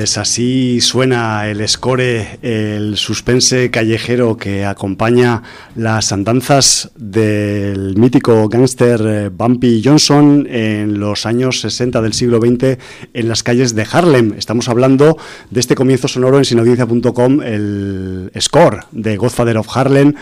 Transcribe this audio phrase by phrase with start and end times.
[0.00, 5.42] Pues así suena el score, el suspense callejero que acompaña
[5.76, 12.78] las andanzas del mítico gángster eh, Bumpy Johnson en los años 60 del siglo XX
[13.12, 14.32] en las calles de Harlem.
[14.38, 15.18] Estamos hablando
[15.50, 20.14] de este comienzo sonoro en sinaudiencia.com, el score de Godfather of Harlem,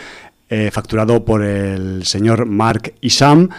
[0.50, 3.50] eh, facturado por el señor Mark Isham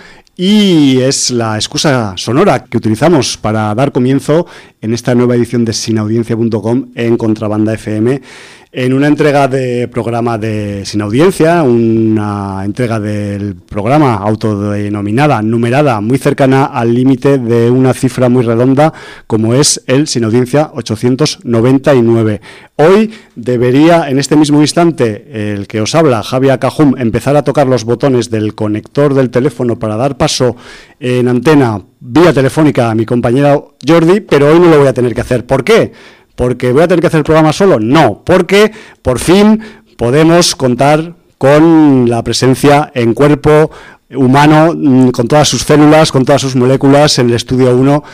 [0.42, 4.48] y es la excusa sonora que utilizamos para dar comienzo
[4.80, 8.22] en esta nueva edición de sinaudiencia.com en Contrabanda FM
[8.72, 16.20] en una entrega de programa de Sin Audiencia, una entrega del programa autodenominada, numerada, muy
[16.20, 18.94] cercana al límite de una cifra muy redonda,
[19.26, 22.42] como es el Sin Audiencia 899.
[22.76, 27.66] Hoy debería, en este mismo instante, el que os habla, Javier Cajum, empezar a tocar
[27.66, 30.56] los botones del conector del teléfono para dar paso
[31.00, 35.16] en antena vía telefónica a mi compañera Jordi, pero hoy no lo voy a tener
[35.16, 35.46] que hacer.
[35.46, 35.92] ¿Por qué?
[36.40, 37.82] ¿Porque voy a tener que hacer el programa solo?
[37.82, 38.72] No, porque
[39.02, 39.62] por fin
[39.98, 43.70] podemos contar con la presencia en cuerpo
[44.10, 48.06] humano, mm, con todas sus células, con todas sus moléculas en el estudio 1.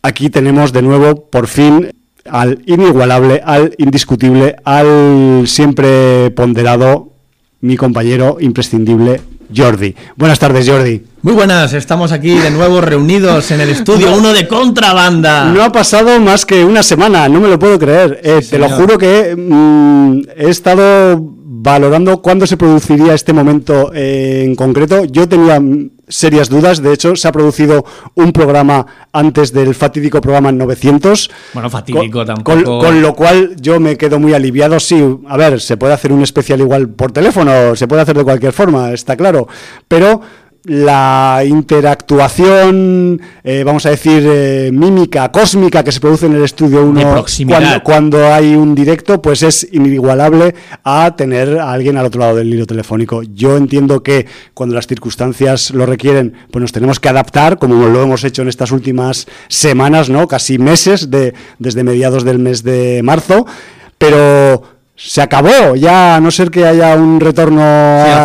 [0.00, 1.90] Aquí tenemos de nuevo, por fin,
[2.24, 7.14] al inigualable, al indiscutible, al siempre ponderado,
[7.62, 9.20] mi compañero imprescindible,
[9.52, 9.92] Jordi.
[10.14, 11.02] Buenas tardes, Jordi.
[11.20, 15.46] Muy buenas, estamos aquí de nuevo reunidos en el estudio uno de contrabanda.
[15.46, 18.20] No ha pasado más que una semana, no me lo puedo creer.
[18.22, 24.44] Eh, te lo juro que mm, he estado valorando cuándo se produciría este momento eh,
[24.44, 25.06] en concreto.
[25.06, 25.60] Yo tenía
[26.06, 26.80] serias dudas.
[26.80, 27.84] De hecho, se ha producido
[28.14, 31.30] un programa antes del fatídico programa 900.
[31.52, 32.78] Bueno, fatídico tampoco.
[32.78, 34.78] Con, lo cual yo me quedo muy aliviado.
[34.78, 38.24] Sí, a ver, se puede hacer un especial igual por teléfono, se puede hacer de
[38.24, 39.48] cualquier forma, está claro.
[39.88, 40.20] Pero
[40.64, 46.84] la interactuación, eh, vamos a decir, eh, mímica, cósmica que se produce en el estudio
[46.84, 52.20] 1 cuando, cuando, hay un directo, pues es inigualable a tener a alguien al otro
[52.20, 53.22] lado del hilo telefónico.
[53.22, 58.02] Yo entiendo que cuando las circunstancias lo requieren, pues nos tenemos que adaptar, como lo
[58.02, 60.28] hemos hecho en estas últimas semanas, ¿no?
[60.28, 63.46] Casi meses, de, desde mediados del mes de marzo,
[63.96, 68.24] pero se acabó, ya a no ser que haya un retorno a,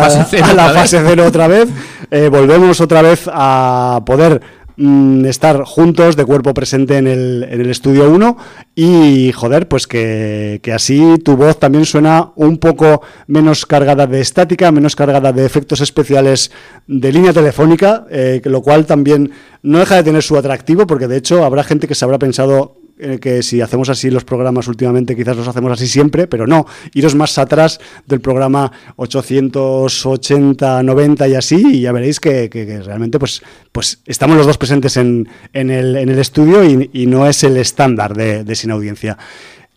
[0.56, 1.68] la fase cero otra vez,
[2.10, 4.40] eh, volvemos otra vez a poder
[4.76, 8.36] mm, estar juntos de cuerpo presente en el, en el estudio 1
[8.74, 14.72] y joder, pues que, así tu voz también suena un poco menos cargada de estática,
[14.72, 16.50] menos cargada de efectos especiales
[16.88, 19.30] de línea telefónica, eh, lo cual también
[19.62, 22.83] no deja de tener su atractivo porque de hecho habrá gente que se habrá pensado
[22.98, 26.66] eh, que si hacemos así los programas últimamente quizás los hacemos así siempre, pero no,
[26.92, 32.48] iros más atrás del programa 880, 90 y así, y ya veréis que,
[32.84, 33.42] realmente pues,
[33.72, 37.56] pues estamos los dos presentes en, en, el, en el, estudio y, no es el
[37.56, 39.18] estándar de, de Sin Audiencia.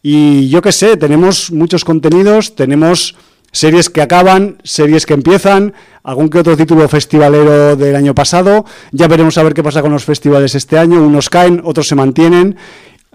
[0.01, 3.15] Y yo qué sé, tenemos muchos contenidos, tenemos
[3.51, 5.73] series que acaban, series que empiezan,
[6.03, 8.65] algún que otro título festivalero del año pasado.
[8.91, 11.01] Ya veremos a ver qué pasa con los festivales este año.
[11.01, 12.55] Unos caen, otros se mantienen.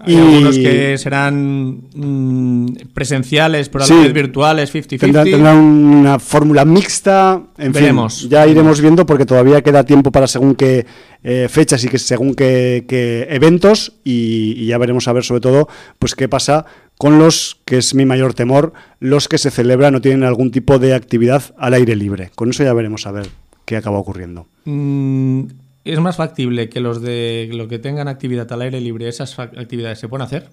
[0.05, 4.99] Hay y algunos que serán mm, presenciales, pero a la vez virtuales, 50-50.
[5.23, 7.41] Tendrán, una fórmula mixta.
[7.57, 8.21] En Veremos.
[8.21, 10.85] Fin, ya iremos viendo porque todavía queda tiempo para según qué
[11.23, 12.85] eh, fechas y que según qué,
[13.29, 13.93] eventos.
[14.03, 15.67] Y, ya veremos a ver sobre todo
[15.99, 16.65] pues qué pasa
[16.97, 20.79] con los, que es mi mayor temor, los que se celebran o tienen algún tipo
[20.79, 22.31] de actividad al aire libre.
[22.35, 23.27] Con eso ya veremos a ver
[23.65, 24.47] qué acaba ocurriendo.
[24.65, 25.43] Mm,
[25.85, 29.99] es más factible que los de lo que tengan actividad al aire libre, esas actividades
[29.99, 30.49] se puedan hacer,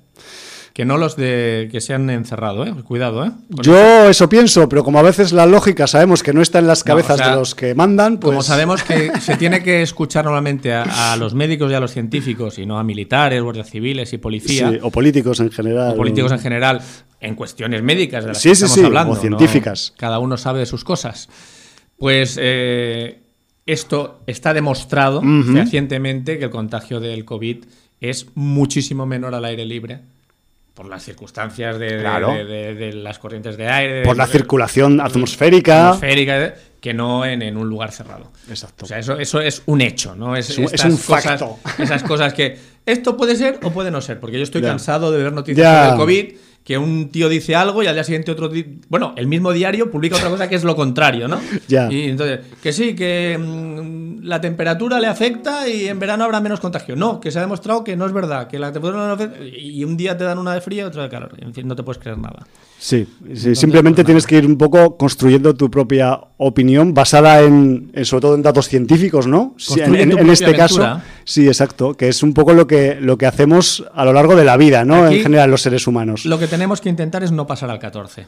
[0.72, 2.74] que no los de que se han encerrado, ¿eh?
[2.84, 3.30] Cuidado, ¿eh?
[3.62, 4.28] Yo eso.
[4.28, 7.34] pienso, pero como a veces la lógica sabemos que no está en las cabezas de
[7.34, 8.30] los que mandan, pues...
[8.30, 12.58] Como sabemos que se tiene que escuchar normalmente a, los médicos y a los científicos
[12.58, 14.72] y no a militares, guardias civiles y policía.
[14.82, 15.92] o políticos en general.
[15.92, 16.80] O políticos en general,
[17.20, 19.12] en cuestiones médicas de las que estamos hablando.
[19.12, 19.92] o científicas.
[19.96, 21.28] Cada uno sabe de sus cosas.
[21.98, 22.38] Pues...
[22.40, 23.19] Eh,
[23.72, 25.22] esto está demostrado
[25.52, 27.64] fehacientemente que el contagio del COVID
[28.00, 30.00] es muchísimo menor al aire libre
[30.74, 34.02] por las circunstancias de, las corrientes de aire.
[34.02, 35.88] Por la circulación atmosférica.
[35.88, 38.32] atmosférica que no en, un lugar cerrado.
[38.48, 38.86] Exacto.
[38.86, 40.36] O sea, eso, eso es un hecho, ¿no?
[40.36, 41.58] Es, un facto.
[41.78, 42.56] Esas cosas que
[42.86, 45.90] esto puede ser o puede no ser, porque yo estoy cansado de ver noticias sobre
[45.90, 48.50] el COVID que un tío dice algo y al día siguiente otro...
[48.88, 51.40] Bueno, el mismo diario publica otra cosa que es lo contrario, ¿no?
[51.68, 51.90] Ya.
[51.90, 56.60] Y entonces, que sí, que mm, la temperatura le afecta y en verano habrá menos
[56.60, 56.96] contagio.
[56.96, 59.82] No, que se ha demostrado que no es verdad, que la temperatura no afecta y
[59.84, 61.32] un día te dan una de frío y otro de calor.
[61.38, 62.46] En fin, no te puedes creer nada.
[62.80, 63.06] Sí,
[63.52, 68.42] simplemente tienes que ir un poco construyendo tu propia opinión basada en, sobre todo en
[68.42, 69.54] datos científicos, ¿no?
[69.76, 74.06] en, este caso, sí, exacto, que es un poco lo que, lo que hacemos a
[74.06, 75.06] lo largo de la vida, ¿no?
[75.06, 76.24] en general los seres humanos.
[76.24, 78.26] Lo que tenemos que intentar es no pasar al 14.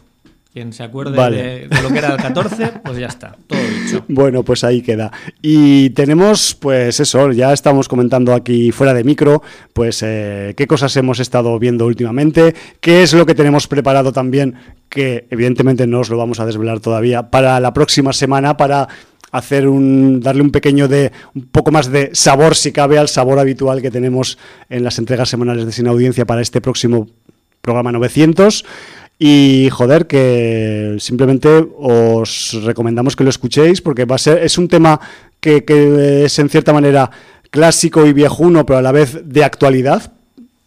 [0.53, 4.05] Quien se acuerde de, lo que era el 14, pues ya está, todo dicho.
[4.09, 5.11] Bueno, pues ahí queda.
[5.41, 10.95] Y tenemos, pues eso, ya estamos comentando aquí fuera de micro, pues eh, qué cosas
[10.99, 14.57] hemos estado viendo últimamente, qué es lo que tenemos preparado también,
[14.91, 18.89] que evidentemente no os lo vamos a desvelar todavía, para la próxima semana, para
[19.31, 23.39] hacer un darle un pequeño de un poco más de sabor si cabe al sabor
[23.39, 24.37] habitual que tenemos
[24.69, 27.09] en las entregas semanales de Sin Audiencia para este próximo
[27.63, 28.65] programa 900.
[29.19, 34.69] Y joder, que simplemente os recomendamos que lo escuchéis porque va a ser, es un
[34.69, 35.01] tema
[35.41, 35.65] que,
[36.25, 37.11] es en cierta manera
[37.51, 40.13] clásico y viejuno, pero a la vez de actualidad.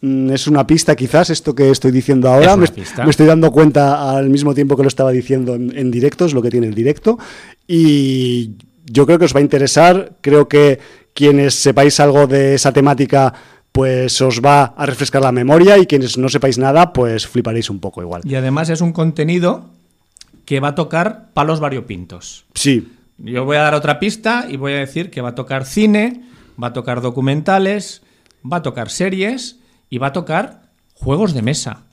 [0.02, 2.56] Mm, es una pista quizás esto que estoy diciendo ahora.
[2.56, 2.66] Me,
[3.10, 6.42] estoy dando cuenta al mismo tiempo que lo estaba diciendo en, en directo, es lo
[6.42, 7.18] que tiene el directo.
[7.68, 8.52] Y
[8.86, 10.14] yo creo que os va a interesar.
[10.22, 10.80] Creo que
[11.14, 13.34] quienes sepáis algo de esa temática
[13.76, 17.82] pues os va a refrescar la memoria y quienes no sepáis nada, pues fliparéis un
[17.82, 18.22] poco igual.
[18.24, 19.66] Y además es un contenido
[20.46, 22.46] que va a tocar palos variopintos.
[22.54, 22.88] Sí.
[23.18, 26.24] Yo voy a dar otra pista y voy a decir que va a tocar cine,
[26.62, 28.02] va a tocar documentales,
[28.50, 29.58] va a tocar series
[29.90, 31.84] y va a tocar juegos de mesa.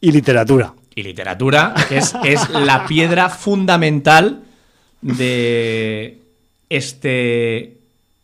[0.00, 0.72] Y literatura.
[0.94, 4.44] Y literatura, que es, es la piedra fundamental
[5.02, 6.22] de
[6.70, 7.77] este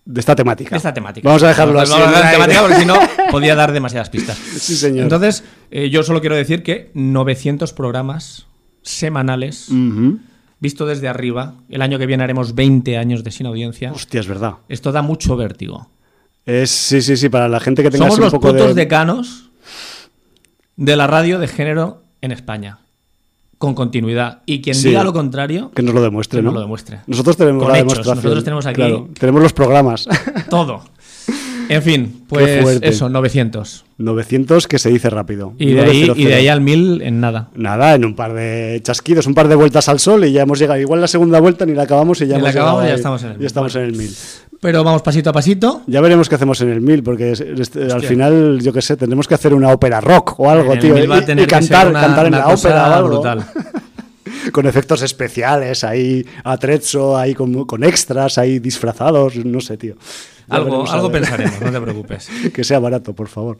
[0.04, 0.70] de esta temática.
[0.70, 1.28] De esta temática.
[1.28, 1.92] Vamos a dejarlo así.
[1.92, 2.94] Vamos a temática porque si no
[3.30, 4.36] podía dar demasiadas pistas.
[4.36, 5.04] Sí, señor.
[5.04, 8.46] Entonces, eh, yo solo quiero decir que 900 programas
[8.82, 9.68] semanales,
[10.60, 11.54] visto desde arriba.
[11.70, 13.92] El año que viene haremos 20 años de sin audiencia.
[13.92, 14.54] Hostia, es verdad.
[14.68, 15.88] Esto da mucho vértigo.
[16.44, 19.50] Es, sí, sí, sí, para la gente que tenga Somos un los poco putos decanos
[20.76, 22.80] de la radio de género en España
[23.64, 24.42] con continuidad.
[24.46, 25.70] Y quien diga lo contrario.
[25.74, 26.52] Que nos lo demuestre, ¿no?
[26.52, 27.00] lo demuestre.
[27.06, 28.16] Nosotros tenemos la demostración.
[28.16, 28.82] Nosotros tenemos aquí.
[29.18, 30.06] tenemos los programas.
[30.50, 30.82] Todo.
[31.68, 33.84] En fin, pues eso, 900.
[33.96, 35.54] 900 que se dice rápido.
[35.58, 37.48] Y de, ahí, y de ahí al 1000 en nada.
[37.54, 40.58] Nada, en un par de chasquidos, un par de vueltas al sol y ya hemos
[40.58, 40.78] llegado.
[40.78, 42.90] Igual la segunda vuelta ni la acabamos y ya, hemos acabamos, 1000.
[43.38, 44.10] Ya estamos en el 1000.
[44.64, 45.82] Pero vamos pasito a pasito.
[45.86, 47.34] Ya veremos qué hacemos en el 1000, porque
[47.92, 50.96] al final, yo qué sé, tendremos que hacer una ópera rock o algo, tío.
[50.96, 51.06] Y,
[51.46, 53.08] cantar, cantar en la ópera o algo.
[53.08, 53.44] Brutal.
[54.52, 59.96] con efectos especiales, ahí atrezzo, ahí con, con, extras, ahí disfrazados, no sé, tío.
[60.48, 62.30] algo, algo pensaremos, no te preocupes.
[62.54, 63.58] que sea barato, por favor.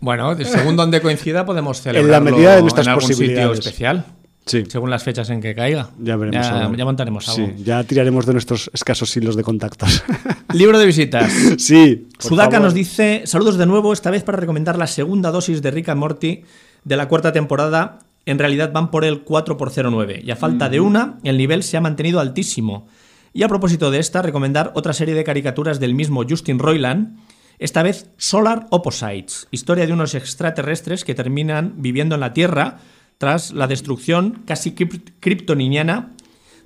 [0.00, 3.56] Bueno, según donde coincida podemos celebrarlo en la medida de nuestras en algún posibilidades.
[3.56, 4.06] sitio especial.
[4.46, 4.62] Sí.
[4.68, 5.90] Según las fechas en que caiga.
[5.98, 6.46] Ya veremos.
[6.46, 7.48] Ya, montaremos algo.
[7.48, 10.04] Sí, ya tiraremos de nuestros escasos hilos de contactos.
[10.54, 11.32] Libro de visitas.
[11.58, 12.06] Sí.
[12.18, 15.88] Sudaka nos dice: Saludos de nuevo, esta vez para recomendar la segunda dosis de Rick
[15.88, 16.44] and Morty
[16.84, 17.98] de la cuarta temporada.
[18.24, 21.62] En realidad van por el 4 x 09 y a falta de una, el nivel
[21.62, 22.88] se ha mantenido altísimo.
[23.32, 27.18] Y a propósito de esta, recomendar otra serie de caricaturas del mismo Justin Roiland,
[27.58, 32.78] esta vez Solar Opposites, historia de unos extraterrestres que terminan viviendo en la Tierra
[33.18, 36.12] tras la destrucción casi kryptoniniana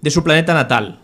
[0.01, 1.01] de su planeta natal.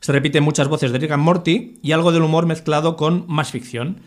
[0.00, 3.50] Se repiten muchas voces de Rick and Morty y algo del humor mezclado con más
[3.50, 4.00] ficción,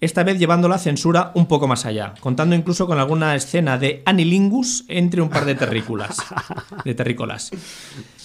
[0.00, 4.02] esta vez llevando la censura un poco más allá, contando incluso con alguna escena de
[4.06, 6.16] anilingus entre un par de terrícolas.
[6.84, 7.50] de terrícolas.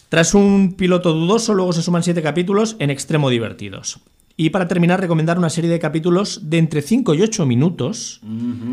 [0.07, 3.99] Tras un piloto dudoso, luego se suman siete capítulos en extremo divertidos.
[4.37, 8.21] Y para terminar, recomendar una serie de capítulos de entre 5 y 8 minutos,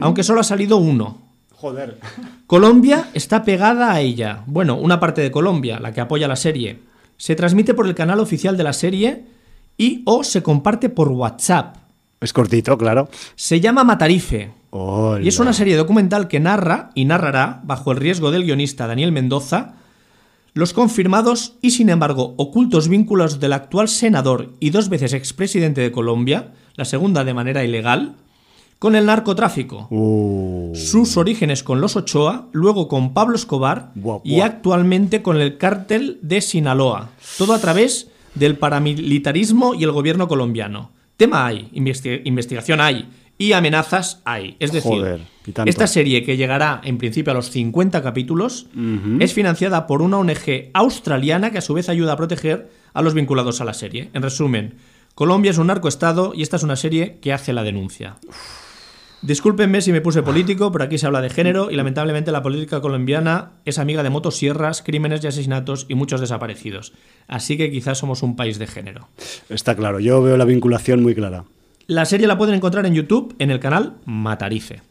[0.01, 1.23] aunque solo ha salido uno,
[1.63, 1.97] Joder.
[2.49, 4.43] Colombia está pegada a ella.
[4.47, 6.81] Bueno, una parte de Colombia, la que apoya la serie.
[7.17, 9.27] Se transmite por el canal oficial de la serie
[9.79, 11.77] y o se comparte por WhatsApp.
[12.21, 13.09] Es cortito, claro.
[13.37, 14.51] Se llama Matarife.
[15.23, 19.13] Y es una serie documental que narra y narrará, bajo el riesgo del guionista Daniel
[19.13, 19.75] Mendoza,
[20.55, 25.93] los confirmados y sin embargo ocultos vínculos del actual senador y dos veces expresidente de
[25.93, 28.17] Colombia, la segunda de manera ilegal,
[28.83, 29.87] con el narcotráfico.
[29.91, 30.73] Uh.
[30.75, 33.93] Sus orígenes con los Ochoa, luego con Pablo Escobar
[34.25, 37.11] y actualmente con el cártel de Sinaloa.
[37.39, 40.91] Todo a través del paramilitarismo y el gobierno colombiano.
[41.17, 41.69] Tema hay,
[42.25, 43.09] investigación hay
[43.39, 44.57] y amenazas hay.
[44.59, 45.21] Es decir,
[45.65, 48.67] esta serie que llegará en principio a los 50 capítulos
[49.21, 53.15] es financiada por una ONG australiana que a su vez ayuda a proteger a los
[53.15, 54.11] vinculados a la serie.
[54.13, 54.75] En resumen,
[55.15, 58.17] Colombia es un narcoestado y esta es una serie que hace la denuncia.
[59.23, 62.81] Discúlpenme si me puse político, pero aquí se habla de género y lamentablemente la política
[62.81, 66.93] colombiana es amiga de motosierras, crímenes y asesinatos y muchos desaparecidos.
[67.29, 69.09] Así que quizás somos un país de género.
[69.49, 71.45] Está claro, yo veo la vinculación muy clara.
[71.87, 74.83] La serie la pueden encontrar en YouTube en el canal Matarife.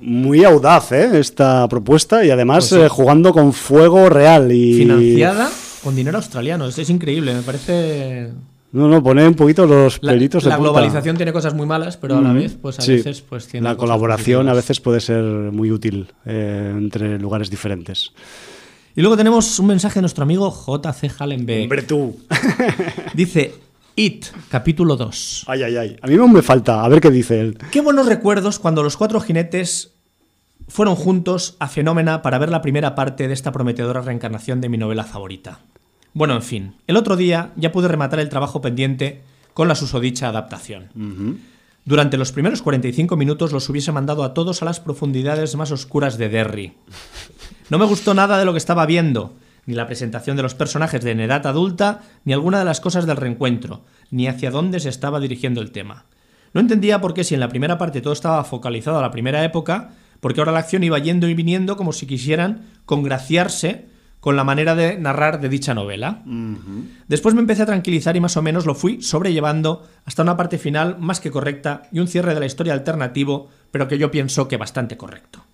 [0.00, 1.18] Muy audaz, ¿eh?
[1.18, 4.78] Esta propuesta y además pues eh, jugando con fuego real y...
[4.78, 5.50] Financiada
[5.82, 6.66] con dinero australiano.
[6.66, 8.30] es increíble, me parece
[8.72, 12.18] no, no, pone un poquito los pelitos la, La globalización tiene cosas muy malas, pero
[12.18, 13.66] a la vez, pues a veces, pues tiene.
[13.66, 18.12] La colaboración a veces puede ser muy útil eh, entre lugares diferentes.
[18.94, 21.62] Y luego tenemos un mensaje de nuestro amigo JC Hallenbeck.
[21.62, 22.18] Hombre, tú.
[23.14, 23.54] Dice:
[23.96, 25.44] It, capítulo 2.
[25.46, 25.96] Ay, ay, ay.
[26.02, 27.58] A mí no me falta, a ver qué dice él.
[27.70, 29.92] Qué buenos recuerdos cuando los cuatro jinetes
[30.68, 34.76] fueron juntos a Fenómena para ver la primera parte de esta prometedora reencarnación de mi
[34.76, 35.60] novela favorita.
[36.14, 39.22] Bueno, en fin, el otro día ya pude rematar el trabajo pendiente
[39.54, 40.88] con la susodicha adaptación.
[41.84, 46.18] Durante los primeros 45 minutos los hubiese mandado a todos a las profundidades más oscuras
[46.18, 46.74] de Derry.
[47.70, 49.32] No me gustó nada de lo que estaba viendo,
[49.66, 53.06] ni la presentación de los personajes de en edad adulta, ni alguna de las cosas
[53.06, 56.04] del reencuentro, ni hacia dónde se estaba dirigiendo el tema.
[56.54, 59.44] No entendía por qué si en la primera parte todo estaba focalizado a la primera
[59.44, 63.87] época, porque ahora la acción iba yendo y viniendo como si quisieran congraciarse
[64.20, 66.22] con la manera de narrar de dicha novela.
[67.06, 70.58] Después me empecé a tranquilizar y más o menos lo fui sobrellevando hasta una parte
[70.58, 74.48] final más que correcta y un cierre de la historia alternativo, pero que yo pienso
[74.48, 75.44] que bastante correcto.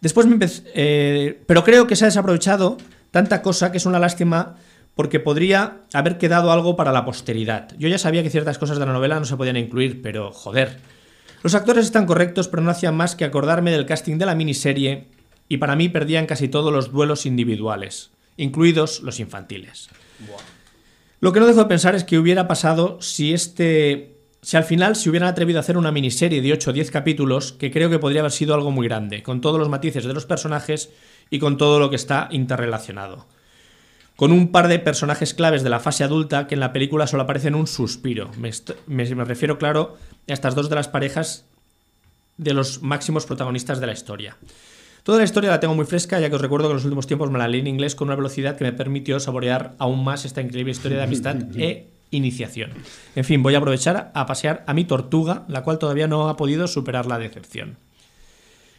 [0.00, 2.78] Después me empecé, eh, pero creo que se ha desaprovechado
[3.10, 4.56] tanta cosa que es una lástima
[4.94, 7.68] porque podría haber quedado algo para la posteridad.
[7.78, 10.78] Yo ya sabía que ciertas cosas de la novela no se podían incluir, pero joder.
[11.42, 15.08] Los actores están correctos, pero no hacían más que acordarme del casting de la miniserie
[15.50, 19.90] y para mí perdían casi todos los duelos individuales, incluidos los infantiles.
[21.18, 24.96] Lo que no dejo de pensar es que hubiera pasado si este si al final
[24.96, 27.98] se hubieran atrevido a hacer una miniserie de 8 o 10 capítulos, que creo que
[27.98, 30.90] podría haber sido algo muy grande, con todos los matices de los personajes
[31.28, 33.26] y con todo lo que está interrelacionado.
[34.16, 37.24] Con un par de personajes claves de la fase adulta que en la película solo
[37.24, 38.30] aparecen un suspiro.
[38.38, 38.52] Me,
[38.86, 41.44] me refiero, claro, a estas dos de las parejas
[42.38, 44.38] de los máximos protagonistas de la historia.
[45.02, 47.06] Toda la historia la tengo muy fresca, ya que os recuerdo que en los últimos
[47.06, 50.24] tiempos me la leí en inglés con una velocidad que me permitió saborear aún más
[50.24, 52.70] esta increíble historia de amistad e iniciación.
[53.14, 56.36] En fin, voy a aprovechar a pasear a mi tortuga, la cual todavía no ha
[56.36, 57.76] podido superar la decepción.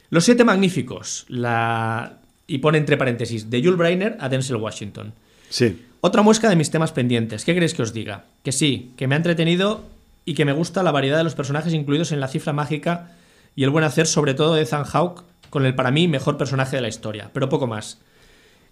[0.09, 2.17] Los siete magníficos, la...
[2.45, 5.13] y pone entre paréntesis, de Jules Brainer a Denzel Washington.
[5.49, 5.85] Sí.
[6.01, 7.45] Otra muesca de mis temas pendientes.
[7.45, 8.25] ¿Qué queréis que os diga?
[8.43, 9.85] Que sí, que me ha entretenido
[10.25, 13.11] y que me gusta la variedad de los personajes incluidos en la cifra mágica
[13.55, 16.77] y el buen hacer, sobre todo de Ethan Hawke, con el para mí mejor personaje
[16.77, 17.99] de la historia, pero poco más.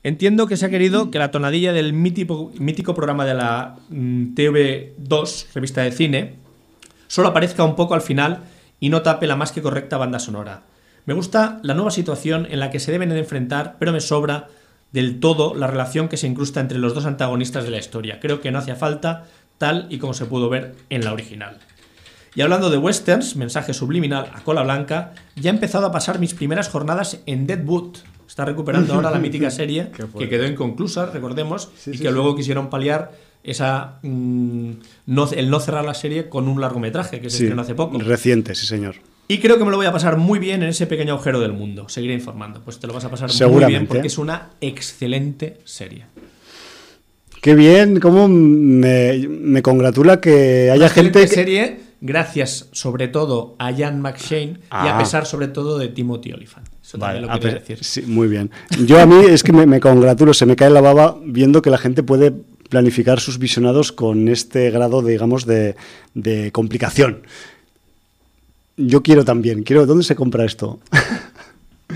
[0.02, 5.54] Entiendo que se ha querido que la tonadilla del mítico, programa de la mm, TV2,
[5.54, 6.36] revista de cine,
[7.08, 8.44] solo aparezca un poco al final
[8.80, 10.64] y no tape la más que correcta banda sonora.
[11.06, 14.48] Me gusta la nueva situación en la que se deben de enfrentar, pero me sobra
[14.94, 18.20] del todo la relación que se incrusta entre los dos antagonistas de la historia.
[18.22, 19.26] Creo que no hacía falta
[19.58, 21.58] tal y como se pudo ver en la original.
[22.36, 26.34] Y hablando de westerns, mensaje subliminal a cola blanca, ya he empezado a pasar mis
[26.34, 27.98] primeras jornadas en Deadwood.
[28.28, 33.12] Está recuperando ahora la mítica serie que quedó inconclusa, recordemos, y que luego quisieron paliar
[33.44, 34.72] esa mm,
[35.08, 37.98] no, el no cerrar la serie con un largometraje que se estrenó hace poco.
[37.98, 38.96] Reciente, sí, señor.
[39.28, 41.54] Y creo que me lo voy a pasar muy bien en ese pequeño agujero del
[41.54, 41.88] mundo.
[41.88, 42.62] Seguiré informando.
[42.64, 46.06] Pues te lo vas a pasar muy bien porque es una excelente serie.
[47.42, 51.22] Qué bien, cómo me, me congratula que haya gente.
[51.22, 51.28] Que...
[51.28, 55.00] serie gracias sobre todo a Jan McShane y a ah.
[55.00, 56.68] pesar sobre todo de Timothy Olyphant.
[56.82, 57.84] Eso también lo quería decir.
[57.84, 58.52] Sí, muy bien.
[58.86, 61.78] Yo a mí es que me, congratulo, se me cae la baba viendo que la
[61.78, 62.34] gente puede
[62.70, 65.76] planificar sus visionados con este grado, digamos, de,
[66.14, 67.24] de complicación.
[68.78, 70.80] Yo quiero también, quiero, ¿dónde se compra esto?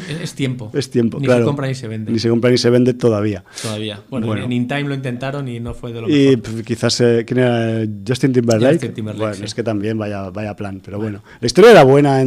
[0.09, 0.71] Es tiempo.
[0.73, 1.41] Es tiempo, ni claro.
[1.41, 2.11] se compra ni se vende.
[2.11, 3.43] Ni se compra ni se vende todavía.
[3.61, 4.01] Todavía.
[4.09, 6.59] Bueno, en InTime lo intentaron y no fue de lo mejor.
[6.59, 7.85] Y quizás, eh, ¿quién era?
[8.07, 8.75] Justin Timberlake.
[8.75, 11.23] Justin Timberlake bueno, es que también vaya, vaya plan, pero bueno.
[11.39, 12.23] La historia era buena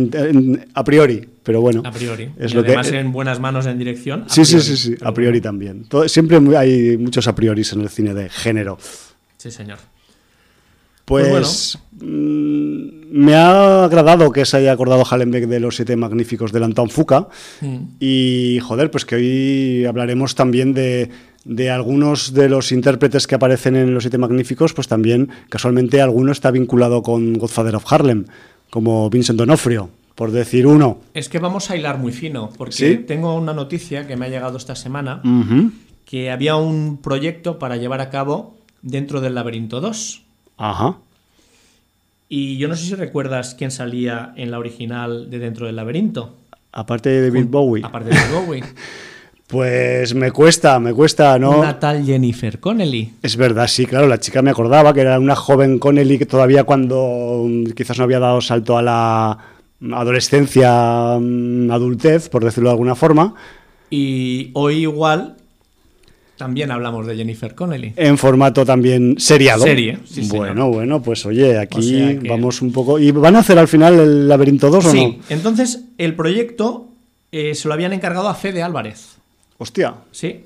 [0.75, 1.83] a priori, pero bueno.
[1.85, 2.31] A priori.
[2.39, 4.25] Es lo además en buenas manos en dirección.
[4.29, 5.87] Sí, sí, sí, sí, a priori también.
[6.07, 8.79] siempre hay muchos a priori en el cine de género.
[9.37, 9.79] Sí, señor.
[11.07, 16.53] Pues, pues mm, me ha agradado que se haya acordado Hallenbeck de los siete magníficos
[16.53, 17.29] de Anton Fuca.
[17.61, 17.77] Mm.
[18.01, 21.11] Y joder, pues que hoy hablaremos también de,
[21.45, 26.33] de, algunos de los intérpretes que aparecen en los siete magníficos, pues también casualmente alguno
[26.33, 28.27] está vinculado con Godfather of Harlem,
[28.69, 30.99] como Vincent Donofrio, por decir uno.
[31.15, 34.57] Es que vamos a hilar muy fino, porque tengo una noticia que me ha llegado
[34.57, 35.23] esta semana,
[36.05, 40.26] que había un proyecto para llevar a cabo dentro del Laberinto 2.
[40.57, 40.97] Ajá.
[42.29, 46.35] Y yo no sé si recuerdas quién salía en la original de Dentro del Laberinto.
[46.73, 47.85] Aparte de David Bowie.
[47.85, 48.65] Aparte de David Bowie.
[49.47, 51.61] Pues me cuesta, me cuesta, ¿no?
[51.61, 53.13] Una tal Jennifer Connelly.
[53.23, 56.65] Es verdad, sí, claro, la chica me acordaba que era una joven Connelly que todavía
[56.65, 59.39] cuando mm, quizás no había dado salto a la
[59.93, 63.35] adolescencia, mm, adultez, por decirlo de alguna forma.
[63.89, 65.37] Y hoy igual
[66.37, 67.95] también hablamos de Jennifer Connelly.
[67.97, 69.65] En formato también seriado.
[69.65, 72.99] Serie, sí, Bueno, bueno, pues oye, aquí vamos un poco...
[72.99, 74.93] ¿Y van a hacer al final el Laberinto 2 o no?
[74.93, 76.89] Sí, entonces el proyecto
[77.33, 79.17] eh, se lo habían encargado a Fede Álvarez.
[79.59, 79.95] Hostia.
[80.13, 80.45] Sí.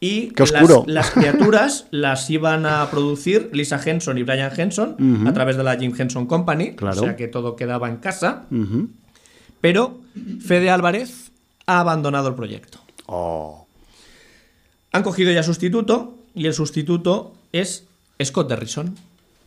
[0.00, 0.84] Y Qué oscuro.
[0.86, 5.76] Las, criaturas las iban a producir Lisa Henson y Brian Henson a través de la
[5.76, 6.74] Jim Henson Company.
[6.80, 8.44] O sea que todo quedaba en casa.
[9.60, 9.98] Pero
[10.40, 11.30] Fede Álvarez
[11.66, 12.78] ha abandonado el proyecto.
[13.06, 13.66] Oh.
[14.92, 17.84] Han cogido ya sustituto y el sustituto es
[18.22, 18.96] Scott Derrison.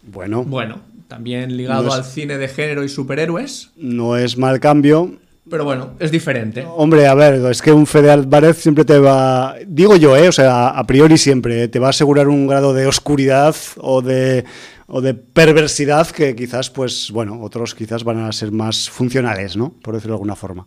[0.03, 0.43] Bueno.
[0.43, 3.69] Bueno, también ligado al cine de género y superhéroes.
[3.77, 5.17] No es mal cambio.
[5.49, 6.65] Pero bueno, es diferente.
[6.77, 10.29] Hombre, a ver, es que un Fede Álvarez siempre te va, digo yo, ¿eh?
[10.29, 14.45] o sea, a priori siempre, te va a asegurar un grado de oscuridad o de,
[14.87, 19.71] o de perversidad que quizás, pues, bueno, otros quizás van a ser más funcionales, ¿no?
[19.71, 20.65] Por decirlo de alguna forma.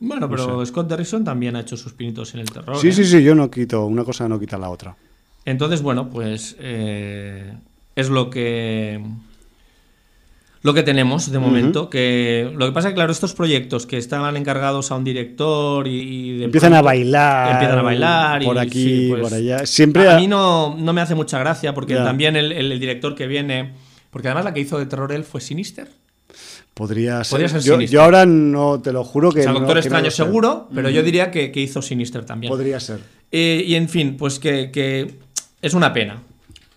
[0.00, 2.78] Bueno, pero Scott Derrison también ha hecho sus pinitos en el terror.
[2.78, 2.92] Sí, ¿eh?
[2.92, 4.96] sí, sí, yo no quito, una cosa no quita la otra.
[5.44, 7.52] Entonces, bueno, pues eh,
[7.96, 9.02] es lo que
[10.62, 11.88] lo que tenemos de momento.
[11.88, 15.86] que Lo que pasa es que, claro, estos proyectos que estaban encargados a un director
[15.86, 16.42] y.
[16.44, 17.52] empiezan a bailar.
[17.52, 18.44] Empiezan a bailar.
[18.44, 19.66] Por aquí, pues, por allá.
[19.66, 20.10] Siempre.
[20.10, 23.74] A, mí no, no, me hace mucha gracia porque también el, director que viene.
[24.10, 25.88] Porque además la que hizo de terror él fue Sinister.
[26.74, 27.60] Podría ser.
[27.60, 29.40] yo, ahora no te lo juro que.
[29.40, 32.50] O sea, Doctor Extraño seguro, pero yo diría que, hizo Sinister también.
[32.50, 33.00] Podría ser.
[33.30, 35.14] Eh, y en fin, pues que, que
[35.60, 36.22] es una pena.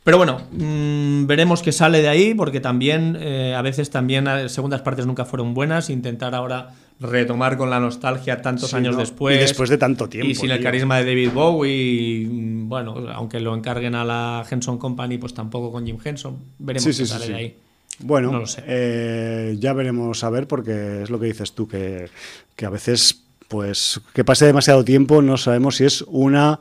[0.04, 4.50] Pero bueno, mm, veremos qué sale de ahí, porque también eh, a veces también eh,
[4.50, 5.92] segundas partes nunca fueron buenas.
[5.92, 9.36] Intentar ahora retomar con la nostalgia tantos años después.
[9.36, 10.32] Y después de tanto tiempo.
[10.32, 14.80] Y sin el carisma de David Bowie, mm, bueno, aunque lo encarguen a la Henson
[14.80, 16.38] Company, pues tampoco con Jim Henson.
[16.58, 17.56] Veremos qué sale de ahí.
[18.00, 18.64] Bueno, no sé.
[18.66, 22.10] Eh, ya veremos a ver, porque es lo que dices tú, que,
[22.56, 26.60] que a veces, pues, que pase demasiado tiempo, no sabemos si es una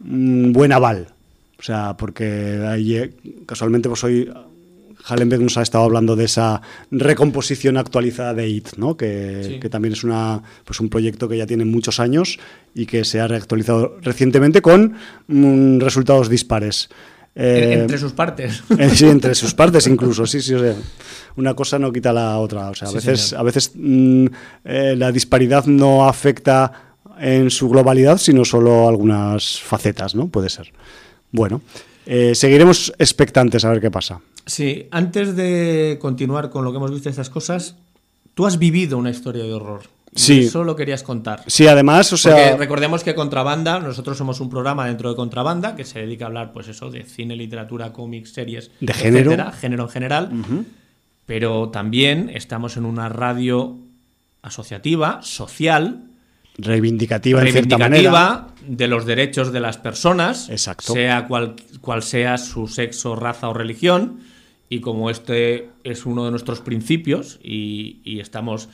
[0.00, 1.13] mm, buena aval
[1.58, 3.14] o sea, porque ahí, eh,
[3.46, 4.30] casualmente pues hoy
[5.06, 8.96] Hallenberg nos ha estado hablando de esa recomposición actualizada de IT, ¿no?
[8.96, 12.38] que, también es una, pues un proyecto que ya tiene muchos años
[12.74, 14.94] y que se ha reactualizado recientemente con
[15.28, 16.88] mm, resultados dispares.
[17.36, 18.62] Eh, entre sus partes.
[18.78, 20.54] Eh, sí, entre sus partes incluso, sí, sí.
[20.54, 20.74] O sea,
[21.36, 22.70] una cosa no quita la otra.
[22.70, 24.26] O sea, a veces, a veces mm,
[24.64, 30.28] la disparidad no afecta en su globalidad, sino solo algunas facetas, ¿no?
[30.28, 30.72] Puede ser.
[31.34, 31.62] Bueno,
[32.06, 34.20] eh, seguiremos expectantes a ver qué pasa.
[34.46, 37.74] Sí, antes de continuar con lo que hemos visto de estas cosas,
[38.34, 39.82] tú has vivido una historia de horror.
[40.14, 40.42] Sí.
[40.42, 41.42] Eso lo querías contar.
[41.48, 42.56] Sí, además, o sea.
[42.56, 46.52] recordemos que Contrabanda, nosotros somos un programa dentro de Contrabanda que se dedica a hablar,
[46.52, 50.30] pues eso, de cine, literatura, cómics, series, de género, género en general.
[51.26, 53.76] Pero también estamos en una radio
[54.40, 56.04] asociativa, social,
[56.58, 58.53] reivindicativa, en cierta manera.
[58.66, 60.92] De los derechos de las personas, Exacto.
[60.92, 64.20] sea cual, cual sea su sexo, raza o religión.
[64.68, 68.68] Y como este es uno de nuestros principios y, estamos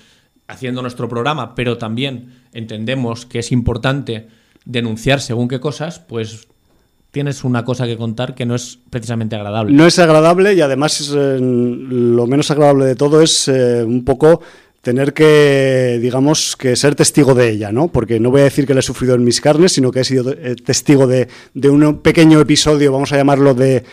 [0.46, 4.28] haciendo nuestro programa, pero también entendemos que es importante
[4.64, 6.48] denunciar según qué cosas, pues
[7.10, 9.72] tienes una cosa que contar que no es precisamente agradable.
[9.72, 14.40] No es agradable y además eh, lo menos agradable de todo es eh, un poco
[14.82, 17.88] tener que, digamos, que ser testigo de ella, ¿no?
[17.88, 20.04] Porque no voy a decir que la he sufrido en mis carnes, sino que he
[20.04, 21.28] sido eh, testigo de,
[21.68, 23.84] un pequeño episodio, vamos a llamarlo, de,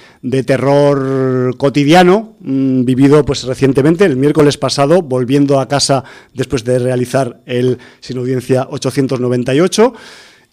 [0.45, 7.41] terror cotidiano, mm, vivido pues recientemente, el miércoles pasado, volviendo a casa después de realizar
[7.45, 9.93] el Sin Audiencia 898.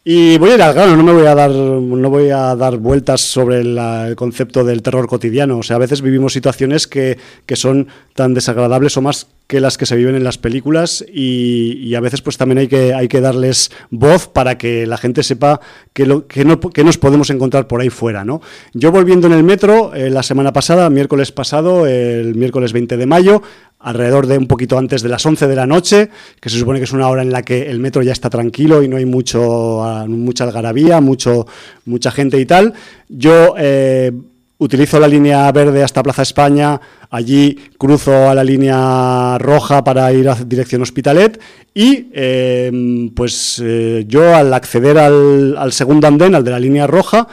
[0.07, 2.77] Y voy a ir al grano, no me voy a dar, no voy a dar
[2.77, 5.57] vueltas sobre el concepto del terror cotidiano.
[5.57, 9.77] O sea, a veces vivimos situaciones que, que son tan desagradables o más que las
[9.77, 13.21] que se viven en las películas y, a veces pues también hay que, hay que
[13.21, 15.61] darles voz para que la gente sepa
[15.93, 18.25] que, lo, que, no, que nos podemos encontrar por ahí fuera.
[18.25, 18.41] ¿no?
[18.73, 23.07] Yo volviendo en el metro eh, la semana pasada, miércoles pasado, el miércoles 20 de
[23.07, 23.43] mayo,
[23.85, 26.85] alrededor de un poquito antes de las 11 de la noche, que se supone que
[26.85, 29.85] es una hora en la que el metro ya está tranquilo y no hay mucho,
[29.85, 31.47] ah, mucha algarabía, mucho,
[31.85, 32.75] mucha gente y tal,
[33.09, 33.55] yo...
[33.59, 34.13] Eh,
[34.59, 40.29] utilizo la línea verde hasta Plaza España, allí cruzo a la línea roja para ir
[40.29, 41.41] a dirección Hospitalet
[41.75, 47.27] y em, pues eh, yo al acceder al, segundo andén, al de la línea roja,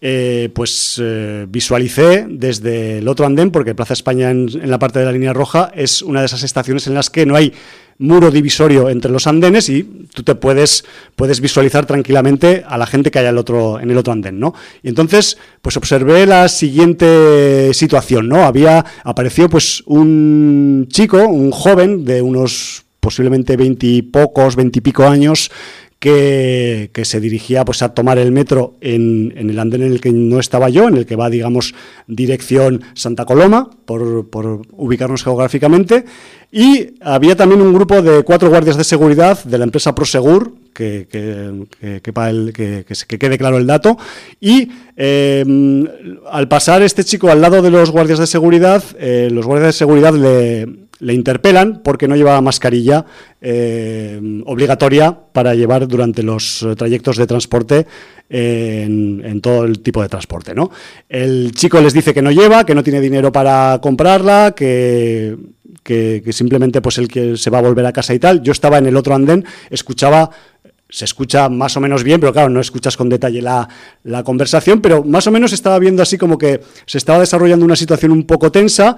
[0.00, 5.04] eh, pues eh, visualicé desde el otro andén, porque Plaza España en, la parte de
[5.04, 7.52] la línea roja es una de esas estaciones en las que no hay
[7.98, 9.82] muro divisorio entre los andenes y
[10.14, 10.84] tú te puedes,
[11.16, 14.54] puedes visualizar tranquilamente a la gente que hay otro, en el otro andén, ¿no?
[14.84, 18.44] Y entonces, pues observé la siguiente situación, ¿no?
[18.44, 25.50] Había, apareció pues un chico, un joven de unos posiblemente veintipocos, veintipico años,
[25.98, 30.38] que, se dirigía pues, a tomar el metro en, el andén en el que no
[30.38, 31.74] estaba yo, en el que va, digamos,
[32.06, 36.04] dirección Santa Coloma, por, por ubicarnos geográficamente.
[36.52, 41.08] Y había también un grupo de cuatro guardias de seguridad de la empresa Prosegur, que,
[41.10, 43.98] que, que, quede claro el dato.
[44.40, 45.84] Y em,
[46.30, 49.78] al pasar este chico al lado de los guardias de seguridad, eh, los guardias de
[49.78, 53.04] seguridad le le interpelan porque no llevaba mascarilla
[53.40, 57.86] eh, obligatoria para llevar durante los trayectos de transporte
[58.28, 60.54] en, todo el tipo de transporte.
[60.54, 60.70] ¿no?
[61.08, 65.36] El chico les dice que no lleva, que no tiene dinero para comprarla, que,
[65.82, 68.42] que, simplemente pues el que se va a volver a casa y tal.
[68.42, 70.30] Yo estaba en el otro andén, escuchaba
[70.90, 73.68] se escucha más o menos bien, pero claro, no escuchas con detalle la,
[74.04, 77.76] la, conversación, pero más o menos estaba viendo así como que se estaba desarrollando una
[77.76, 78.96] situación un poco tensa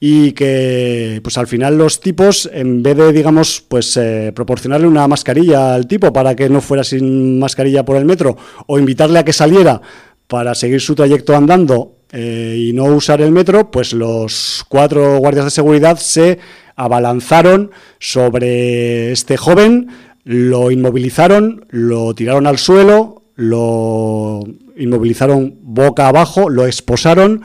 [0.00, 5.08] y que pues al final los tipos en vez de digamos pues eh, proporcionarle una
[5.08, 9.24] mascarilla al tipo para que no fuera sin mascarilla por el metro o invitarle a
[9.24, 9.80] que saliera
[10.28, 15.46] para seguir su trayecto andando eh, y no usar el metro pues los cuatro guardias
[15.46, 16.38] de seguridad se
[16.76, 19.88] abalanzaron sobre este joven
[20.22, 24.44] lo inmovilizaron lo tiraron al suelo lo
[24.76, 27.42] inmovilizaron boca abajo lo esposaron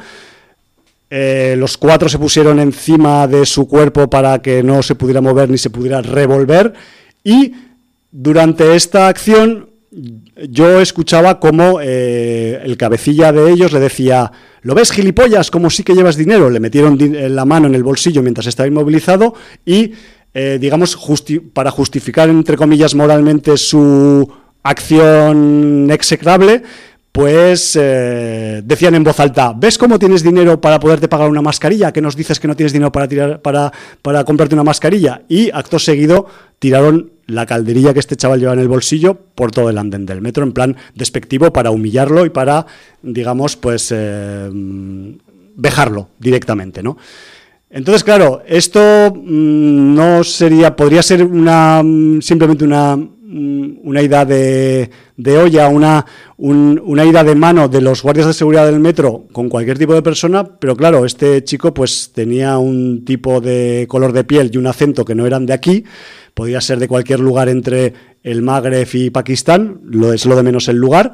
[1.15, 5.47] eh, los cuatro se pusieron encima de su cuerpo para que no se pudiera mover
[5.47, 6.73] ni se pudiera revolver.
[7.23, 7.53] Y
[8.11, 9.69] durante esta acción
[10.49, 14.31] yo escuchaba como eh, el cabecilla de ellos le decía,
[14.63, 15.51] ¿lo ves gilipollas?
[15.51, 16.49] Como sí que llevas dinero.
[16.49, 19.91] Le metieron la mano en el bolsillo mientras estaba inmovilizado y,
[20.33, 20.97] eh, digamos,
[21.53, 24.27] para justificar, entre comillas, moralmente su
[24.63, 26.63] acción execrable,
[27.13, 31.93] pues eh, decían en voz alta, ¿ves cómo tienes dinero para poderte pagar una mascarilla?
[31.93, 33.71] ¿Qué nos dices que no tienes dinero para, tirar, para,
[34.01, 35.21] para comprarte una mascarilla?
[35.29, 36.25] Y acto seguido
[36.57, 40.21] tiraron la calderilla que este chaval lleva en el bolsillo por todo el andén del
[40.21, 42.65] metro, en plan despectivo para humillarlo y para,
[43.03, 44.49] digamos, pues eh,
[46.19, 46.97] directamente, ¿no?
[47.69, 51.83] Entonces, claro, esto mm, no sería, podría ser una
[52.21, 52.97] simplemente una
[53.33, 54.89] una ida de,
[55.25, 56.05] olla, una,
[56.37, 60.01] una ida de mano de los guardias de seguridad del metro con cualquier tipo de
[60.01, 64.67] persona, pero claro, este chico pues tenía un tipo de color de piel y un
[64.67, 65.83] acento que no eran de aquí,
[66.33, 70.67] podía ser de cualquier lugar entre el Magreb y Pakistán, lo es lo de menos
[70.67, 71.13] el lugar,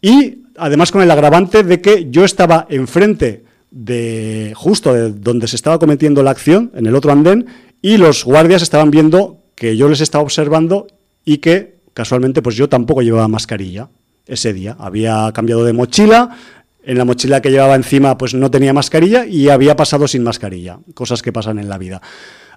[0.00, 5.56] y además con el agravante de que yo estaba enfrente de justo de donde se
[5.56, 7.46] estaba cometiendo la acción, en el otro andén,
[7.82, 10.86] y los guardias estaban viendo que yo les estaba observando
[11.24, 13.88] y que casualmente pues yo tampoco llevaba mascarilla
[14.26, 14.76] ese día.
[14.78, 16.36] Había cambiado de mochila,
[16.84, 20.78] en la mochila que llevaba encima pues no tenía mascarilla y había pasado sin mascarilla,
[20.94, 22.00] cosas que pasan en la vida.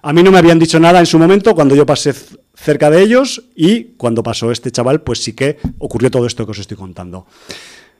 [0.02, 2.14] A mí no me habían dicho nada en su momento cuando yo pasé
[2.54, 6.52] cerca de ellos y cuando pasó este chaval pues sí que ocurrió todo esto que
[6.52, 7.26] os estoy contando.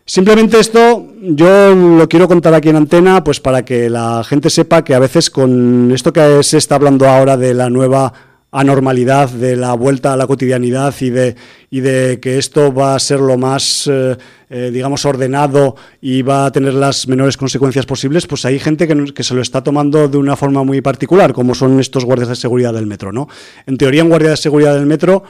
[0.06, 4.84] Simplemente esto yo lo quiero contar aquí en antena pues para que la gente sepa
[4.84, 8.12] que a veces con esto que se está hablando ahora de la nueva
[8.54, 11.34] anormalidad, de la vuelta a la cotidianidad y de,
[11.70, 14.16] y de que esto va a ser lo más, eh,
[14.48, 19.12] eh, digamos, ordenado y va a tener las menores consecuencias posibles, pues hay gente que,
[19.12, 22.36] que, se lo está tomando de una forma muy particular, como son estos guardias de
[22.36, 23.10] seguridad del metro.
[23.10, 23.28] ¿no?
[23.66, 25.24] En teoría, un guardia de seguridad del metro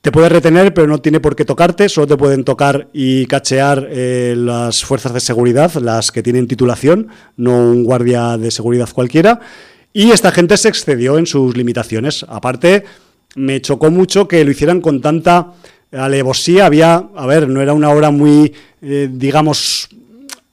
[0.00, 3.88] te puede retener, pero no tiene por qué tocarte, solo te pueden tocar y cachear
[3.90, 9.40] eh, las fuerzas de seguridad, las que tienen titulación, no un guardia de seguridad cualquiera.
[9.92, 12.24] Y esta gente se excedió en sus limitaciones.
[12.28, 12.84] Aparte,
[13.34, 15.52] me chocó mucho que lo hicieran con tanta
[15.92, 16.66] alevosía.
[16.66, 19.88] Había, a ver, no era una hora muy, eh, digamos,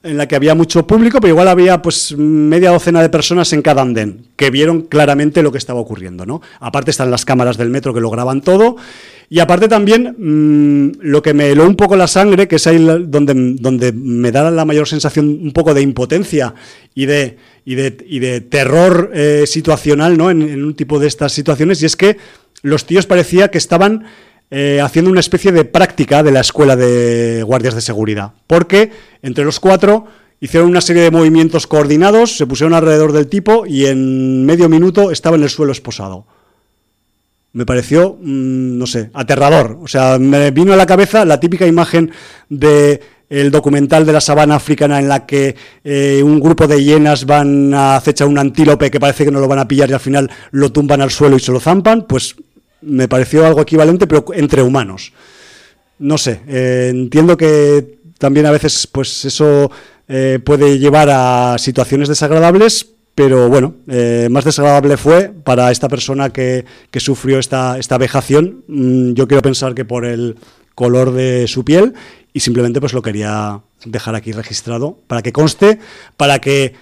[0.06, 3.62] en la que había mucho público, pero igual había pues media docena de personas en
[3.62, 6.42] cada andén que vieron claramente lo que estaba ocurriendo, ¿no?
[6.60, 8.78] Aparte están las cámaras del metro que lo graban todo
[9.30, 12.78] y aparte también mm, lo que me heló un poco la sangre, que es ahí
[12.78, 16.54] donde, donde me da la mayor sensación un poco de impotencia
[16.94, 20.30] y de, y de, terror eh, situacional, ¿no?
[20.30, 22.18] En, en un tipo de estas situaciones y es que
[22.62, 24.06] los tíos parecía que estaban
[24.52, 29.44] eh, haciendo una especie de práctica de la escuela de guardias de seguridad, porque entre
[29.44, 30.06] los cuatro
[30.40, 35.12] hicieron una serie de movimientos coordinados, se pusieron alrededor del tipo y en medio minuto
[35.12, 36.26] estaba en el suelo esposado.
[37.54, 39.80] Me pareció, mm, no sé, aterrador.
[39.82, 42.12] O sea, me vino a la cabeza la típica imagen
[42.50, 47.26] de el documental de la sabana africana en la que eh, un grupo de hienas
[47.26, 50.00] van a acechar un antílope que parece que no lo van a pillar y al
[50.00, 52.36] final lo tumban al suelo y se lo zampan, pues
[52.86, 55.14] me pareció algo equivalente, pero entre humanos.
[56.00, 59.72] No sé, eh, entiendo que también a veces pues eso
[60.08, 63.76] eh, puede llevar a situaciones desagradables, pero bueno,
[64.30, 68.66] más desagradable fue para esta persona que, que sufrió esta, esta vejación.
[68.68, 70.36] Mm, yo quiero pensar que por el
[70.76, 71.94] color de su piel
[72.34, 75.80] y simplemente pues lo quería dejar aquí registrado para que conste,
[76.18, 76.74] para que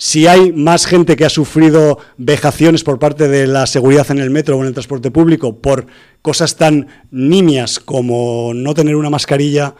[0.00, 4.30] si hay más gente que ha sufrido vejaciones por parte de la seguridad en el
[4.30, 5.84] metro o en el transporte público por
[6.22, 9.74] cosas tan nimias como no tener una mascarilla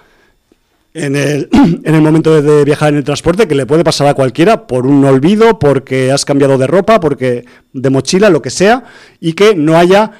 [0.92, 1.48] en el,
[1.84, 4.86] en el momento de viajar en el transporte, que le puede pasar a cualquiera por
[4.86, 8.84] un olvido, porque has cambiado de ropa, porque de mochila, lo que sea,
[9.20, 10.12] y que no haya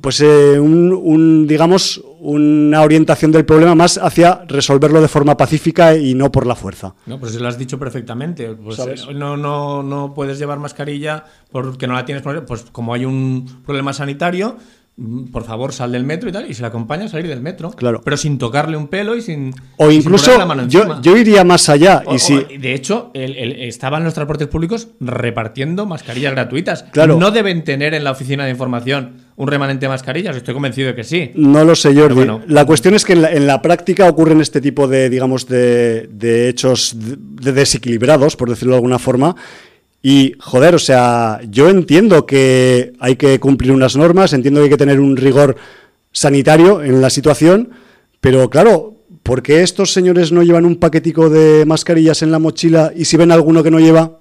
[0.00, 6.14] pues eh, un, digamos una orientación del problema más hacia resolverlo de forma pacífica y
[6.14, 6.94] no por la fuerza.
[7.06, 8.54] No, pues lo has dicho perfectamente.
[8.54, 12.22] Pues, eh, no, no, no puedes llevar mascarilla porque no la tienes.
[12.46, 14.56] Pues como hay un problema sanitario,
[14.96, 17.40] mm, por favor, sal del metro y tal, y se la acompaña a salir del
[17.40, 17.70] metro.
[17.70, 18.00] Claro.
[18.04, 19.54] Pero sin tocarle un pelo y sin.
[19.76, 20.32] O incluso,
[20.66, 22.02] yo, yo, iría más allá.
[22.10, 22.44] y si...
[22.58, 26.82] de hecho, estaban los transportes públicos repartiendo mascarillas gratuitas.
[26.92, 27.16] Claro.
[27.16, 30.36] No deben tener en la oficina de información un remanente de mascarillas?
[30.36, 31.30] Estoy convencido de que sí.
[31.34, 32.26] No lo sé, Jordi.
[32.48, 38.36] la cuestión es que en la, práctica ocurren este tipo de, digamos, de, hechos desequilibrados,
[38.36, 39.36] por decirlo de alguna forma.
[40.02, 44.70] Y, joder, o sea, yo entiendo que hay que cumplir unas normas, entiendo que hay
[44.70, 45.56] que tener un rigor
[46.10, 47.70] sanitario en la situación,
[48.20, 52.92] pero claro, ¿por qué estos señores no llevan un paquetico de mascarillas en la mochila
[52.94, 54.18] y si ven alguno que no lleva,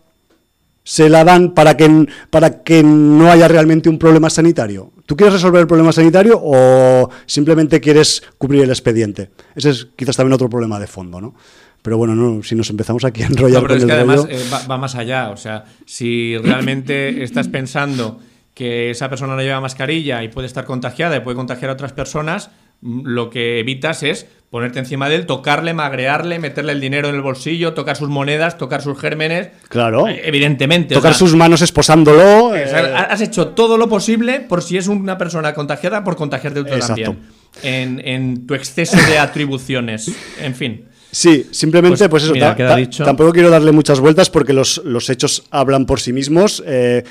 [0.84, 4.92] se la dan para que, para que no haya realmente un problema sanitario.
[5.08, 9.30] ¿Tú quieres resolver el problema sanitario o simplemente quieres cubrir el expediente?
[9.56, 11.34] Ese es quizás también otro problema de fondo, ¿no?
[11.82, 14.44] Pero bueno, no, si nos empezamos aquí a enrollar no, pero es que además eh,
[14.70, 15.30] va, más allá.
[15.30, 18.20] O sea, si realmente estás pensando
[18.54, 21.94] que esa persona no lleva mascarilla y puede estar contagiada y puede contagiar a otras
[21.94, 27.16] personas, lo que evitas es ponerte encima de él, tocarle, magrearle, meterle el dinero en
[27.16, 29.50] el bolsillo, tocar sus monedas, tocar sus gérmenes.
[29.68, 30.08] Claro.
[30.08, 30.96] Eh, evidentemente.
[30.96, 32.56] Tocar sus manos esposándolo.
[32.56, 32.64] Eh.
[32.64, 37.20] Has hecho todo lo posible por si es una persona contagiada, por contagiarte tú también.
[37.62, 40.12] En, en tu exceso de atribuciones.
[40.42, 40.86] En fin.
[41.10, 45.86] Sí, simplemente, pues, pues eso, tampoco quiero darle muchas vueltas porque los, los hechos hablan
[45.86, 46.62] por sí mismos.
[46.66, 47.04] Eh,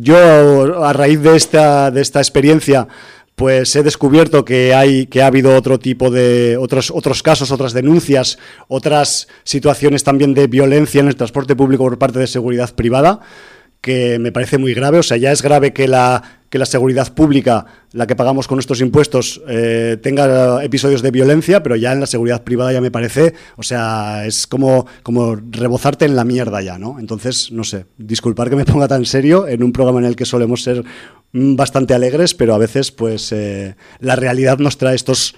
[0.00, 2.88] yo, a raíz de esta, de esta experiencia,
[3.34, 7.72] pues he descubierto que hay que ha habido otro tipo de otros otros casos, otras
[7.72, 13.20] denuncias, otras situaciones también de violencia en el transporte público por parte de seguridad privada
[13.84, 17.12] que me parece muy grave, o sea, ya es grave que la que la seguridad
[17.12, 21.98] pública, la que pagamos con nuestros impuestos, eh, tenga episodios de violencia, pero ya en
[21.98, 26.62] la seguridad privada ya me parece, o sea, es como, como rebozarte en la mierda
[26.62, 27.00] ya, ¿no?
[27.00, 30.24] Entonces, no sé, disculpar que me ponga tan serio en un programa en el que
[30.24, 30.84] solemos ser
[31.34, 35.34] Mm, bastante alegres, pero a veces pues eh, la realidad nos trae estos,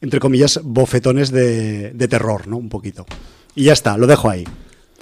[0.00, 2.56] entre comillas, bofetones de, terror, ¿no?
[2.56, 3.06] Un poquito.
[3.56, 4.44] Y ya está, lo dejo ahí.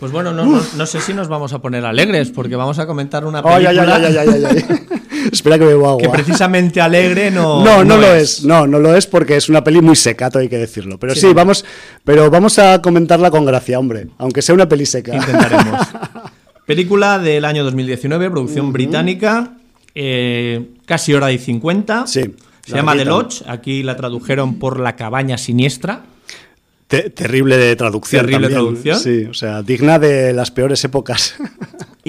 [0.01, 3.43] Pues bueno, no, sé si nos vamos a poner alegres, porque vamos a comentar una
[3.43, 4.01] película...
[5.33, 6.03] Espera que bebo agua.
[6.03, 7.65] Que precisamente alegre no.
[7.65, 8.45] No, no, lo es.
[8.45, 10.99] No, no lo es porque es una peli muy seca, hay que decirlo.
[10.99, 11.65] Pero sí, vamos,
[12.05, 14.09] pero vamos a comentarla con gracia, hombre.
[14.19, 15.15] Aunque sea una peli seca.
[15.15, 15.81] Intentaremos.
[16.67, 19.55] Película del año 2019, producción británica.
[19.95, 22.07] Eh, casi hora y 50.
[22.07, 22.35] Sí.
[22.65, 26.03] Se llama The Lodge, aquí la tradujeron por La cabaña siniestra.
[26.89, 28.25] Terrible de traducción.
[28.25, 28.99] Terrible traducción.
[28.99, 31.35] Sí, o sea, digna de las peores épocas.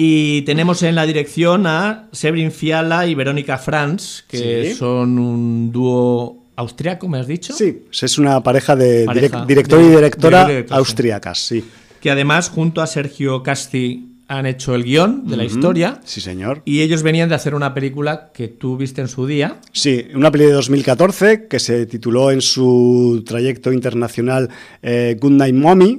[0.02, 6.46] Y tenemos en la dirección a Sebrin Fiala y Verónica Franz, que son un dúo
[6.56, 7.52] austriaco, ¿me has dicho?
[7.52, 9.06] Sí, es una pareja de
[9.46, 11.62] director y directora austriacas, sí.
[12.00, 16.00] Que además, junto a Sergio Casti han hecho el guion de la historia.
[16.04, 16.62] Sí, señor.
[16.64, 19.60] Y ellos venían de hacer una película que tú viste en su día.
[19.72, 24.48] Sí, una película de 2014 que se tituló en su trayecto internacional
[24.82, 25.96] eh, Good Night Mommy.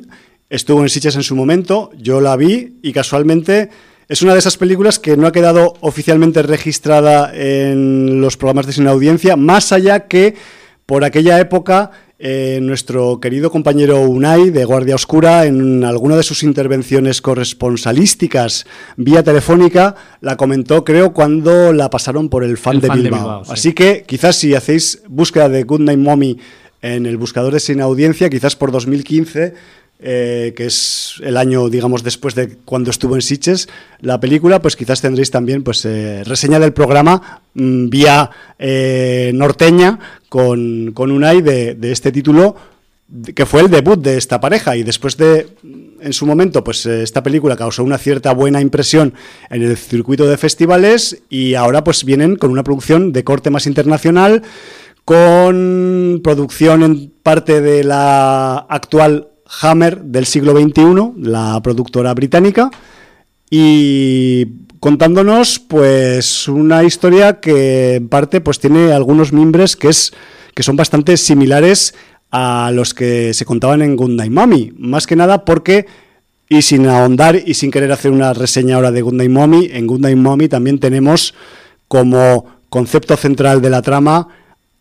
[0.49, 3.69] Estuvo en Sitges en su momento, yo la vi y casualmente
[4.07, 8.71] es una de esas películas que no ha quedado oficialmente registrada en los programas de
[8.71, 10.35] sin audiencia, más allá que
[10.85, 11.91] por aquella época
[12.23, 19.23] eh, nuestro querido compañero Unai de Guardia Oscura, en alguna de sus intervenciones corresponsalísticas vía
[19.23, 23.41] telefónica, la comentó, creo, cuando la pasaron por el fan, de, Bilbao.
[23.49, 26.37] Así que quizás si hacéis búsqueda de Good Night Mommy
[26.83, 29.55] en el buscador de sin audiencia, quizás por 2015
[30.03, 34.75] eh, que es el año, digamos, después de cuando estuvo en Sitges, la película, pues
[34.75, 41.43] quizás tendréis también pues eh, reseña del programa mm, vía eh, norteña con, con Unai
[41.43, 42.55] de, de, este título
[43.35, 44.75] que fue el debut de esta pareja.
[44.75, 45.49] Y después de
[46.01, 49.13] en su momento pues esta película causó una cierta buena impresión
[49.51, 53.67] en el circuito de festivales y ahora pues vienen con una producción de corte más
[53.67, 54.41] internacional
[55.05, 59.30] con producción en parte de la actual
[59.61, 62.71] Hammer del siglo XXI, la productora británica
[63.49, 64.47] y
[64.79, 70.13] contándonos pues una historia que en parte pues tiene algunos mimbres que es
[70.55, 71.93] que son bastante similares
[72.31, 74.73] a los que se contaban en Gundai Mommy.
[74.77, 75.85] Más que nada porque,
[76.49, 80.15] y sin ahondar y sin querer hacer una reseña ahora de Gundai Mommy, en Gundai
[80.15, 81.33] Mommy también tenemos
[81.87, 84.29] como concepto central de la trama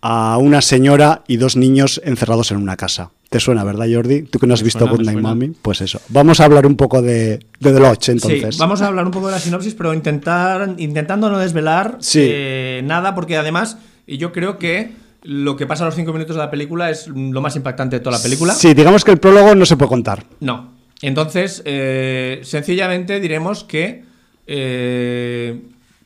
[0.01, 3.11] a una señora y dos niños encerrados en una casa.
[3.31, 4.23] ¿Te suena, verdad, Jordi?
[4.23, 6.01] Tú que no has visto Gundai Mommy, pues eso.
[6.09, 8.57] Vamos a hablar un poco de, de The Lodge, entonces.
[8.57, 12.83] Sí, vamos a hablar un poco de la sinopsis, pero intentar, intentando no desvelar eh,
[12.83, 14.91] nada, porque además yo creo que
[15.23, 18.01] lo que pasa a los cinco minutos de la película es lo más impactante de
[18.01, 18.53] toda la película.
[18.53, 20.25] Sí, digamos que el prólogo no se puede contar.
[20.41, 20.73] No.
[21.01, 24.03] Entonces, eh, sencillamente diremos que
[24.49, 25.63] eh,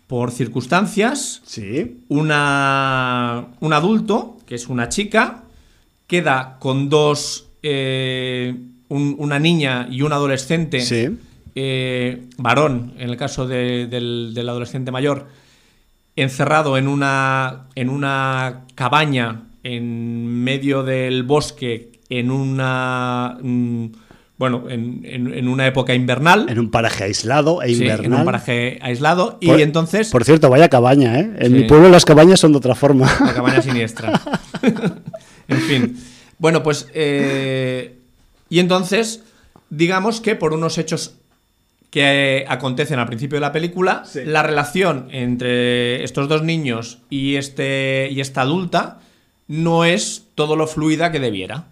[0.07, 2.03] por circunstancias, sí.
[2.09, 5.44] una, un adulto, que es una chica,
[6.15, 8.55] queda con dos, eh,
[8.89, 11.19] una niña y un adolescente, sí.
[12.39, 15.27] varón, en el caso del adolescente mayor,
[16.15, 23.37] encerrado en una, en una cabaña en medio del bosque, en una...
[23.43, 23.87] Mm,
[24.37, 26.47] bueno, en, una época invernal.
[26.49, 28.05] En un paraje aislado e invernal.
[28.05, 29.39] en un paraje aislado.
[29.41, 30.11] y entonces.
[30.11, 31.33] Por cierto, vaya cabaña, ¿eh?
[31.39, 33.07] En mi pueblo las cabañas son de otra forma.
[33.21, 34.21] La cabaña siniestra.
[35.49, 35.97] en fin.
[36.39, 36.89] Bueno, pues.
[36.95, 37.97] Eh,
[38.51, 39.23] y entonces,
[39.71, 41.15] digamos que por unos hechos
[41.91, 48.09] que acontecen al principio de la película, la relación entre estos dos niños y, este,
[48.11, 48.99] y esta adulta
[49.47, 51.67] no es todo lo fluida que debiera.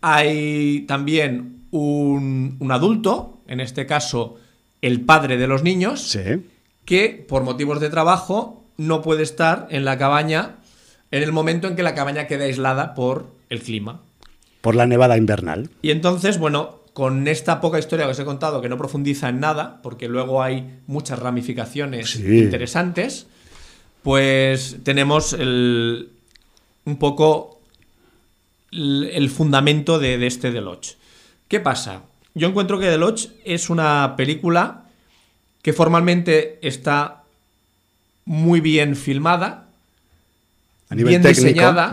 [0.00, 4.38] Hay también un, adulto, en este caso
[4.80, 6.18] el padre de los niños,
[6.86, 10.56] que por motivos de trabajo no puede estar en la cabaña
[11.12, 14.00] en el momento en que la cabaña queda aislada por el clima.
[14.60, 15.70] Por la nevada invernal.
[15.82, 19.38] Y entonces, bueno, con esta poca historia que os he contado, que no profundiza en
[19.38, 23.26] nada, porque luego hay muchas ramificaciones interesantes,
[24.02, 26.10] pues tenemos el,
[26.84, 27.60] un poco
[28.72, 30.96] el, fundamento de, este Lodge.
[31.48, 32.02] ¿Qué pasa?
[32.34, 34.84] Yo encuentro que The Lodge es una película
[35.60, 37.22] que formalmente está
[38.24, 39.61] muy bien filmada,
[40.94, 41.92] bien diseñada.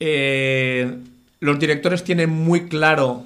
[0.00, 0.98] Eh,
[1.40, 3.24] los directores tienen muy claro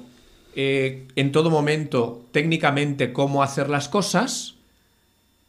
[0.55, 4.55] eh, en todo momento técnicamente cómo hacer las cosas,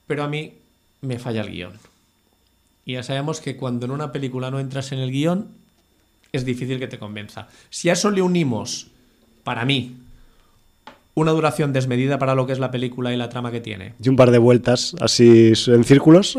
[0.06, 0.54] pero a mí
[1.00, 1.72] me falla el guion.
[2.84, 5.48] Y ya sabemos que cuando en una película no entras en el guion,
[6.32, 7.48] es difícil que te convenza.
[7.70, 8.88] Si a eso le unimos,
[9.42, 9.96] para mí,
[11.14, 13.94] una duración desmedida para lo que es la película y la trama que tiene.
[14.02, 16.36] Y un par de vueltas así en círculos.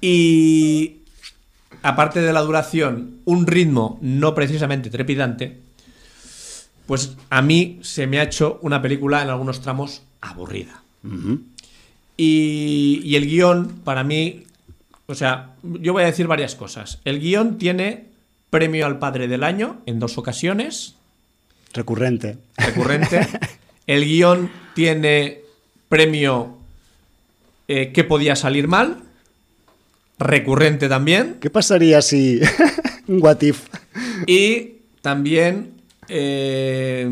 [0.00, 0.98] y
[1.86, 5.58] aparte de la duración, un ritmo no precisamente trepidante,
[6.86, 10.82] pues a mí se me ha hecho una película en algunos tramos aburrida.
[12.16, 14.44] y, el guion, para mí,
[15.06, 17.00] o sea, yo voy a decir varias cosas.
[17.04, 18.06] El guion tiene
[18.50, 20.96] premio al padre del año en dos ocasiones.
[21.72, 22.38] Recurrente.
[22.56, 23.28] Recurrente.
[23.86, 25.42] El guion tiene
[25.88, 26.56] premio
[27.68, 29.05] eh, que podía salir mal.
[30.18, 31.36] Recurrente también.
[31.40, 32.40] ¿Qué pasaría si...
[33.08, 33.66] Un what if.
[34.26, 35.74] Y también
[36.08, 37.08] eh,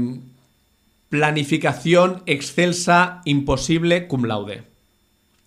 [1.08, 4.62] planificación excelsa, imposible, cum laude.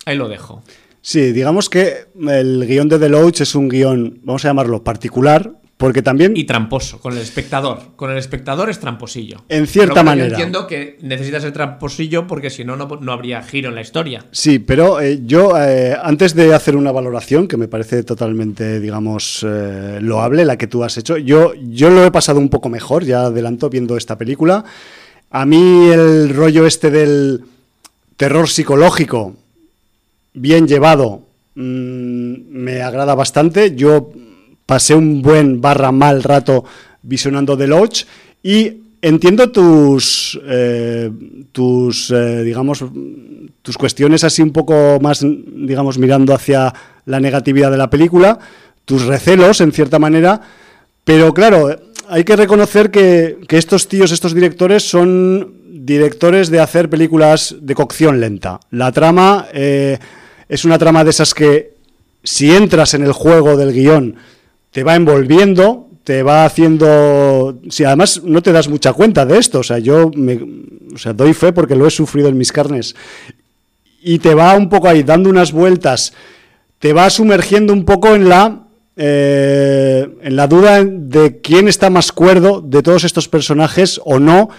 [0.06, 0.62] Ahí lo dejo.
[1.02, 6.02] Sí, digamos que el guion de Deloach es un guion, vamos a llamarlo particular, porque
[6.02, 6.36] también...
[6.36, 7.78] Y tramposo, con el espectador.
[7.94, 9.44] Con el espectador es tramposillo.
[9.48, 10.26] En cierta manera.
[10.26, 14.24] Yo entiendo que necesitas ser tramposillo porque si no, no habría giro en la historia.
[14.32, 19.46] Sí, pero eh, yo, eh, antes de hacer una valoración, que me parece totalmente, digamos,
[19.48, 23.04] eh, loable, la que tú has hecho, yo, yo lo he pasado un poco mejor,
[23.04, 24.64] ya adelanto, viendo esta película.
[25.30, 27.44] A mí el rollo este del
[28.16, 29.36] terror psicológico,
[30.34, 31.22] bien llevado,
[31.54, 33.76] mm, me agrada bastante.
[33.76, 34.10] Yo
[34.68, 36.62] pasé un buen barra mal rato
[37.00, 38.04] visionando The Lodge
[38.42, 41.10] y entiendo tus, eh,
[41.52, 42.84] tus eh, digamos,
[43.62, 46.74] tus cuestiones así un poco más, digamos, mirando hacia
[47.06, 48.38] la negatividad de la película,
[48.84, 50.38] tus recelos en cierta manera,
[51.02, 51.74] pero claro,
[52.06, 58.20] hay que reconocer que, estos tíos, estos directores son directores de hacer películas de cocción
[58.20, 58.60] lenta.
[58.70, 59.98] La trama eh,
[60.46, 61.72] es una trama de esas que
[62.22, 64.16] si entras en el juego del guion
[64.70, 67.60] te va envolviendo, te va haciendo.
[67.70, 70.40] Si además no te das mucha cuenta de esto, o sea, yo me,
[70.94, 72.94] o sea, doy fe porque lo he sufrido en mis carnes.
[74.00, 76.12] Y te va un poco ahí dando unas vueltas,
[76.78, 78.64] te va sumergiendo un poco en la.
[79.00, 84.50] Eh, en la duda de quién está más cuerdo de todos estos personajes o no.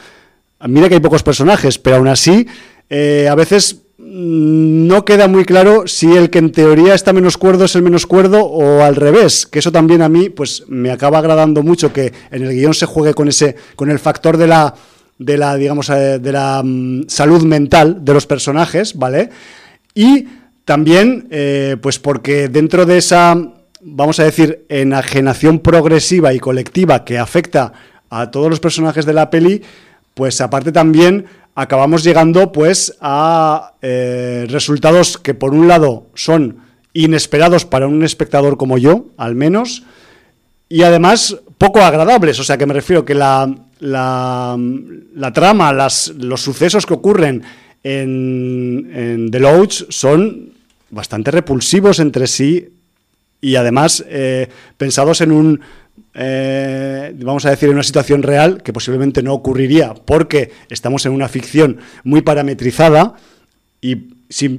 [0.66, 2.47] Mira que hay pocos personajes, pero aún así,
[2.89, 3.82] eh, a veces
[4.12, 8.07] no queda muy claro si el que en teoría está menos cuerdo es el menos
[8.07, 12.12] cuerdo o al revés, que eso también a mí pues me acaba agradando mucho que
[12.32, 14.74] en el guion se juegue con ese con el factor de la
[15.20, 19.30] de la digamos eh, de la mm, salud mental de los personajes, ¿vale?
[19.93, 20.28] Y
[20.66, 23.38] también eh, pues porque dentro de esa
[23.82, 27.74] vamos a decir enajenación progresiva y colectiva que afecta
[28.10, 29.62] a todos los personajes de la peli,
[30.20, 36.57] pues aparte también acabamos llegando pues a eh, resultados que por un lado son
[36.91, 39.84] inesperados para un espectador como yo, al menos,
[40.67, 42.38] y además poco agradables.
[42.38, 43.49] O sea que me refiero que la,
[43.80, 44.57] la,
[45.34, 47.41] trama, las, los sucesos que ocurren
[47.82, 50.49] en, en The Lodge son
[50.89, 52.74] bastante repulsivos entre sí
[53.39, 55.61] y además eh, pensados en un
[56.14, 61.12] eh, vamos a decir, en una situación real que posiblemente no ocurriría porque estamos en
[61.12, 63.16] una ficción muy parametrizada
[63.82, 63.95] y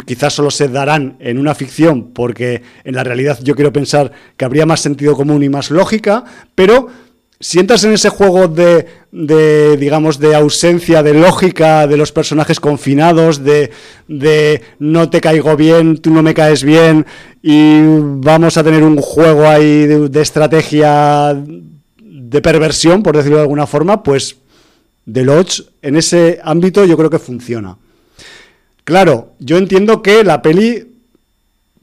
[0.05, 4.44] quizás solo se darán en una ficción porque en la realidad yo quiero pensar que
[4.44, 6.24] habría más sentido común y más lógica,
[6.55, 6.88] pero
[7.41, 12.61] si entras en ese juego de, de, digamos, de ausencia de lógica de los personajes
[12.61, 13.70] confinados, de,
[14.09, 17.07] de, no te caigo bien, tú no me caes bien,
[17.43, 21.34] y vamos a tener un juego ahí de, estrategia
[21.99, 24.36] de perversión, por decirlo de alguna forma, pues
[25.11, 27.78] The Lodge en ese ámbito yo creo que funciona.
[28.84, 30.88] Claro, yo entiendo que la peli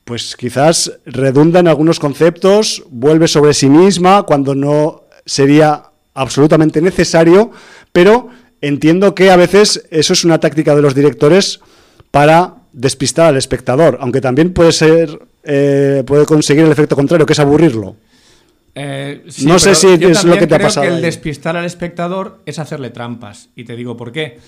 [0.03, 5.83] pues quizás redunda en algunos conceptos, vuelve sobre sí misma cuando no sería
[6.15, 7.51] absolutamente necesario,
[7.91, 8.29] pero
[8.61, 11.59] entiendo que a veces eso es una táctica de los directores
[12.09, 15.19] para despistar al espectador, aunque también puede ser
[15.49, 17.95] eh, puede conseguir el efecto contrario, que es aburrirlo.
[18.75, 20.83] Eh, no sé si es lo que te ha pasado.
[20.83, 23.49] Creo que el despistar al espectador es hacerle trampas.
[23.55, 24.39] Y te digo por qué.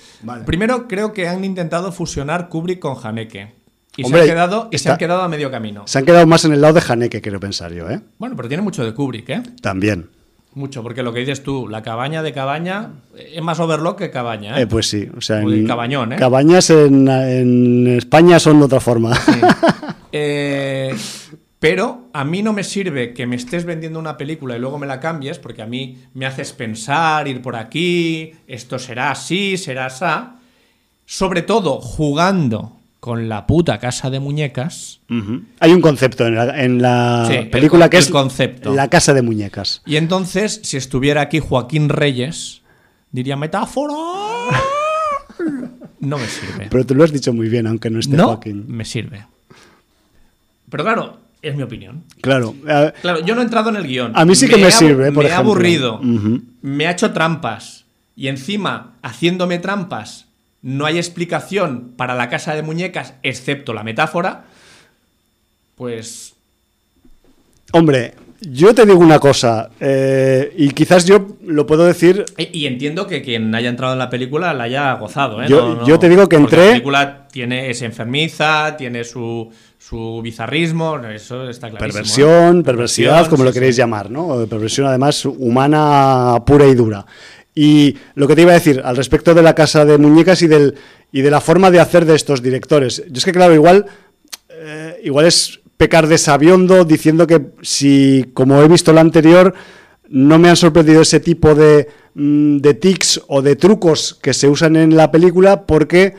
[0.45, 3.55] Primero, creo que han intentado fusionar Kubrick con Haneke.
[3.95, 5.84] Y, se, han quedado, y se han quedado a medio camino.
[5.88, 7.89] Se han quedado más en el lado de Haneke, quiero pensar yo.
[7.89, 8.01] ¿eh?
[8.17, 9.43] Bueno, pero tiene mucho de Kubrick, ¿eh?
[9.61, 10.09] También.
[10.56, 14.58] Mucho, porque lo que dices tú, la cabaña de cabaña es más overlock que cabaña.
[14.58, 14.64] ¿eh?
[14.64, 16.16] eh pues sí, o sea, en, cabañón, ¿eh?
[16.16, 19.14] Cabañas en, España son de otra forma.
[20.12, 20.91] Eh,
[21.60, 24.88] pero a mí no me sirve que me estés vendiendo una película y luego me
[24.88, 29.86] la cambies, porque a mí me haces pensar, ir por aquí, esto será así, será
[29.86, 30.06] así.
[31.06, 35.00] Sobre todo jugando con la puta casa de muñecas.
[35.60, 38.74] Hay un concepto en la, película que es concepto.
[38.74, 39.82] la casa de muñecas.
[39.86, 42.62] Y entonces, si estuviera aquí Joaquín Reyes,
[43.12, 43.93] diría metáfora.
[46.00, 46.68] no me sirve.
[46.70, 48.66] Pero tú lo has dicho muy bien, aunque no esté no Joaquín.
[48.68, 49.26] Me sirve.
[50.70, 52.04] Pero claro, es mi opinión.
[52.22, 52.54] Claro.
[53.02, 54.12] claro, yo no he entrado en el guion.
[54.14, 56.02] A mí sí que me, sirve, por Me ha aburrido.
[56.62, 57.86] Me ha hecho trampas.
[58.16, 60.28] Y encima, haciéndome trampas,
[60.62, 64.45] no hay explicación para la casa de muñecas excepto la metáfora,
[65.76, 66.34] pues...
[67.72, 72.26] Hombre, yo te digo una cosa, eh, y quizás yo lo puedo decir...
[72.38, 75.47] Y, entiendo que quien haya entrado en la película la haya gozado, ¿eh?
[75.47, 76.66] Yo, te digo que entré...
[76.66, 81.86] La película tiene, es enfermiza, tiene su, su bizarrismo, eso está clarísimo.
[81.86, 81.93] ¿eh?
[81.93, 84.45] Perversión, perversidad, como lo queréis llamar, ¿no?
[84.47, 87.05] Perversión además humana pura y dura.
[87.62, 90.47] Y lo que te iba a decir al respecto de la casa de muñecas y,
[90.47, 90.76] del,
[91.12, 93.03] y de la forma de hacer de estos directores.
[93.10, 93.86] Yo es que, claro, igual,
[94.47, 99.53] eh, igual es pecar de sabiondo diciendo que si, como he visto lo anterior,
[100.07, 104.47] no me han sorprendido ese tipo de, mm, de tics o de trucos que se
[104.47, 106.16] usan en la película porque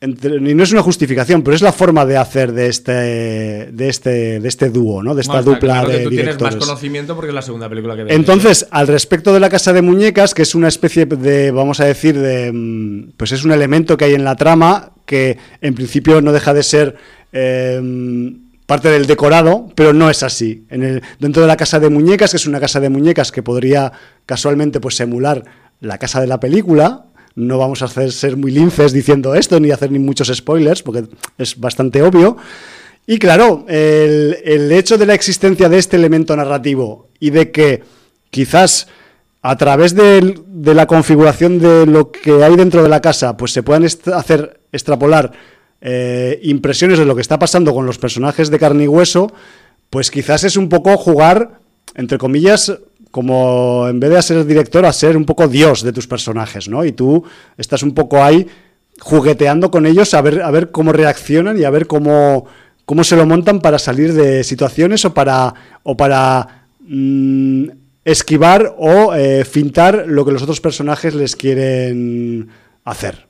[0.00, 4.38] y no es una justificación, pero es la forma de hacer de este de este
[4.38, 5.12] de este dúo, ¿no?
[5.12, 8.14] De esta dupla de tú tienes más conocimiento porque es la segunda película que ves.
[8.14, 11.84] Entonces, al respecto de la casa de muñecas, que es una especie de, vamos a
[11.84, 16.20] decir, de, mm, pues es un elemento que hay en la trama que en principio
[16.20, 16.96] no deja de ser
[17.32, 17.80] eh,
[18.66, 20.64] parte del decorado, pero no es así.
[20.70, 23.42] En el, dentro de la casa de muñecas, que es una casa de muñecas que
[23.42, 23.90] podría
[24.26, 25.42] casualmente pues emular
[25.80, 27.06] la casa de la película,
[27.38, 31.04] no vamos a hacer ser muy linces diciendo esto, ni hacer ni muchos spoilers, porque
[31.38, 32.36] es bastante obvio.
[33.06, 37.82] Y claro, el, hecho de la existencia de este elemento narrativo y de que
[38.30, 38.88] quizás
[39.40, 40.34] a través de,
[40.74, 45.32] la configuración de lo que hay dentro de la casa, pues se puedan hacer extrapolar
[45.80, 49.32] eh, impresiones de lo que está pasando con los personajes de carne y hueso,
[49.90, 51.60] pues quizás es un poco jugar,
[51.94, 52.78] entre comillas,
[53.10, 56.84] como en vez de ser director, a ser un poco dios de tus personajes, ¿no?
[56.84, 57.24] Y tú
[57.56, 58.46] estás un poco ahí
[59.00, 62.46] jugueteando con ellos a ver, a ver cómo reaccionan y a ver cómo,
[62.84, 67.68] cómo se lo montan para salir de situaciones o para, o para mm,
[68.04, 72.48] esquivar o eh, fintar lo que los otros personajes les quieren
[72.84, 73.26] hacer.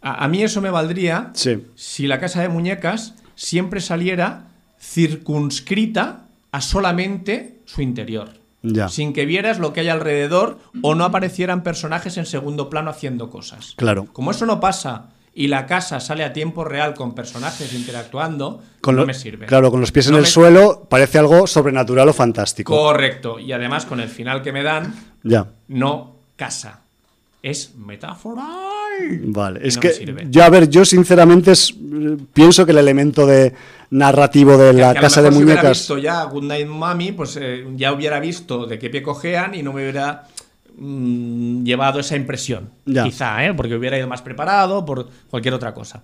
[0.00, 1.30] A, mí eso me valdría
[1.76, 4.48] si la casa de muñecas siempre saliera
[4.80, 8.41] circunscrita a solamente su interior.
[8.88, 13.30] Sin que vieras lo que hay alrededor o no aparecieran personajes en segundo plano haciendo
[13.30, 13.74] cosas.
[13.76, 14.06] Claro.
[14.12, 19.06] Como eso no pasa y la casa sale a tiempo real con personajes interactuando, no
[19.06, 19.46] me sirve.
[19.46, 22.76] Claro, con los pies en el suelo parece algo sobrenatural o fantástico.
[22.76, 23.38] Correcto.
[23.38, 25.46] Y además con el final que me dan, ya.
[25.68, 26.80] no casa.
[27.42, 28.71] Es metáfora.
[29.24, 31.52] Vale, es que yo, a ver, yo sinceramente
[32.32, 33.52] pienso que el elemento de
[33.90, 35.46] narrativo de la casa de muñecas.
[35.46, 39.02] Si hubiera visto ya Good Night Mommy, pues eh, ya hubiera visto de qué pie
[39.02, 40.24] cojean y no me hubiera
[40.76, 42.70] mm, llevado esa impresión.
[42.84, 43.54] Quizá, ¿eh?
[43.54, 46.02] porque hubiera ido más preparado por cualquier otra cosa.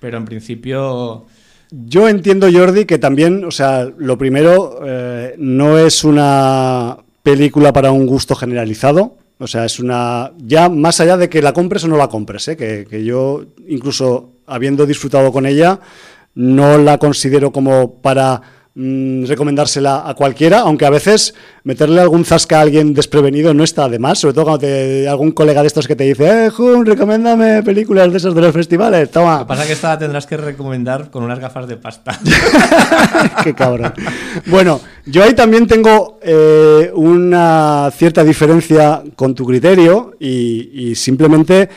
[0.00, 1.26] Pero en principio.
[1.70, 7.90] Yo entiendo, Jordi, que también, o sea, lo primero, eh, no es una película para
[7.90, 9.16] un gusto generalizado.
[9.38, 10.32] O sea, es una.
[10.38, 12.56] Ya más allá de que la compres o no la compres, ¿eh?
[12.56, 15.80] que, que yo, incluso habiendo disfrutado con ella,
[16.34, 18.40] no la considero como para
[18.74, 23.88] mm, recomendársela a cualquiera, aunque a veces meterle algún zasca a alguien desprevenido no está
[23.88, 26.86] de más, sobre todo cuando te, algún colega de estos que te dice, eh, Jun,
[26.86, 29.38] recomiéndame películas de esos de los festivales, toma.
[29.38, 32.18] Lo que pasa es que esta la tendrás que recomendar con unas gafas de pasta.
[33.44, 33.94] Qué cabrón.
[34.46, 41.68] Bueno, yo ahí también tengo eh, una cierta diferencia con tu criterio y simplemente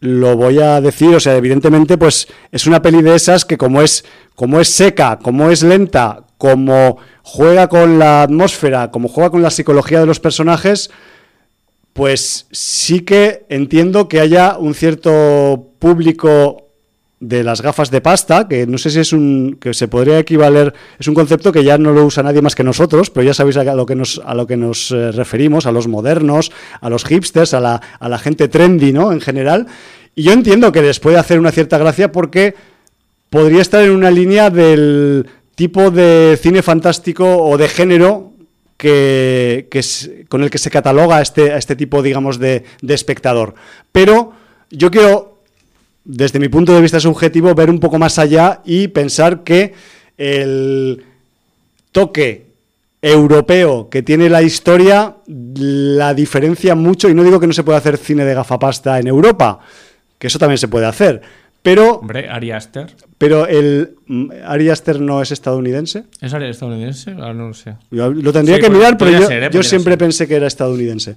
[0.00, 3.82] lo voy a decir, o sea, evidentemente, pues es una peli de esas que como
[3.82, 9.42] es, como es seca, como es lenta, como juega con la atmósfera, como juega con
[9.42, 10.90] la psicología de los personajes,
[11.92, 16.67] pues sí que entiendo que haya un cierto público
[17.20, 20.72] de las gafas de pasta, que no sé si es un que se podría equivaler,
[20.98, 23.56] es un concepto que ya no lo usa nadie más que nosotros, pero ya sabéis
[23.56, 27.04] a lo que nos a lo que nos eh, referimos, a los modernos, a los
[27.04, 29.12] hipsters, a la, a la gente trendy, ¿no?
[29.12, 29.66] En general.
[30.14, 32.54] Y yo entiendo que les puede hacer una cierta gracia porque
[33.30, 38.32] podría estar en una línea del tipo de cine fantástico o de género
[38.76, 39.68] que,
[40.28, 43.54] con el que se cataloga este, a este tipo, digamos, de, de espectador.
[43.90, 44.32] Pero
[44.70, 45.37] yo quiero
[46.08, 49.74] desde mi punto de vista subjetivo, ver un poco más allá y pensar que
[50.16, 51.04] el
[51.92, 52.46] toque
[53.02, 57.78] europeo que tiene la historia la diferencia mucho, y no digo que no se pueda
[57.78, 59.60] hacer cine de gafapasta en Europa,
[60.18, 61.20] que eso también se puede hacer,
[61.62, 61.96] pero...
[61.96, 62.86] Hombre, Ari Aster.
[63.18, 63.96] Pero el...
[64.46, 66.04] ¿Ari Aster no es estadounidense?
[66.22, 67.10] ¿Es estadounidense?
[67.20, 67.74] Ah, no lo sé.
[67.90, 69.62] lo tendría que mirar, pero yo, ¿eh?
[69.62, 71.16] siempre pensé que era estadounidense.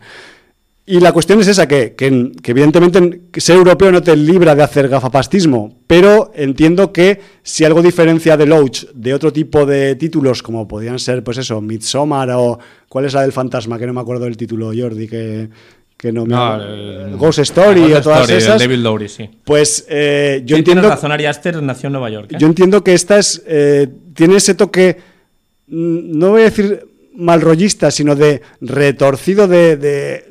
[0.91, 1.95] Y la cuestión es esa, que,
[2.43, 8.35] evidentemente ser europeo no te libra de hacer gafapastismo, pero entiendo que si algo diferencia
[8.35, 13.05] de Loach de otro tipo de títulos, como podrían ser, pues eso, Midsommar o ¿cuál
[13.05, 13.79] es la del fantasma?
[13.79, 15.47] Que no me acuerdo del título, Jordi, que,
[15.95, 17.15] que no me...
[17.15, 18.59] Ghost Story o todas esas.
[18.59, 19.29] David Lowry, sí.
[19.45, 20.89] Pues eh, yo entiendo...
[20.89, 22.33] razón, Ari Aster nació en Nueva York.
[22.33, 22.35] ¿eh?
[22.37, 23.41] Yo entiendo que esta es...
[23.47, 24.97] Eh, tiene ese toque...
[25.67, 30.23] Mm, no voy a decir malrollista, sino de retorcido de,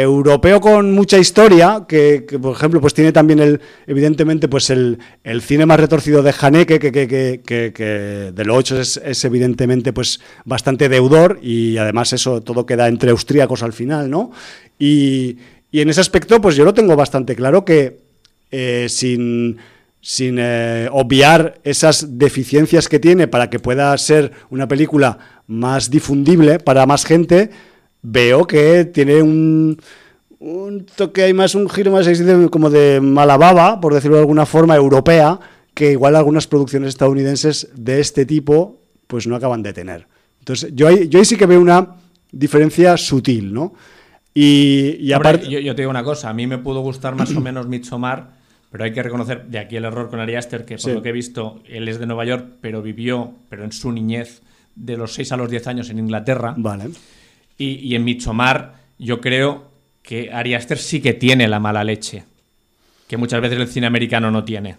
[0.00, 4.98] europeo con mucha historia, que, por ejemplo pues tiene también el, evidentemente pues el,
[5.40, 11.38] cine más retorcido de Haneke, que, que, de los ocho es, evidentemente pues bastante deudor
[11.42, 14.30] y además eso todo queda entre austríacos al final, ¿no?
[14.78, 15.38] Y,
[15.72, 17.98] en ese aspecto pues yo lo tengo bastante claro que
[18.50, 19.58] eh, sin
[20.00, 26.58] sin eh, obviar esas deficiencias que tiene para que pueda ser una película más difundible
[26.58, 27.50] para más gente,
[28.02, 29.80] veo que tiene un,
[30.38, 32.08] un toque, hay más un giro más
[32.50, 35.38] como de malababa, por decirlo de alguna forma, europea,
[35.74, 40.06] que igual algunas producciones estadounidenses de este tipo pues no acaban de tener.
[40.38, 41.96] Entonces, yo ahí, yo ahí sí que veo una
[42.30, 43.74] diferencia sutil, ¿no?
[44.34, 45.48] Y, aparte...
[45.48, 48.37] Yo, te digo una cosa, a mí me pudo gustar más o menos Midsommar,
[48.70, 51.08] pero hay que reconocer, de aquí el error con Ari Aster, que por lo que
[51.08, 54.42] he visto, él es de Nueva York, pero vivió, pero en su niñez,
[54.74, 56.54] de los 6 a los 10 años en Inglaterra.
[56.56, 56.90] Vale.
[57.56, 59.68] Y, en Midsommar yo creo
[60.02, 62.24] que Ari Aster sí que tiene la mala leche,
[63.08, 64.76] que muchas veces el cine americano no tiene.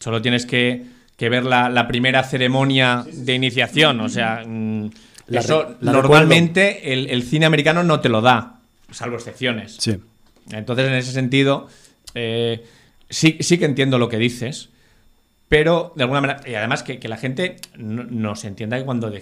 [0.00, 0.84] Solo tienes que,
[1.18, 4.90] ver la, primera ceremonia de iniciación, o sea, mm,
[5.28, 9.76] eso normalmente el, cine americano no te lo da, salvo excepciones.
[9.78, 9.96] Sí.
[10.50, 11.68] Entonces, en ese sentido,
[12.14, 12.64] eh,
[13.14, 14.70] sí, sí que entiendo lo que dices,
[15.48, 19.12] pero de alguna manera, y además que, la gente no, se entienda que cuando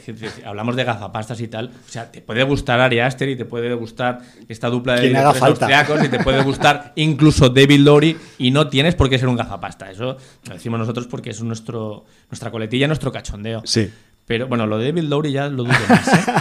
[0.47, 3.75] hablamos de gafapastas y tal, o sea, te puede gustar Ari Aster y te puede
[3.75, 8.95] gustar esta dupla de austriacos y te puede gustar incluso David Lowry y no tienes
[8.95, 9.91] por qué ser un gafapasta.
[9.91, 10.17] Eso
[10.49, 13.63] lo decimos nosotros porque es nuestro, nuestra coletilla, nuestro cachondeo.
[13.65, 13.91] Sí.
[14.25, 16.09] Pero bueno, lo de David Lowry ya lo dudo más.
[16.09, 16.33] ¿eh?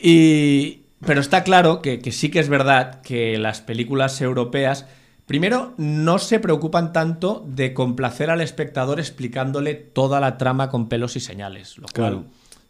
[0.02, 4.86] y, pero está claro que, que sí que es verdad que las películas europeas
[5.30, 11.14] Primero, no se preocupan tanto de complacer al espectador explicándole toda la trama con pelos
[11.14, 11.78] y señales.
[11.78, 12.24] Lo cual,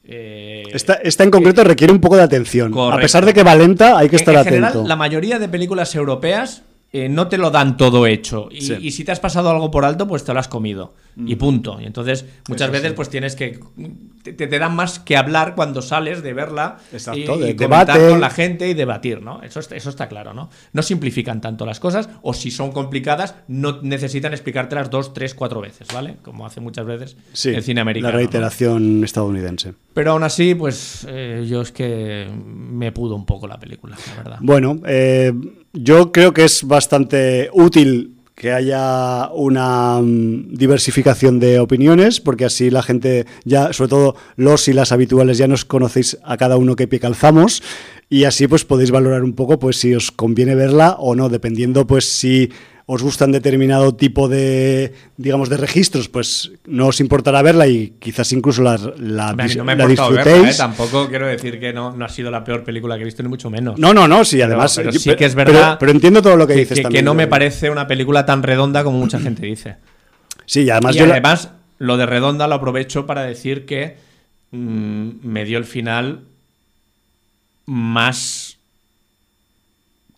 [0.04, 2.78] eh, esta, en concreto requiere un poco de atención.
[2.78, 4.56] A pesar de que va lenta, hay que estar en atento.
[4.56, 8.48] General, la mayoría de películas europeas eh, no te lo dan todo hecho.
[8.50, 10.94] Y, si te has pasado algo por alto, pues te lo has comido.
[11.16, 11.38] Y mm.
[11.38, 11.78] punto.
[11.80, 13.60] Y entonces, muchas veces, pues tienes que.
[14.24, 16.78] Te, dan más que hablar cuando sales de verla.
[16.92, 19.40] Exacto, y, de, comentar con la gente y debatir, ¿no?
[19.42, 20.50] Eso, eso está claro, ¿no?
[20.72, 25.60] No simplifican tanto las cosas, o si son complicadas, no necesitan explicártelas dos, tres, cuatro
[25.60, 26.16] veces, ¿vale?
[26.22, 28.12] Como hace muchas veces el cine americano.
[28.12, 29.74] La reiteración estadounidense.
[29.94, 34.22] Pero aún así, pues eh, yo es que me pudo un poco la película, la
[34.22, 34.38] verdad.
[34.40, 35.32] Bueno, eh
[35.72, 42.70] yo creo que es bastante útil que haya una mm, diversificación de opiniones, porque así
[42.70, 46.74] la gente ya, sobre todo los y las habituales, ya nos conocéis a cada uno
[46.74, 47.62] qué pie calzamos
[48.08, 51.86] y así pues podéis valorar un poco pues si os conviene verla o no, dependiendo
[51.86, 52.50] pues si
[52.92, 58.32] os gustan determinado tipo de, digamos, de registros, pues no os importará verla y quizás
[58.32, 60.24] incluso la, la, no me disfrutéis.
[60.24, 60.54] Verla, ¿eh?
[60.56, 63.28] Tampoco quiero decir que no, no, ha sido la peor película que he visto, ni
[63.28, 63.78] mucho menos.
[63.78, 64.74] No, no, no, sí, además.
[64.74, 65.76] Pero, sí que es verdad.
[65.78, 67.04] Pero, entiendo todo lo que, dices que, también.
[67.04, 69.76] Que no me parece una película tan redonda como mucha gente dice.
[70.44, 70.96] Sí, y además.
[70.96, 73.98] Y además, lo de redonda lo aprovecho para decir que
[74.50, 76.22] mm, me dio el final
[77.66, 78.56] más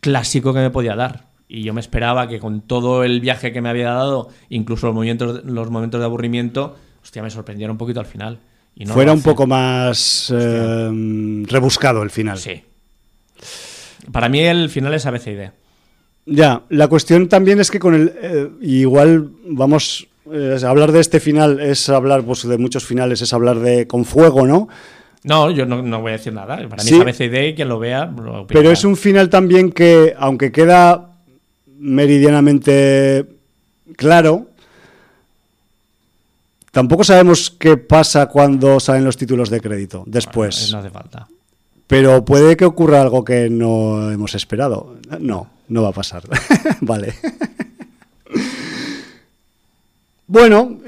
[0.00, 3.60] clásico que me podía dar y yo me esperaba que con todo el viaje que
[3.60, 8.00] me había dado, incluso los momentos, los momentos de aburrimiento, hostia, me sorprendiera un poquito
[8.00, 8.38] al final.
[8.74, 12.38] Y Fuera un poco más eh, rebuscado el final.
[12.38, 12.62] Sí.
[14.10, 15.50] Para mí el final es ABCD.
[16.24, 18.14] Ya, la cuestión también es que con el...
[18.22, 20.08] Eh, igual vamos...
[20.32, 24.06] Eh, hablar de este final es hablar pues, de muchos finales, es hablar de con
[24.06, 24.68] fuego, ¿no?
[25.24, 26.56] No, yo no, voy a decir nada.
[26.66, 30.14] Para mí es ABCD y quien lo vea lo Pero es un final también que,
[30.16, 31.11] aunque queda
[31.82, 33.26] meridianamente
[33.96, 34.46] claro.
[36.70, 40.72] Tampoco sabemos qué pasa cuando salen los títulos de crédito después.
[40.72, 41.28] no hace falta.
[41.86, 44.96] Pero puede que ocurra algo que no hemos esperado.
[45.20, 46.22] No, no va a pasar.
[46.80, 47.14] vale.
[50.26, 50.78] bueno,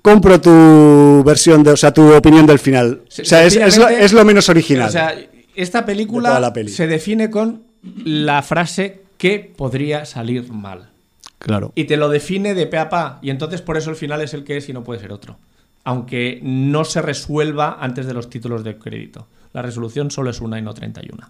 [0.00, 3.02] compro tu versión, de, o sea, tu opinión del final.
[3.06, 4.88] o sea, es, lo, menos original.
[4.88, 5.14] O sea,
[5.54, 10.90] esta película se define con la frase ¿Qué podría salir mal.
[11.38, 11.72] Claro.
[11.74, 13.18] Y te lo define de pe a pa.
[13.22, 15.36] Y entonces por eso el final es el que es y no puede ser otro.
[15.84, 19.26] Aunque no se resuelva antes de los títulos de crédito.
[19.52, 21.28] La resolución solo es una y no 31.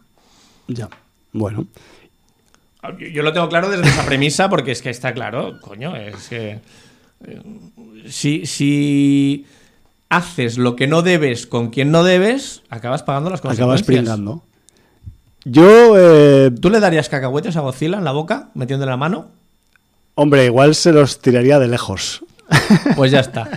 [0.69, 0.89] Ya.
[1.33, 1.67] Bueno.
[3.13, 6.61] Yo lo tengo claro desde esa premisa porque es que está claro, coño, es que...
[7.25, 7.43] Eh,
[8.09, 9.47] si, si
[10.09, 13.83] haces lo que no debes con quien no debes, acabas pagando las consecuencias.
[13.83, 14.43] Acabas pringando.
[15.49, 15.95] Yo.
[15.97, 19.29] Eh, ¿Tú le darías cacahuetes a Godzilla en la boca, metiéndole la mano?
[20.17, 22.25] Hombre, igual se los tiraría de lejos.
[22.97, 23.49] Pues ya está.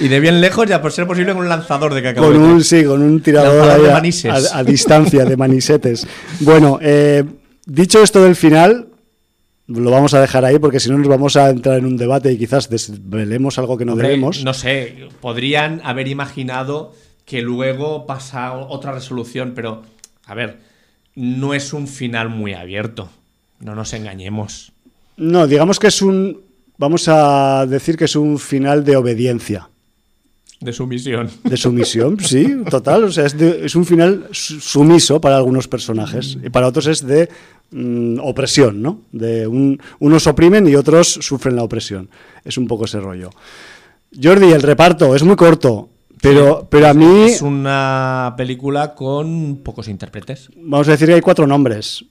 [0.00, 2.38] Y de bien lejos, ya por ser posible, con un lanzador de cacahuetes.
[2.38, 6.06] Con un, sí, con un tirador a, distancia de manisetes.
[6.40, 7.24] bueno, eh,
[7.64, 8.88] dicho esto del final,
[9.68, 12.32] lo vamos a dejar ahí porque si no nos vamos a entrar en un debate
[12.32, 14.44] y quizás desvelemos algo que no debemos.
[14.44, 16.92] No sé, podrían haber imaginado
[17.24, 19.82] que luego pasa otra resolución, pero
[20.26, 20.58] a ver,
[21.14, 23.10] no es un final muy abierto.
[23.60, 24.72] No nos engañemos.
[25.16, 26.40] No, digamos que es un.
[26.76, 29.68] Vamos a decir que es un final de obediencia.
[30.60, 31.30] De sumisión.
[31.44, 33.04] De sumisión, sí, total.
[33.04, 37.28] O sea, es, un final sumiso para algunos personajes y para otros es de
[37.70, 39.02] mm, opresión, ¿no?
[39.12, 42.08] De unos oprimen y otros sufren la opresión.
[42.44, 43.30] Es un poco ese rollo.
[44.20, 45.90] Jordi, el reparto es muy corto.
[46.24, 47.26] Pero, pero a mí.
[47.26, 50.48] Es una película con pocos intérpretes.
[50.56, 52.02] Vamos a decir que hay cuatro nombres.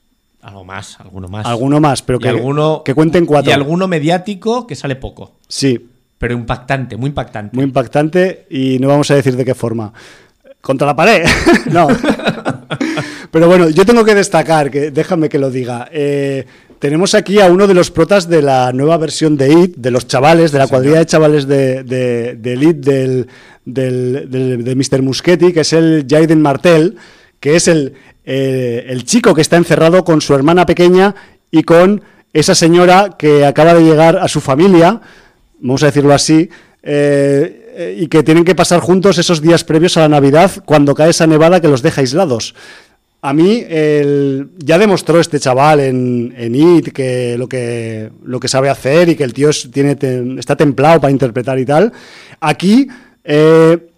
[0.44, 1.48] Algo más, alguno más.
[1.48, 3.50] Alguno más, pero que, alguno, que cuenten cuatro.
[3.50, 5.38] Y alguno mediático que sale poco.
[5.48, 5.90] Sí.
[6.20, 7.56] Pero impactante, muy impactante.
[7.56, 9.92] Muy impactante y no vamos a decir de qué forma.
[10.62, 11.26] Contra la pared.
[11.72, 11.88] no.
[13.32, 15.90] pero bueno, yo tengo que destacar, que déjame que lo diga.
[15.92, 16.46] Eh,
[16.78, 20.06] tenemos aquí a uno de los protas de la nueva versión de IT, de los
[20.06, 23.28] chavales, de la cuadrilla de chavales de, de, de IT del,
[23.66, 25.02] de Mr.
[25.02, 26.98] Muschetti, que es el Jaden Martel,
[27.40, 27.94] que es el,
[28.26, 31.14] eh, el chico que está encerrado con su hermana pequeña
[31.52, 32.02] y con
[32.32, 35.02] esa señora que acaba de llegar a su familia
[35.60, 36.50] vamos a decirlo así,
[36.84, 41.12] eh, y que tienen que pasar juntos esos días previos a la Navidad cuando cae
[41.12, 42.54] esa nevada que los deja aislados.
[43.22, 48.70] A mí ya demostró este chaval en, en, IT que lo, que lo que sabe
[48.70, 51.94] hacer y que el tío está templado para interpretar y tal.
[52.42, 52.90] Aquí
[53.24, 53.90] eh,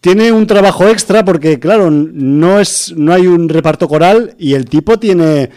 [0.00, 4.66] tiene un trabajo extra porque, claro, no, es, no hay un reparto coral y el
[4.66, 5.50] tipo tiene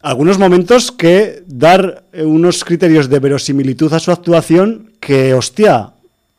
[0.00, 5.92] algunos momentos que dar unos criterios de verosimilitud a su actuación que, hostia,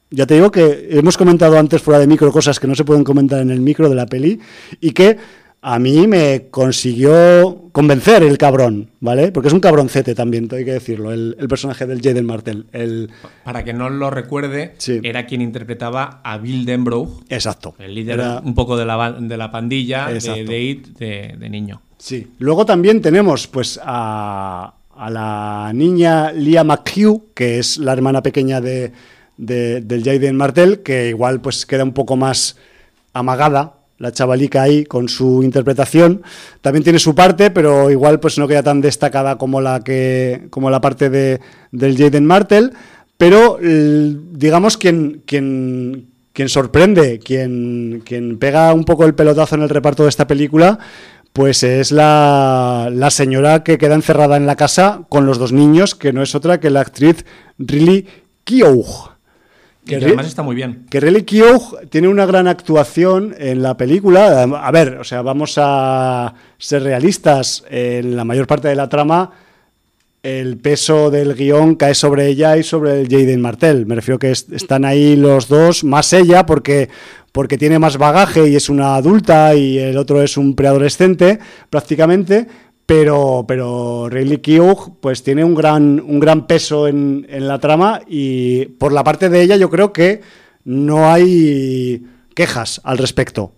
[0.09, 3.03] ya te digo que hemos comentado antes fuera de micro cosas que no se pueden
[3.03, 4.39] comentar en el micro de la peli
[4.79, 5.17] y que
[5.69, 9.33] a mí me consiguió convencer el cabrón, ¿vale?
[9.33, 12.67] Porque es un cabroncete también, hay que decirlo, el, personaje del Jaden Martel.
[12.71, 13.09] El...
[13.43, 17.25] Para que no lo recuerde, era quien interpretaba a Bill Denbrough.
[17.27, 17.75] Exacto.
[17.79, 21.81] El líder un poco de la, de la pandilla de, de It de, niño.
[21.97, 22.27] Sí.
[22.39, 24.73] Luego también tenemos pues a,
[25.09, 28.93] la niña Lia McHugh, que es la hermana pequeña de,
[29.35, 32.55] del Jaden Martel, que igual pues queda un poco más
[33.11, 36.21] amagada la chavalica ahí con su interpretación.
[36.61, 40.69] También tiene su parte, pero igual pues no queda tan destacada como la que como
[40.69, 41.39] la parte de,
[41.71, 42.73] del Jaden Martel.
[43.17, 45.23] Pero digamos quien,
[46.45, 50.77] sorprende, quien, quien pega un poco el pelotazo en el reparto de esta película,
[51.33, 55.95] pues es la, la, señora que queda encerrada en la casa con los dos niños,
[55.95, 57.25] que no es otra que la actriz
[57.57, 58.07] Riley
[58.43, 59.16] Keough.
[59.87, 60.85] Que, además está muy bien.
[60.89, 64.43] Que Riley Keough tiene una gran actuación en la película.
[64.43, 67.63] A ver, o sea, vamos a ser realistas.
[67.69, 69.31] En la mayor parte de la trama,
[70.23, 73.85] el peso del guion cae sobre ella y sobre el Jaden Martel.
[73.85, 76.89] Me refiero que están ahí los dos, más ella, porque,
[77.31, 82.47] porque tiene más bagaje y es una adulta y el otro es un preadolescente, prácticamente
[82.87, 88.01] pero, pero Riley Keough pues tiene un gran, un gran peso en, en, la trama
[88.07, 90.21] y por la parte de ella yo creo que
[90.63, 93.51] no hay quejas al respecto.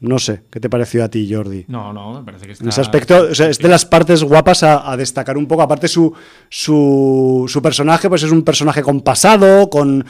[0.00, 1.64] No sé, ¿qué te pareció a ti, Jordi?
[1.68, 2.64] No, no, me parece que está...
[2.64, 5.62] En ese aspecto, es de las partes guapas a, a, destacar un poco.
[5.62, 6.12] Aparte, su,
[6.50, 10.04] su, su personaje, pues es un personaje con pasado, con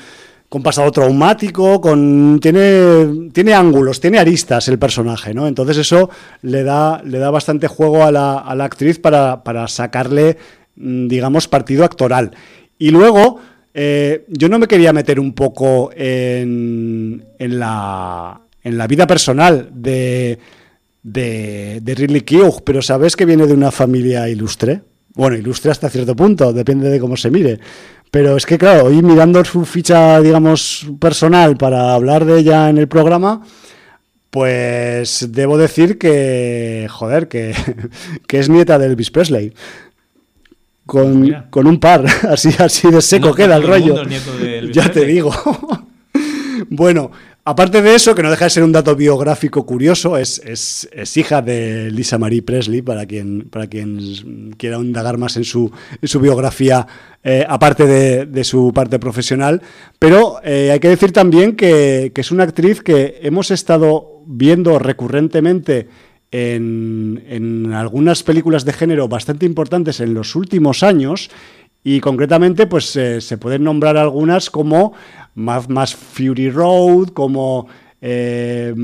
[0.55, 5.49] con pasado traumático, con tiene, tiene ángulos, tiene aristas el personaje, ¿no?
[5.49, 6.11] Entonces eso
[6.43, 10.37] le da, le da bastante juego a la, a la actriz para, para, sacarle,
[10.77, 12.37] mm, digamos, partido actoral.
[12.79, 13.41] Y luego,
[13.75, 19.71] eh, yo no me quería meter un poco en, en, la, en la vida personal
[19.75, 20.39] de,
[21.03, 24.83] de, de Ridley Keough, pero ¿sabes que viene de una familia ilustre?
[25.15, 27.59] Bueno, ilustre hasta cierto punto, depende de cómo se mire.
[28.15, 32.79] Pero es que, claro, hoy mirando su ficha, digamos, personal para hablar de ella en
[32.79, 33.43] el programa,
[34.31, 37.57] pues debo decir que, joder, que,
[38.29, 39.53] es nieta de Elvis Presley.
[40.87, 43.97] Con, con, un par, así, así de seco queda el rollo.
[44.71, 45.35] ya te digo.
[46.71, 47.11] bueno,
[47.47, 51.91] Aparte de eso, que no deja de ser un dato biográfico curioso, es, hija de
[51.91, 55.71] Lisa Marie Presley, para quien, para quien quiera indagar más en su,
[56.23, 56.87] biografía,
[57.23, 59.61] eh, aparte de, su parte profesional.
[59.99, 65.89] Pero eh, hay que decir también que, es una actriz que hemos estado viendo recurrentemente
[66.31, 71.29] en, en algunas películas de género bastante importantes en los últimos años
[71.87, 74.95] y concretamente, pues eh, se pueden nombrar algunas como
[75.35, 77.69] Mad Fury Road, como,
[78.01, 78.75] eh,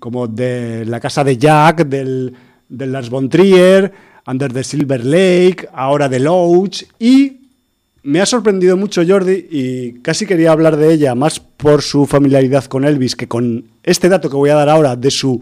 [0.00, 2.34] como de La Casa de Jack, del,
[2.68, 3.92] del Lars von Trier,
[4.26, 6.82] Under the Silver Lake, ahora de Loach.
[6.98, 7.42] Y
[8.02, 12.64] me ha sorprendido mucho Jordi y casi quería hablar de ella más por su familiaridad
[12.64, 15.40] con Elvis que con este dato que voy a dar ahora de su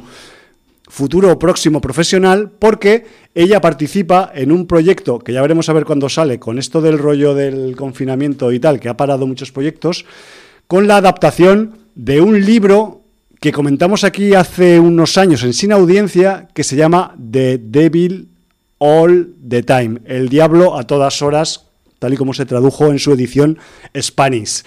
[0.90, 6.08] futuro próximo profesional porque ella participa en un proyecto que ya veremos a ver cuándo
[6.08, 10.04] sale con esto del rollo del confinamiento y tal, que ha parado muchos proyectos,
[10.66, 13.02] con la adaptación de un libro
[13.40, 18.28] que comentamos aquí hace unos años en Sin Audiencia que se llama The Devil
[18.78, 21.66] All the Time, el diablo a todas horas,
[21.98, 23.58] tal y como se tradujo en su edición
[23.96, 24.64] Spanish.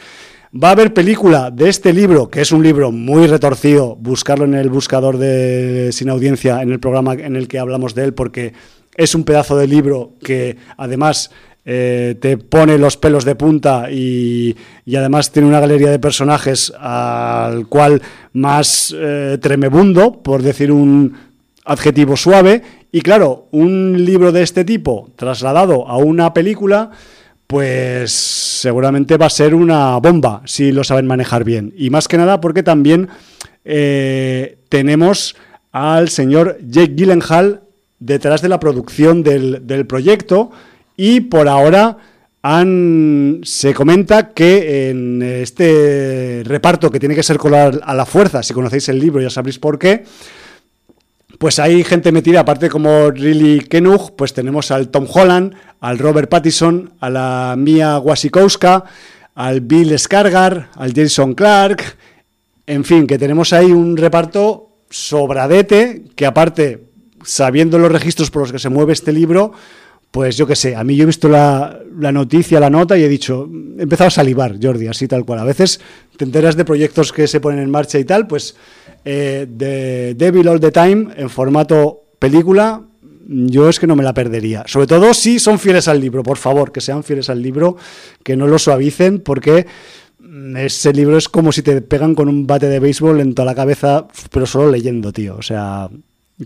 [0.56, 4.54] Va a haber película de este libro, que es un libro muy retorcido, buscarlo en
[4.54, 8.54] el buscador de Sin Audiencia, en el programa en el que hablamos de él, porque
[8.96, 11.32] es un pedazo de libro que además
[11.66, 14.56] eh, te pone los pelos de punta y,
[14.96, 18.00] además tiene una galería de personajes al cual
[18.34, 21.18] más eh, tremebundo, por decir un
[21.66, 22.62] adjetivo suave.
[22.92, 26.92] Y claro, un libro de este tipo trasladado a una película
[27.54, 31.72] pues seguramente va a ser una bomba si lo saben manejar bien.
[31.78, 33.10] Y más que nada porque también
[33.64, 35.36] eh, tenemos
[35.72, 37.62] al señor Jake Gyllenhaal
[38.00, 40.50] detrás de la producción del, proyecto
[40.98, 42.00] y por ahora
[43.44, 48.56] se comenta que en este reparto que tiene que ser colar a la fuerza, si
[48.56, 50.06] conocéis el libro ya sabréis por qué,
[51.44, 56.30] pues hay gente metida, aparte como Riley Kenug, pues tenemos al Tom Holland, al Robert
[56.30, 58.86] Pattinson, a la Mia Wasikowska,
[59.36, 61.98] al Bill Scargar, al Jason Clark,
[62.66, 66.86] en fin, que tenemos ahí un reparto sobradete, que aparte,
[67.26, 69.52] sabiendo los registros por los que se mueve este libro,
[70.14, 73.10] pues yo qué sé, a mí yo he visto la, noticia, la nota y he
[73.10, 75.40] dicho, he empezado a salivar, Jordi, así tal cual.
[75.40, 75.82] A veces
[76.16, 78.56] te enteras de proyectos que se ponen en marcha y tal, pues
[79.06, 82.82] eh, de Devil All the Time en formato película,
[83.28, 84.64] yo es que no me la perdería.
[84.68, 87.78] Sobre todo si son fieles al libro, por favor, que sean fieles al libro,
[88.24, 89.66] que no lo suavicen, porque
[90.56, 93.56] ese libro es como si te pegan con un bate de béisbol en toda la
[93.56, 95.36] cabeza, pero solo leyendo, tío.
[95.38, 95.90] O sea,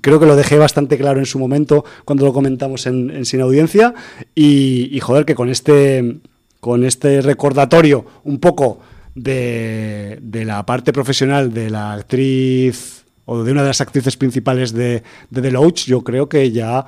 [0.02, 3.94] Creo que lo dejé bastante claro en su momento cuando lo comentamos en, Sin Audiencia.
[4.36, 6.18] Y, joder, que con este,
[6.60, 8.80] con este recordatorio un poco
[9.18, 15.04] de, la parte profesional de la actriz o de una de las actrices principales de,
[15.30, 16.86] de The Loach, yo creo que ya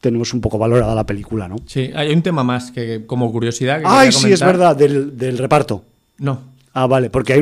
[0.00, 1.56] tenemos un poco valorada la película, ¿no?
[1.66, 3.80] Sí, hay un tema más que como curiosidad.
[3.80, 5.84] Que Ay, sí, es verdad, del, reparto.
[6.18, 6.52] No.
[6.74, 7.40] Ah, vale, porque hay,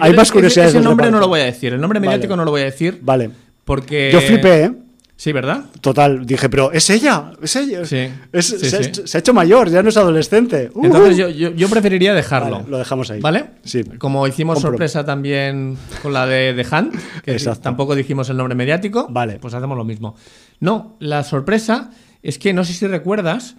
[0.00, 0.74] hay más curiosidades.
[0.74, 2.98] Ese, nombre no lo voy a decir, el nombre mediático no lo voy a decir.
[3.00, 3.30] Vale.
[3.64, 4.10] Porque...
[4.12, 4.72] Yo flipé, ¿eh?
[5.20, 5.66] Sí, ¿verdad?
[5.82, 7.84] Total, dije, pero es ella, es ella.
[7.84, 8.08] Sí,
[8.40, 10.70] se, Ha hecho mayor, ya no es adolescente.
[10.72, 10.86] Uh.
[10.86, 12.64] Entonces yo, preferiría dejarlo.
[12.66, 13.20] lo dejamos ahí.
[13.20, 13.50] ¿Vale?
[13.62, 13.84] Sí.
[13.98, 19.08] Como hicimos sorpresa también con la de The Hunt, que tampoco dijimos el nombre mediático,
[19.10, 19.38] vale.
[19.38, 20.16] pues hacemos lo mismo.
[20.58, 21.90] No, la sorpresa
[22.22, 23.56] es que no sé si recuerdas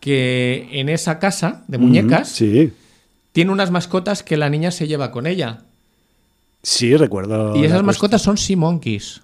[0.00, 2.70] que en esa casa de muñecas sí.
[3.32, 5.60] tiene unas mascotas que la niña se lleva con ella.
[6.62, 7.56] Sí, recuerdo.
[7.56, 9.22] Y esas mascotas son Sea Monkeys.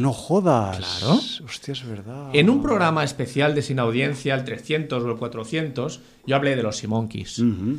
[0.00, 0.78] No jodas.
[0.78, 1.20] Claro.
[1.44, 2.30] Hostia, es verdad.
[2.32, 6.62] En un programa especial de Sin Audiencia, el 300 o el 400, yo hablé de
[6.62, 7.34] los Simonkeys.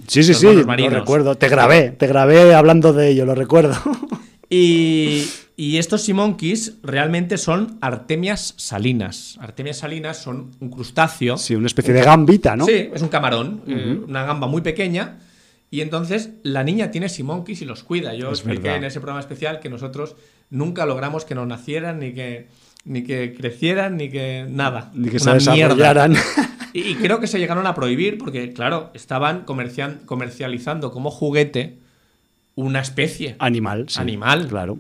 [0.07, 1.36] Sí, sí, sí, lo recuerdo.
[1.36, 3.76] Te grabé, te grabé hablando de ello, lo recuerdo.
[4.53, 9.38] Y, y estos Simonkeys realmente son artemias salinas.
[9.39, 11.38] Artemias salinas son un crustáceo.
[11.38, 12.65] Sí, una especie de gambita, ¿no?
[12.65, 15.19] Sí, es un camarón, eh, una gamba muy pequeña.
[15.69, 18.13] Y entonces la niña tiene Simonkeys y los cuida.
[18.13, 20.17] Yo expliqué en ese programa especial que nosotros
[20.51, 22.47] nunca logramos que nos nacieran, ni que,
[22.85, 24.91] ni que crecieran, ni que nada.
[24.93, 26.15] Ni que se desarrollaran.
[26.73, 31.79] Y, creo que se llegaron a prohibir porque, claro, estaban comercializando como juguete
[32.55, 33.35] una especie.
[33.39, 33.87] Animal.
[33.97, 34.47] Animal.
[34.47, 34.77] Claro.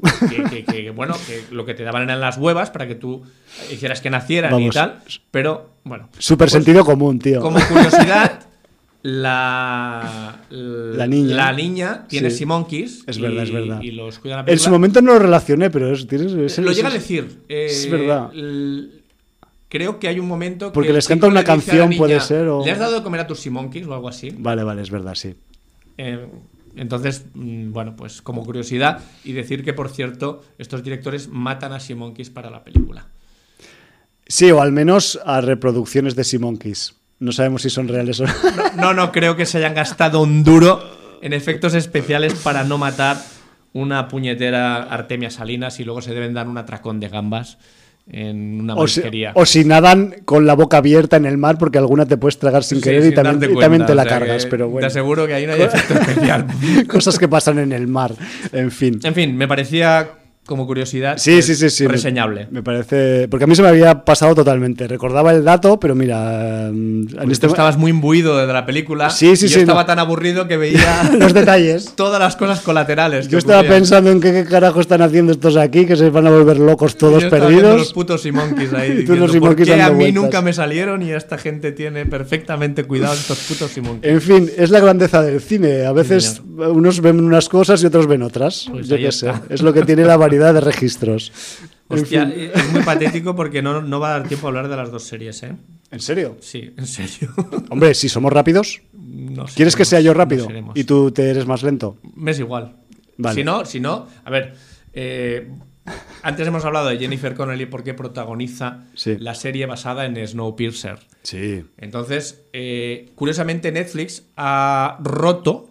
[0.71, 3.23] Que, bueno, que lo que te daban eran las huevas para que tú
[3.71, 5.01] hicieras que nacieran y tal.
[5.31, 6.07] Pero, bueno.
[6.17, 7.41] Súper pues sentido común, tío.
[7.41, 8.39] Como curiosidad,
[9.03, 12.39] la, la, niña, la niña tiene sí.
[12.39, 13.03] Simonkeys.
[13.07, 13.81] Es verdad, es verdad.
[13.81, 16.93] Y los cuida En su momento no lo relacioné, pero es, tienes, lo llega a
[16.93, 17.41] decir.
[17.47, 18.31] es verdad.
[18.35, 19.01] Eh,
[19.69, 22.47] creo que hay un momento Porque les canta una canción, puede ser.
[22.47, 22.63] O...
[22.63, 24.31] ¿Le has dado de comer a tus Simonkeys o algo así?
[24.37, 25.33] Vale, vale, es verdad, sí.
[25.97, 26.27] Eh,
[26.75, 31.79] entonces, mm, bueno, pues como curiosidad y decir que, por cierto, estos directores matan a
[31.79, 33.07] Simonkeys para la película.
[34.27, 36.95] Sí, o al menos a reproducciones de Simonkeys.
[37.21, 38.33] No sabemos si son reales o no.
[38.77, 40.83] No, no creo que se hayan gastado un duro
[41.21, 43.17] en efectos especiales para no matar
[43.73, 47.59] una puñetera Artemia Salinas y luego se deben dar un atracón de gambas
[48.09, 48.85] en una o
[49.35, 52.63] o si nadan con la boca abierta en el mar porque alguna te puedes tragar
[52.63, 54.87] sin querer y, también, te la cargas, pero bueno.
[54.87, 56.47] Te aseguro que ahí no hay efecto especial.
[56.87, 58.15] Cosas que pasan en el mar,
[58.51, 58.99] en fin.
[59.03, 60.09] En fin, me parecía
[60.51, 62.49] como curiosidad sí, sí, sí, sí, reseñable.
[62.51, 63.29] Me, parece.
[63.29, 64.85] Porque a mí se me había pasado totalmente.
[64.85, 66.67] Recordaba el dato, pero mira.
[66.67, 67.47] En este...
[67.47, 69.09] estabas muy imbuido de la película.
[69.11, 69.55] Sí, sí, y sí.
[69.55, 71.09] Yo estaba tan aburrido que veía.
[71.17, 71.93] los detalles.
[71.95, 73.29] Todas las cosas colaterales.
[73.29, 76.59] Yo estaba pensando en qué, carajo están haciendo estos aquí, que se van a volver
[76.59, 77.77] locos todos perdidos.
[77.77, 78.91] los putos y monkeys ahí.
[78.97, 83.13] diciendo, los ¿Por qué a mí nunca me salieron y esta gente tiene perfectamente cuidado
[83.13, 84.13] estos putos y monkeys?
[84.13, 85.85] En fin, es la grandeza del cine.
[85.85, 88.67] A veces unos ven unas cosas y otros ven otras.
[88.69, 89.31] Pues Yo qué sé.
[89.49, 91.31] Es lo que tiene la variedad de registros.
[91.87, 94.91] Hostia, es muy patético porque no, no, va a dar tiempo a hablar de las
[94.91, 95.55] dos series, ¿eh?
[95.91, 96.37] ¿En serio?
[96.39, 97.33] Sí, en serio.
[97.69, 98.81] Hombre, si somos rápidos.
[99.55, 100.47] ¿Quieres que sea yo rápido?
[100.73, 101.97] ¿Y tú te eres más lento?
[102.15, 102.75] Me es igual.
[103.33, 104.55] Si no, si no, a ver.
[104.93, 105.49] Eh,
[106.23, 110.99] antes hemos hablado de Jennifer Connelly porque protagoniza la serie basada en Snowpiercer.
[111.23, 111.65] Sí.
[111.77, 115.70] Entonces, eh, curiosamente, Netflix ha roto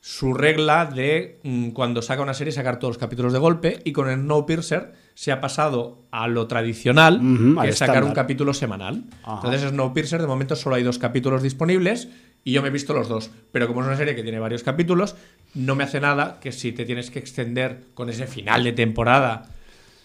[0.00, 3.92] su regla de mm, cuando saca una serie sacar todos los capítulos de golpe y
[3.92, 7.20] con el No Piercer se ha pasado a lo tradicional,
[7.62, 9.04] que es sacar un capítulo semanal.
[9.26, 12.08] Entonces Snowpiercer de momento solo hay dos capítulos disponibles
[12.44, 14.62] y yo me he visto los dos, pero como es una serie que tiene varios
[14.62, 15.16] capítulos,
[15.54, 19.48] no me hace nada que si te tienes que extender con ese final de temporada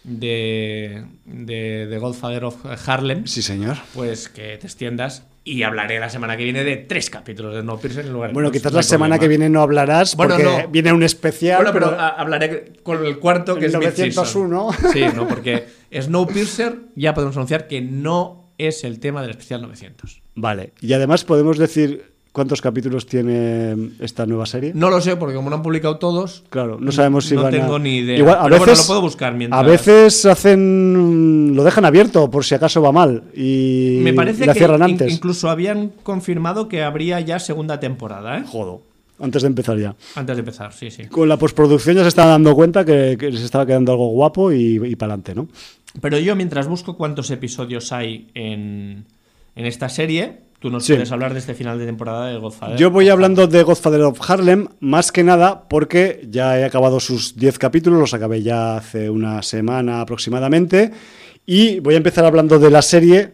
[0.03, 3.77] de, de, de Godfather of Harlem, Sí, señor.
[3.93, 8.05] pues que te extiendas y hablaré la semana que viene de tres capítulos de Snowpiercer
[8.05, 9.19] en lugar de Bueno, quizás no la semana problema.
[9.19, 10.67] que viene no hablarás Bueno, porque no.
[10.69, 11.57] viene un especial.
[11.63, 14.67] Bueno, pero hablaré con el cuarto que El es 901.
[14.69, 14.91] Mid-Season.
[14.93, 15.27] Sí, ¿no?
[15.27, 20.21] Porque Snowpiercer ya podemos anunciar que no es el tema del especial 900.
[20.35, 20.73] Vale.
[20.79, 24.73] Y además podemos decir cuántos capítulos tiene esta nueva serie.
[24.75, 27.53] No lo sé, porque como no han publicado todos, Claro, no sabemos si no van
[27.55, 28.17] a- tengo ni idea.
[28.17, 29.61] Igual, a Pero bueno, veces, lo puedo buscar mientras.
[29.61, 34.53] A veces hacen lo dejan abierto por si acaso va mal y Me parece la
[34.53, 35.13] que cierran in- antes.
[35.13, 38.43] incluso habían confirmado que habría ya segunda temporada, ¿eh?
[38.45, 38.81] Jodo.
[39.19, 39.95] Antes de empezar ya.
[40.15, 41.05] Antes de empezar, sí, sí.
[41.05, 44.51] Con la postproducción ya se estaban dando cuenta que, que les estaba quedando algo guapo
[44.51, 45.47] y, y para adelante, ¿no?
[46.01, 49.05] Pero yo mientras busco cuántos episodios hay en,
[49.55, 50.93] en esta serie, tú nos Sí.
[50.93, 52.77] puedes hablar de este final de temporada de Godfather.
[52.77, 57.35] Yo voy hablando de Godfather of Harlem más que nada porque ya he acabado sus
[57.35, 60.91] 10 capítulos, los acabé ya hace una semana aproximadamente
[61.45, 63.31] y voy a empezar hablando de la serie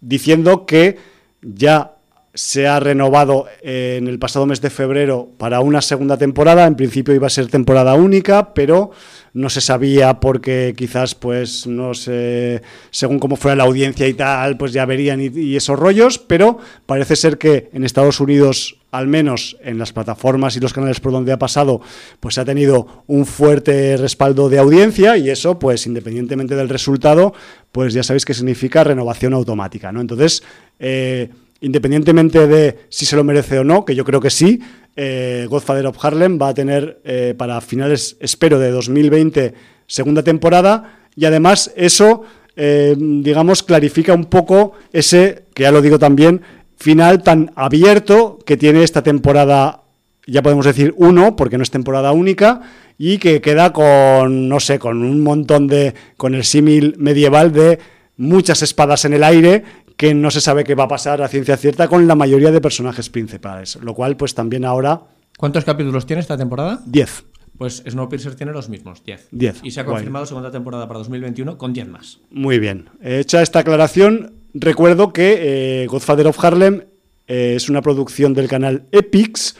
[0.00, 0.98] diciendo que
[1.42, 1.92] ya
[2.36, 6.66] se ha renovado eh, en el pasado mes de febrero para una segunda temporada.
[6.66, 8.90] En principio iba a ser temporada única, pero
[9.32, 12.60] no se sabía porque quizás, pues, no sé,
[12.90, 16.18] según cómo fuera la audiencia y tal, pues ya verían y, esos rollos.
[16.18, 21.00] Pero parece ser que en Estados Unidos, al menos en las plataformas y los canales
[21.00, 21.80] por donde ha pasado,
[22.20, 27.32] pues ha tenido un fuerte respaldo de audiencia y eso, pues, independientemente del resultado,
[27.72, 30.02] pues ya sabéis que significa renovación automática, ¿no?
[30.02, 30.42] Entonces,
[30.78, 31.30] eh,
[31.60, 34.60] independientemente de si se lo merece o no, que yo creo que sí,
[34.96, 39.54] eh, Godfather of Harlem va a tener eh, para finales, espero, de 2020
[39.86, 41.00] segunda temporada.
[41.14, 42.22] Y además eso,
[42.56, 46.42] eh, digamos, clarifica un poco ese, que ya lo digo también,
[46.76, 49.82] final tan abierto que tiene esta temporada,
[50.26, 52.62] ya podemos decir uno, porque no es temporada única,
[52.98, 57.78] y que queda con, no sé, con un montón de, con el símil medieval de
[58.16, 59.64] muchas espadas en el aire
[59.96, 62.60] que no se sabe qué va a pasar a ciencia cierta con la mayoría de
[62.60, 65.02] personajes principales, lo cual pues también ahora
[65.38, 66.80] ¿Cuántos capítulos tiene esta temporada?
[66.86, 67.24] 10.
[67.58, 69.28] Pues Snowpiercer tiene los mismos, 10.
[69.30, 69.96] 10, Y se ha guay.
[69.96, 72.20] confirmado segunda temporada para 2021 con 10 más.
[72.30, 72.88] Muy bien.
[73.02, 76.82] Hecha esta aclaración, recuerdo que eh, Godfather of Harlem
[77.28, 79.56] eh, es una producción del canal Epix,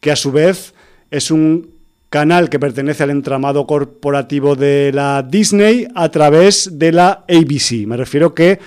[0.00, 0.74] que a su vez
[1.10, 1.70] es un
[2.08, 7.86] canal que pertenece al entramado corporativo de la Disney a través de la ABC.
[7.86, 8.58] Me refiero que,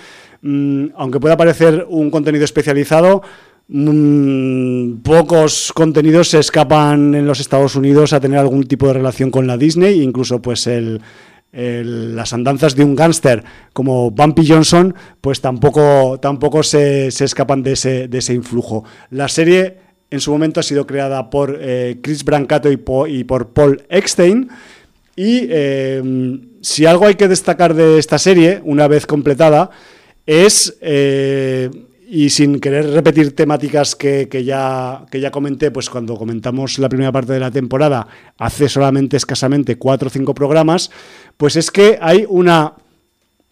[0.44, 3.24] mm, aunque pueda parecer un contenido especializado,
[3.68, 9.32] mm, pocos contenidos se escapan en los Estados Unidos a tener algún tipo de relación
[9.32, 10.70] con la Disney, incluso pues
[11.56, 17.72] las andanzas de un gángster como Bumpy Johnson, pues tampoco, tampoco se, se escapan de
[17.72, 18.84] ese, de ese influjo.
[19.10, 19.78] La serie
[20.14, 22.78] en su momento ha sido creada por eh, Chris Brancato y
[23.24, 24.48] por Paul Eckstein.
[25.16, 29.72] Y eh, si algo hay que destacar de esta serie, una vez completada,
[30.26, 31.70] es, eh,
[32.08, 36.90] y sin querer repetir temáticas que, que ya, que ya comenté, pues cuando comentamos la
[36.90, 38.08] primera parte de la temporada,
[38.38, 40.92] hace solamente escasamente cuatro o cinco programas,
[41.38, 42.74] pues es que hay una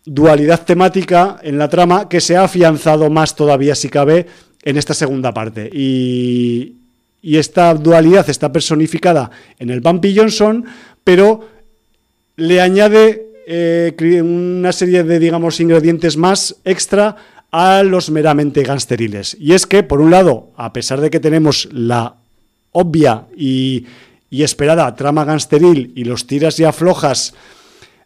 [0.05, 4.27] dualidad temática en la trama que se ha afianzado más todavía, si cabe,
[4.63, 5.69] en esta segunda parte.
[5.73, 6.75] Y,
[7.21, 10.65] y esta dualidad está personificada en el Bumpy Johnson,
[11.03, 11.47] pero
[12.35, 17.15] le añade eh, una serie de, digamos, ingredientes más extra
[17.51, 19.35] a los meramente gangsteriles.
[19.39, 22.15] Y es que, por un lado, a pesar de que tenemos la
[22.71, 23.85] obvia y,
[24.29, 27.33] y esperada trama gangsteril y los tiras y aflojas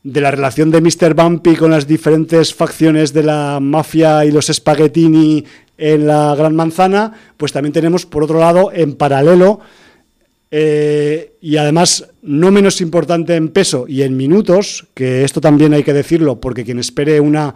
[0.04, 1.16] de la relación de Mr.
[1.16, 5.44] Bumpy con las diferentes facciones de la mafia y los spaghettini
[5.78, 9.60] en la Gran Manzana, pues también tenemos, por otro lado, en paralelo,
[10.58, 15.84] eh, y además no menos importante en peso y en minutos, que esto también hay
[15.84, 17.54] que decirlo, porque quien espere una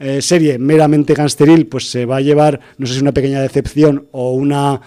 [0.00, 4.08] eh, serie meramente gangsteril, pues se va a llevar, no sé si una pequeña decepción
[4.10, 4.80] o una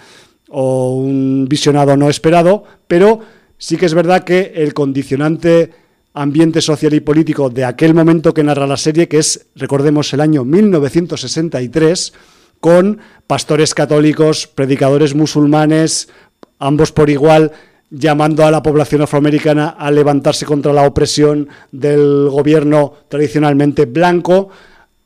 [0.50, 3.20] o un visionado no esperado, pero
[3.56, 5.70] sí que es verdad que el condicionante
[6.12, 10.20] ambiente social y político de aquel momento que narra la serie, que es, recordemos, el
[10.20, 12.12] año 1963,
[12.60, 16.08] con pastores católicos, predicadores musulmanes,
[16.66, 17.52] ambos por igual,
[17.90, 24.50] llamando a la población afroamericana a levantarse contra la opresión del gobierno tradicionalmente blanco,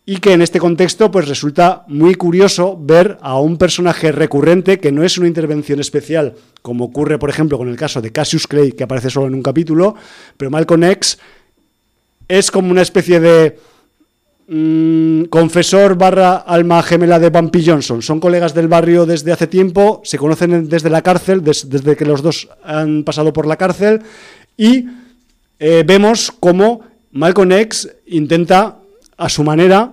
[0.07, 4.91] y que en este contexto pues resulta muy curioso ver a un personaje recurrente que
[4.91, 8.73] no es una intervención especial, como ocurre por ejemplo con el caso de Cassius Clay,
[8.73, 9.97] que aparece solo en un capítulo,
[10.39, 11.19] pero Malcolm X
[12.27, 13.59] es como una especie de
[14.49, 18.01] mm, confesor barra alma gemela de Bumpy Johnson.
[18.03, 21.97] Son colegas del barrio desde hace tiempo, se conocen en- desde la cárcel, des- desde
[21.97, 24.01] que los dos han pasado por la cárcel,
[24.57, 24.87] y
[25.61, 26.81] eh, vemos cómo
[27.13, 28.79] Malcolm X intenta,
[29.17, 29.93] a su manera,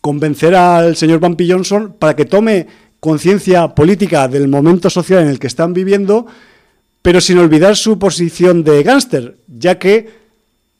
[0.00, 2.66] convencer al señor Bumpy Johnson para que tome
[3.00, 6.26] conciencia política del momento social en el que están viviendo,
[7.02, 10.10] pero sin olvidar su posición de gángster, ya que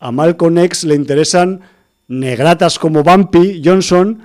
[0.01, 1.61] a Malcolm X le interesan
[2.09, 4.23] negratas como Bumpy Johnson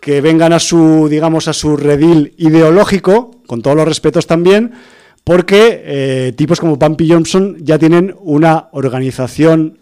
[0.00, 4.72] que vengan a su, digamos, a su redil ideológico, con todos los respetos también,
[5.22, 9.78] porque eh, tipos como Bumpy Johnson ya tienen una organización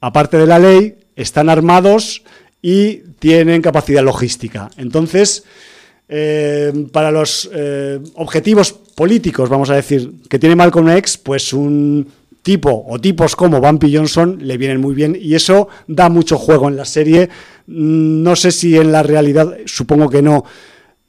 [0.00, 2.22] aparte de la ley, están armados
[2.62, 4.70] y tienen capacidad logística.
[4.76, 5.42] Entonces,
[6.08, 12.06] eh, para los eh, objetivos políticos, vamos a decir, que tiene Malcolm X, pues un
[12.46, 16.68] tipo o tipos como Bumpy Johnson le vienen muy bien y eso da mucho juego
[16.68, 17.28] en la serie.
[17.66, 20.44] Mm, no sé si en la realidad, supongo que no,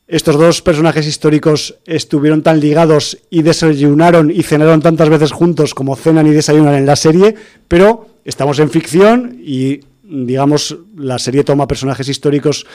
[0.08, 5.96] estos dos personajes históricos estuvieron tan ligados y desayunaron y cenaron tantas veces juntos como
[5.96, 7.36] cenan y desayunan en la serie,
[7.68, 12.66] pero estamos en ficción y digamos la serie toma personajes históricos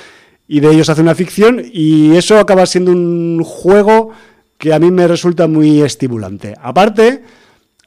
[0.47, 4.11] y de ellos hace una ficción y eso acaba siendo un juego
[4.57, 6.55] que a mí me resulta muy estimulante.
[6.63, 7.23] Aparte,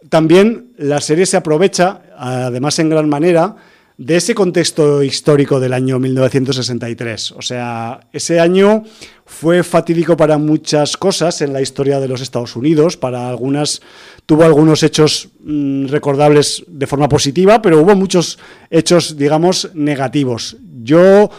[0.10, 3.56] también la serie se aprovecha, además en gran manera,
[3.98, 7.32] de ese contexto histórico del año 1963.
[7.32, 8.84] O sea, ese año
[9.26, 13.82] fue fatídico para muchas cosas en la historia de los Estados Unidos, para algunas
[14.26, 18.38] tuvo algunos hechos mm, recordables de forma positiva, pero hubo muchos
[18.69, 20.57] hechos, digamos, negativos.
[20.84, 21.30] Yo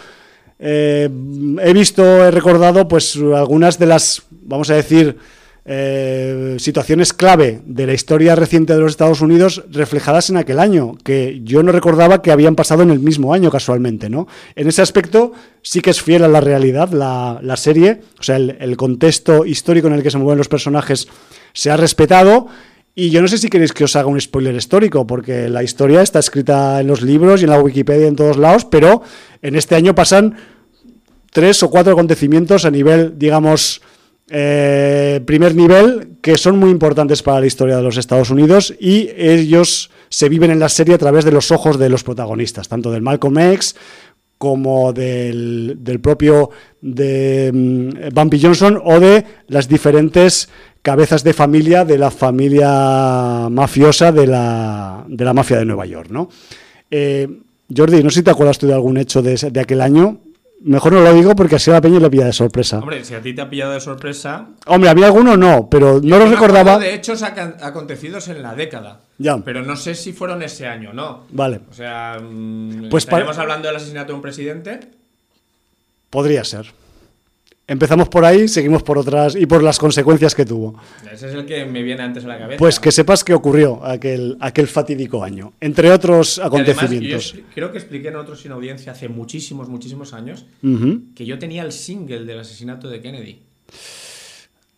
[0.58, 1.10] eh,
[1.62, 5.18] he visto, he recordado, pues algunas de las, vamos a decir,
[5.68, 10.96] eh, situaciones clave de la historia reciente de los Estados Unidos reflejadas en aquel año,
[11.02, 14.28] que yo no recordaba que habían pasado en el mismo año casualmente, ¿no?
[14.54, 15.32] En ese aspecto
[15.62, 19.94] sí que es fiel a la realidad la, serie, o sea, el, contexto histórico en
[19.94, 21.08] el que se mueven los personajes
[21.52, 22.46] se ha respetado.
[22.94, 26.00] Y yo no sé si queréis que os haga un spoiler histórico, porque la historia
[26.00, 29.02] está escrita en los libros y en la Wikipedia en todos lados, pero
[29.42, 30.36] en este año pasan
[31.32, 33.82] tres o cuatro acontecimientos a nivel, digamos,
[34.28, 39.10] eh, primer nivel que son muy importantes para la historia de los Estados Unidos y
[39.16, 42.90] ellos se viven en la serie a través de los ojos de los protagonistas, tanto
[42.90, 43.76] del Malcolm X
[44.38, 46.50] como del, propio
[46.80, 50.48] de mm, Bumpy Johnson o de las diferentes
[50.82, 56.10] cabezas de familia de la familia mafiosa de la, de la mafia de Nueva York.
[56.10, 56.28] ¿no?
[56.90, 57.28] Eh,
[57.74, 60.20] Jordi, no sé si te acuerdas tú de algún hecho de, de aquel año
[60.66, 62.80] Mejor no lo digo porque así a la peña le pilla de sorpresa.
[62.80, 64.48] Hombre, si a ti te ha pillado de sorpresa.
[64.66, 66.76] Hombre, había alguno no, pero no lo recordaba.
[66.80, 69.02] De hechos acontecidos en la década.
[69.16, 69.38] Ya.
[69.38, 71.22] Pero no sé si fueron ese año, ¿no?
[71.30, 71.60] Vale.
[71.70, 74.80] O sea, mm, pues ¿estaremos hablando del asesinato de un presidente?
[76.10, 76.66] Podría ser.
[77.68, 80.78] Empezamos por ahí, seguimos por otras y por las consecuencias que tuvo.
[81.12, 82.58] Ese es el que me viene antes a la cabeza.
[82.58, 87.34] Pues que sepas que ocurrió aquel, aquel fatídico año, entre otros acontecimientos.
[87.52, 91.72] creo que expliqué en otros sin audiencia hace muchísimos, muchísimos años que yo tenía el
[91.72, 93.40] single del asesinato de Kennedy.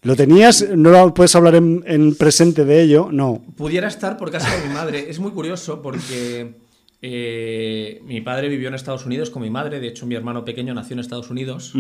[0.03, 0.67] ¿Lo tenías?
[0.75, 3.09] ¿No puedes hablar en, en presente de ello?
[3.13, 3.43] No.
[3.57, 5.11] Pudiera estar por casa de mi madre.
[5.11, 6.55] Es muy curioso porque
[7.01, 10.75] eh, mi padre vivió en Estados Unidos con mi madre, de hecho mi hermano pequeño
[10.75, 11.73] nació en Estados Unidos,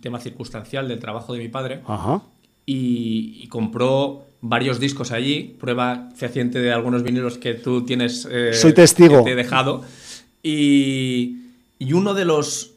[0.00, 1.80] tema circunstancial del trabajo de mi padre,
[2.66, 8.28] Y, compró varios discos allí, prueba fehaciente de algunos vinilos que tú tienes...
[8.30, 9.24] Eh, Soy testigo.
[9.24, 9.82] te he dejado.
[10.42, 11.36] Y,
[11.92, 12.72] uno de los...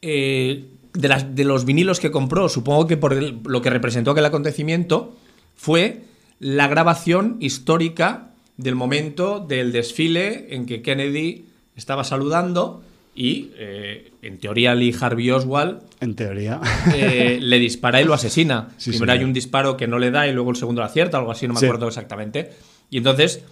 [0.00, 0.64] Eh,
[0.94, 5.14] de, las, de, los vinilos que compró, supongo que por lo que representó aquel acontecimiento,
[5.54, 6.04] fue
[6.40, 12.82] la grabación histórica del momento del desfile en que Kennedy estaba saludando
[13.14, 15.80] y, eh, en teoría, Lee Harvey Oswald.
[16.00, 16.60] En teoría.
[16.94, 18.70] Eh, le dispara y lo asesina.
[18.84, 21.30] Primero hay un disparo que no le da y luego el segundo lo acierta, algo
[21.30, 22.50] así, no me acuerdo exactamente.
[22.90, 23.44] Y entonces,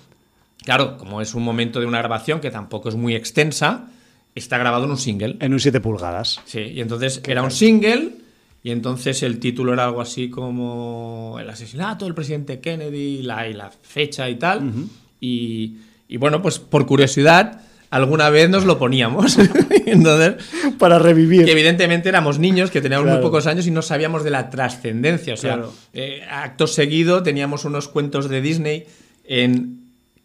[0.64, 3.88] claro, como es un momento de una grabación que tampoco es muy extensa,
[4.34, 5.36] está grabado en un single.
[5.40, 6.40] En un 7 pulgadas.
[6.44, 8.21] Sí, y entonces era un single
[8.64, 13.54] y entonces el título era algo así como el asesinato del presidente Kennedy la, y
[13.54, 14.72] la fecha y tal.
[15.20, 15.76] y,
[16.18, 19.36] bueno, pues por curiosidad, alguna vez nos lo poníamos.
[19.86, 20.34] entonces,
[20.78, 21.44] Para revivir.
[21.44, 25.34] Que evidentemente éramos niños, que teníamos muy pocos años y no sabíamos de la trascendencia.
[25.34, 25.62] O sea,
[25.92, 28.86] eh, acto seguido teníamos unos cuentos de Disney
[29.24, 29.81] en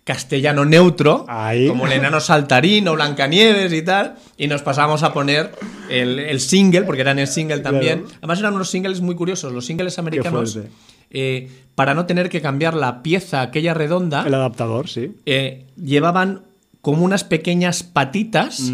[0.07, 1.25] castellano neutro,
[1.67, 5.51] como el enano saltarín o Blancanieves y tal, y nos pasamos a poner
[5.89, 8.05] el, single, porque eran el single también.
[8.19, 10.57] Además eran unos singles muy curiosos, los singles americanos,
[11.11, 14.23] eh, para no tener que cambiar la pieza aquella redonda.
[14.25, 15.11] El adaptador, sí.
[15.25, 16.43] Eh, llevaban
[16.79, 18.71] como unas pequeñas patitas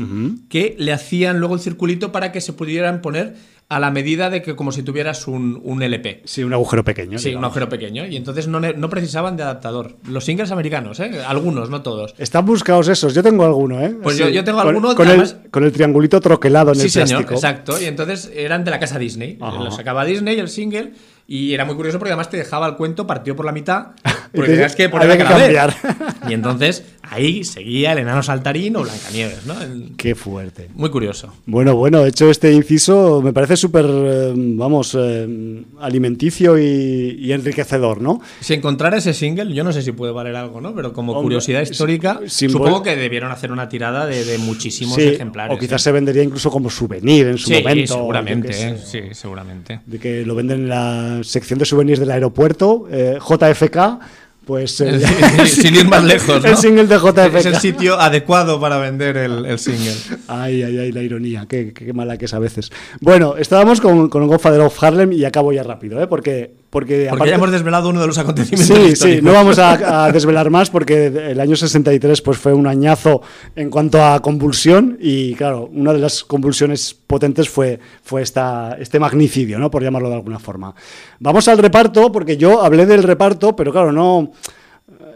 [0.49, 3.35] que le hacían luego el circulito para que se pudieran poner
[3.69, 6.21] a la medida de que como si tuvieras un, LP.
[6.25, 7.17] Sí, un agujero pequeño.
[7.17, 8.05] Sí, un agujero pequeño.
[8.05, 9.97] Y entonces no, no, precisaban de adaptador.
[10.07, 11.11] Los singles americanos, ¿eh?
[11.25, 12.13] Algunos, no todos.
[12.17, 13.13] Están buscados esos.
[13.13, 13.95] Yo tengo alguno, ¿eh?
[14.01, 14.95] Pues yo, tengo alguno.
[14.95, 17.05] Con, el, con, el, triangulito troquelado en el plástico.
[17.05, 17.81] Sí, señor, exacto.
[17.81, 19.37] Y entonces eran de la casa Disney.
[19.39, 20.91] Lo sacaba Disney, el single,
[21.27, 23.87] y era muy curioso porque además te dejaba el cuento partido por la mitad.
[24.33, 25.75] Porque tenías que que cambiar.
[26.27, 29.53] Y entonces ahí seguía el enano saltarín o Blancanieves, ¿no?
[29.95, 30.69] Qué fuerte.
[30.73, 31.31] Muy curioso.
[31.45, 38.21] Bueno, bueno, hecho este inciso me parece súper, eh, vamos, eh, alimenticio y, enriquecedor, ¿no?
[38.39, 40.73] Si encontrara ese single, yo no sé si puede valer algo, ¿no?
[40.73, 45.55] Pero como curiosidad histórica, supongo que debieron hacer una tirada de, muchísimos ejemplares.
[45.55, 45.83] O quizás ¿eh?
[45.83, 47.93] se vendería incluso como souvenir en su sí, momento.
[47.93, 49.81] Seguramente, sí, seguramente.
[49.85, 53.99] De que lo venden en la sección de souvenirs del aeropuerto, eh, JFK,
[54.45, 54.99] pues eh,
[55.45, 56.49] sin ir más lejos, ¿no?
[56.49, 57.35] El single de JFK.
[57.35, 59.95] Es el sitio adecuado para vender el, single.
[60.27, 62.71] Ay, ay, ay, la ironía, qué, mala que es a veces.
[62.99, 66.07] Bueno, estábamos con, con Godfather of Harlem y acabo ya rápido, ¿eh?
[66.07, 68.75] porque porque, ya hemos desvelado uno de los acontecimientos.
[68.75, 73.21] Sí, sí, no vamos a, desvelar más porque el año 63 pues, fue un añazo
[73.55, 78.99] en cuanto a convulsión y claro, una de las convulsiones potentes fue, fue esta, este
[78.99, 79.69] magnicidio, ¿no?
[79.69, 80.73] por llamarlo de alguna forma.
[81.19, 84.31] Vamos al reparto porque yo hablé del reparto, pero claro, no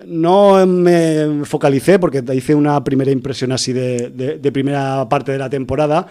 [0.06, 5.50] no me focalicé porque hice una primera impresión así de, de, primera parte de la
[5.50, 6.06] temporada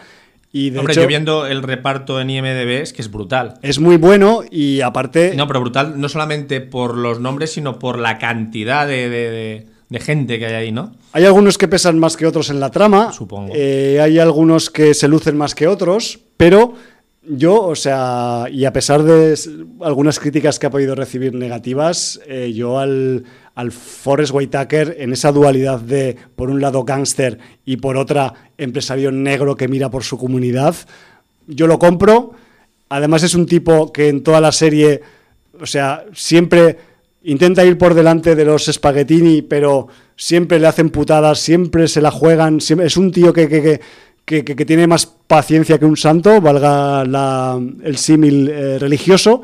[0.57, 3.59] y de Hombre, yo viendo el reparto en IMDB es que es brutal.
[3.61, 5.35] Es muy bueno y aparte...
[5.37, 9.67] No, pero brutal no solamente por los nombres, sino por la cantidad de,
[10.01, 10.95] gente que hay ahí, ¿no?
[11.13, 13.13] Hay algunos que pesan más que otros en la trama.
[13.13, 13.53] Supongo.
[13.55, 16.73] Eh, hay algunos que se lucen más que otros, pero
[17.29, 19.39] yo, o sea, y a pesar de
[19.83, 23.25] algunas críticas que ha podido recibir negativas, eh, yo al,
[23.57, 29.11] al Forrest Whitaker en esa dualidad de, por un lado, gángster y por otra, empresario
[29.11, 30.77] negro que mira por su comunidad,
[31.47, 32.33] yo lo compro.
[32.91, 35.01] Además es un tipo que en toda la serie,
[35.59, 36.77] o sea, siempre
[37.25, 42.11] intenta ir por delante de los espaguetini, pero siempre le hacen putadas, siempre se la
[42.11, 47.97] juegan, es un tío que, que, que, tiene más paciencia que un santo, valga el
[47.97, 49.43] símil eh, religioso,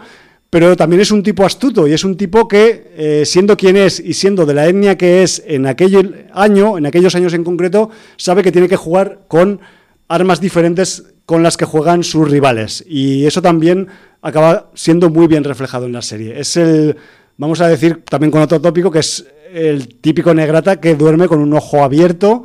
[0.52, 3.98] pero también es un tipo astuto y es un tipo que, eh, siendo quien es
[3.98, 7.88] y siendo de la etnia que es en aquel año, en aquellos años en concreto,
[8.18, 9.60] sabe que tiene que jugar con
[10.08, 12.84] armas diferentes con las que juegan sus rivales.
[12.86, 13.88] Y eso también
[14.20, 16.38] acaba siendo muy bien reflejado en la serie.
[16.38, 16.96] Es el,
[17.38, 19.24] vamos a decir también con otro tópico, que es
[19.54, 22.44] el típico negrata que duerme con un ojo abierto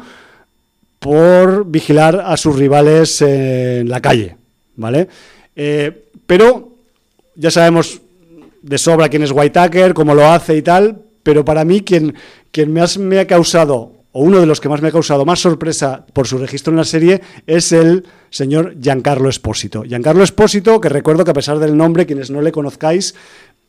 [1.00, 4.38] por vigilar a sus rivales en la calle,
[4.78, 5.10] ¿vale?
[5.58, 6.67] Eh, pero
[7.38, 8.02] ya sabemos
[8.62, 12.16] de sobra quién es Whitaker, cómo lo hace y tal, pero para mí quien,
[12.52, 16.06] quien me ha causado, o uno de los que más me ha causado más sorpresa
[16.14, 19.84] por su registro en la serie, es el señor Giancarlo Espósito.
[19.84, 23.14] Giancarlo Espósito, que recuerdo que a pesar del nombre, quienes no le conozcáis,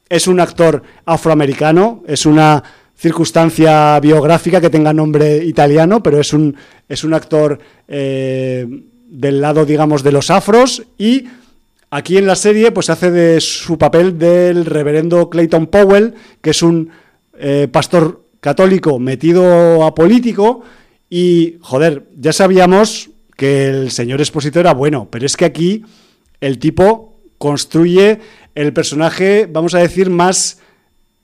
[0.09, 2.65] es un actor afroamericano, es una
[2.97, 6.57] circunstancia biográfica que tenga nombre italiano, pero es un,
[6.89, 8.67] es un actor eh,
[9.09, 11.27] del lado, digamos, de los afros y
[11.91, 16.63] Aquí en la serie pues hace de su papel del reverendo Clayton Powell, que es
[16.63, 16.91] un
[17.39, 20.63] eh, pastor católico metido a político
[21.09, 25.85] y, joder, ya sabíamos que el señor expositor era bueno, pero es que aquí
[26.41, 28.21] el tipo construye
[28.55, 30.59] el personaje, vamos a decir, más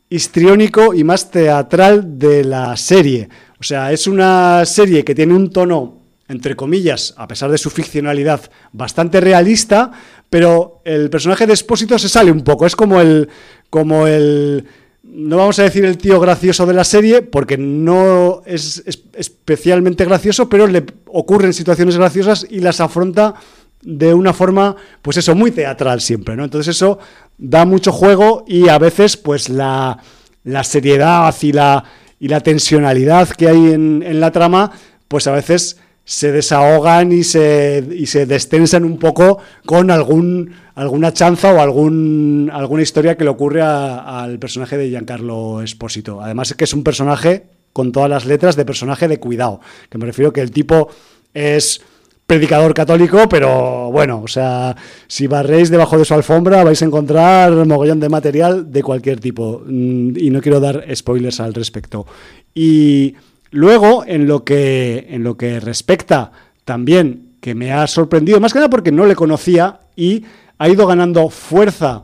[0.09, 3.29] histriónico y más teatral de la serie.
[3.61, 7.71] O sea, es una serie que tiene un tono entre comillas, a pesar de su
[7.71, 9.93] ficcionalidad, bastante realista,
[10.31, 13.29] pero el personaje de Espósito se sale un poco, es como el,
[13.71, 14.67] como el,
[15.03, 18.83] no vamos a decir el tío gracioso de la serie, porque no es,
[19.15, 23.35] especialmente gracioso, pero le ocurren situaciones graciosas y las afronta
[23.83, 26.45] de una forma, pues eso, muy teatral siempre, ¿no?
[26.45, 26.99] Entonces eso
[27.37, 29.99] da mucho juego y a veces, pues la,
[30.43, 31.85] la seriedad y la,
[32.19, 34.73] y la tensionalidad que hay en, en la trama,
[35.07, 41.13] pues a veces se desahogan y se, y se destensan un poco con algún, alguna
[41.13, 46.21] chanza o algún, alguna historia que le ocurre al personaje de Giancarlo Espósito.
[46.21, 49.99] Además es que es un personaje con todas las letras de personaje de cuidado, que
[49.99, 50.89] me refiero que el tipo
[51.33, 51.81] es
[52.27, 54.77] predicador católico, pero bueno, o sea,
[55.07, 59.63] si barréis debajo de su alfombra vais a encontrar mogollón de material de cualquier tipo
[59.67, 62.07] mm, y no quiero dar spoilers al respecto.
[62.55, 63.15] Y
[63.55, 66.33] Luego, en lo que, en lo que respecta
[66.65, 70.25] también, que me ha sorprendido, más que nada porque no le conocía y
[70.59, 72.03] ha ido ganando fuerza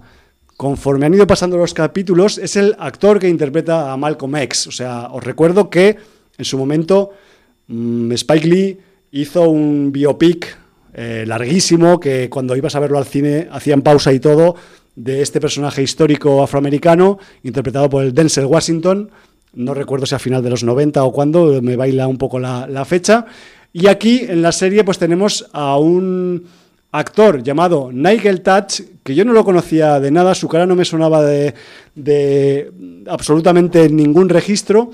[0.57, 4.69] conforme han ido pasando los capítulos, es el actor que interpreta a Malcolm X.
[4.69, 5.97] O sea, os recuerdo que
[6.39, 7.11] en su momento
[7.67, 8.79] mm, Spike Lee
[9.11, 10.57] hizo un biopic
[10.95, 14.55] eh, larguísimo que cuando ibas a verlo al cine hacían pausa y todo
[14.95, 19.11] de este personaje histórico afroamericano interpretado por el Denzel Washington.
[19.55, 22.67] No recuerdo si a final de los 90 o cuándo, me baila un poco la,
[22.67, 23.27] la fecha.
[23.73, 26.45] Y aquí en la serie pues tenemos a un
[26.93, 30.85] actor llamado Nigel Touch, que yo no lo conocía de nada, su cara no me
[30.85, 31.55] sonaba de,
[31.95, 32.73] de
[33.07, 34.91] absolutamente ningún registro.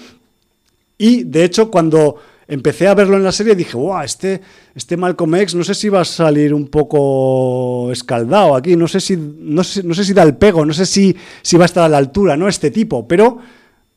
[0.99, 2.17] Y de hecho, cuando
[2.49, 4.41] empecé a verlo en la serie dije, wow, este,
[4.75, 9.01] este Malcolm X no sé si va a salir un poco escaldado aquí, no sé
[9.01, 11.67] si, no sé, no sé si da el pego, no sé si, si va a
[11.67, 12.49] estar a la altura, ¿no?
[12.49, 13.39] Este tipo, pero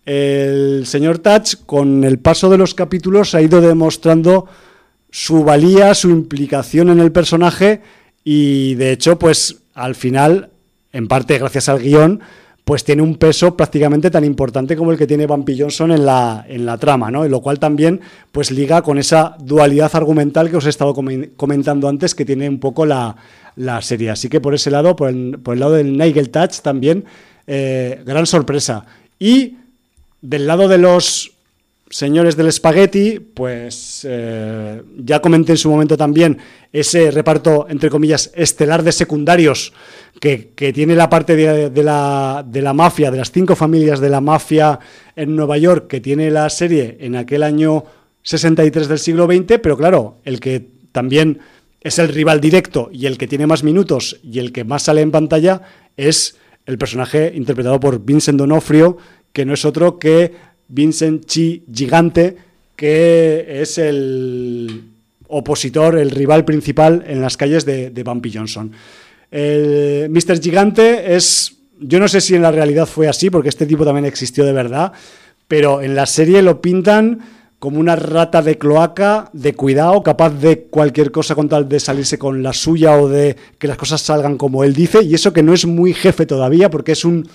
[0.10, 4.48] el señor Touch con el paso de los capítulos ha ido demostrando
[5.12, 7.82] su valía, su implicación en el personaje
[8.24, 10.50] y de hecho, pues al final,
[10.94, 12.22] en parte gracias al guion,
[12.64, 16.44] pues tiene un peso prácticamente tan importante como el que tiene Bumpy Johnson en la,
[16.50, 17.24] en la trama, ¿no?
[17.24, 20.96] Y lo cual también pues liga con esa dualidad argumental que os he estado
[21.38, 23.16] comentando antes que tiene un poco la,
[23.82, 24.10] serie.
[24.10, 27.06] Así que por ese lado, por el, lado del Nigel Touch también,
[27.46, 28.88] eh, gran sorpresa.
[29.20, 29.58] Y
[30.22, 31.32] del lado de los
[31.90, 36.38] señores del espagueti, pues eh, ya comenté en su momento también
[36.72, 39.74] ese reparto, entre comillas, estelar de secundarios
[40.20, 44.22] que, tiene la parte de, la, de, la, mafia, de las cinco familias de la
[44.22, 44.80] mafia
[45.16, 47.86] en Nueva York, que tiene la serie en aquel año
[48.24, 51.40] 63 del siglo XX, pero claro, el que también
[51.82, 55.02] es el rival directo y el que tiene más minutos y el que más sale
[55.02, 55.62] en pantalla
[55.98, 58.98] es el personaje interpretado por Vincent Donofrio,
[59.34, 60.34] que no es otro que
[60.68, 62.38] Vincent Chi Gigante,
[62.76, 64.84] que es el
[65.28, 68.72] opositor, el rival principal en las calles de, de Bumpy Johnson.
[69.32, 70.42] El Mr.
[70.42, 74.06] Gigante es, yo no sé si en la realidad fue así, porque este tipo también
[74.06, 74.92] existió de verdad,
[75.48, 77.20] pero en la serie lo pintan
[77.60, 82.18] como una rata de cloaca, de cuidado, capaz de cualquier cosa con tal de salirse
[82.18, 85.44] con la suya o de que las cosas salgan como él dice, y eso que
[85.44, 87.28] no es muy jefe todavía, porque es un,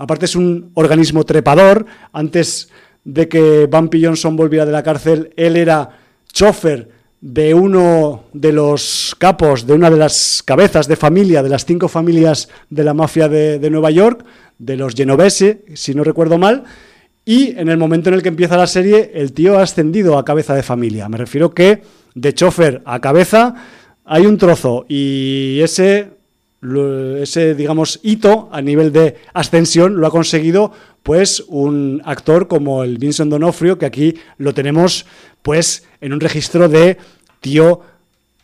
[0.00, 2.70] aparte es un organismo trepador, antes
[3.04, 5.90] de que Bumpy Johnson volviera de la cárcel, él era
[6.32, 6.88] chofer
[7.20, 11.86] de uno de los capos, de una de las cabezas de familia, de las cinco
[11.86, 14.24] familias de la mafia de, Nueva York,
[14.58, 16.64] de los Genovese, si no recuerdo mal,
[17.26, 20.24] y en el momento en el que empieza la serie, el tío ha ascendido a
[20.24, 21.10] cabeza de familia.
[21.10, 21.82] Me refiero que
[22.14, 23.54] de chofer a cabeza
[24.06, 26.19] hay un trozo y ese,
[26.62, 30.72] ese digamos, hito a nivel de ascensión lo ha conseguido
[31.02, 35.06] pues un actor como el Vincent Donofrio, que aquí lo tenemos
[35.42, 36.98] pues en un registro de
[37.40, 37.80] tío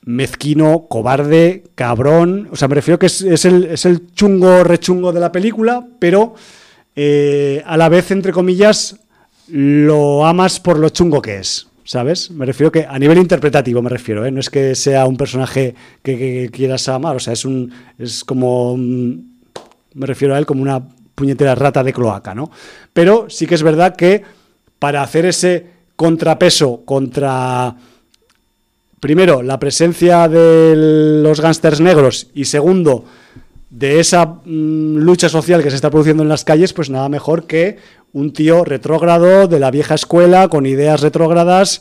[0.07, 2.49] mezquino, cobarde, cabrón.
[2.51, 6.35] O sea, me refiero que es, el, chungo rechungo de la película, pero
[6.95, 8.97] eh, a la vez, entre comillas,
[9.49, 11.66] lo amas por lo chungo que es.
[11.87, 12.33] ¿Sabes?
[12.33, 14.33] Me refiero que a nivel interpretativo me refiero, ¿eh?
[14.33, 18.77] no es que sea un personaje que, quieras amar, o sea, es un es como
[18.77, 20.83] me refiero a él como una
[21.15, 22.51] puñetera rata de cloaca, ¿no?
[22.93, 24.25] Pero sí que es verdad que
[24.81, 27.77] para hacer ese contrapeso contra,
[28.99, 30.75] primero, la presencia de
[31.23, 33.05] los gángsters negros y segundo,
[33.71, 37.47] de esa mm, lucha social que se está produciendo en las calles, pues nada mejor
[37.47, 37.79] que
[38.13, 41.81] un tío retrógrado de la vieja escuela, con ideas retrógradas,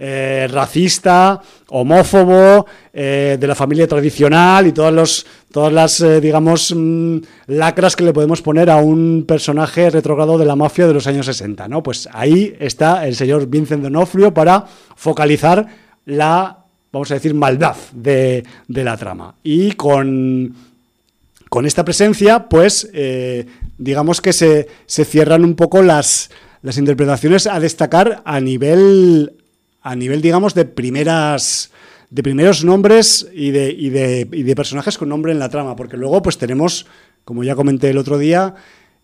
[0.00, 6.72] eh, racista, homófobo, eh, de la familia tradicional y todos los, todas las, eh, digamos,
[6.72, 7.18] mm,
[7.48, 11.26] lacras que le podemos poner a un personaje retrogrado de la mafia de los años
[11.26, 11.82] 60, ¿no?
[11.82, 14.64] Pues ahí está el señor Vincent Donofrio para
[14.94, 15.66] focalizar
[16.04, 16.58] la,
[16.92, 19.34] vamos a decir, maldad de, la trama.
[19.42, 20.54] Y con,
[21.48, 22.90] con esta presencia, pues,
[23.78, 26.30] digamos que se, se cierran un poco las
[26.62, 29.32] las interpretaciones a destacar a nivel
[29.80, 31.70] a nivel, digamos, de primeras
[32.10, 35.76] de primeros nombres y de, y de, y de personajes con nombre en la trama,
[35.76, 36.86] porque luego pues tenemos,
[37.24, 38.54] como ya comenté el otro día,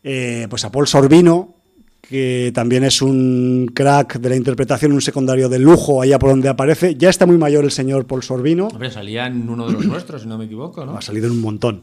[0.02, 1.54] eh, pues a Paul Sorbino,
[2.00, 6.48] que también es un crack de la interpretación, un secundario de lujo allá por donde
[6.48, 6.96] aparece.
[6.96, 8.68] Ya está muy mayor el señor Paul Sorbino.
[8.68, 10.96] Hombre, salía en uno de los nuestros, si no me equivoco, ¿no?
[10.96, 11.82] Ha salido en un montón.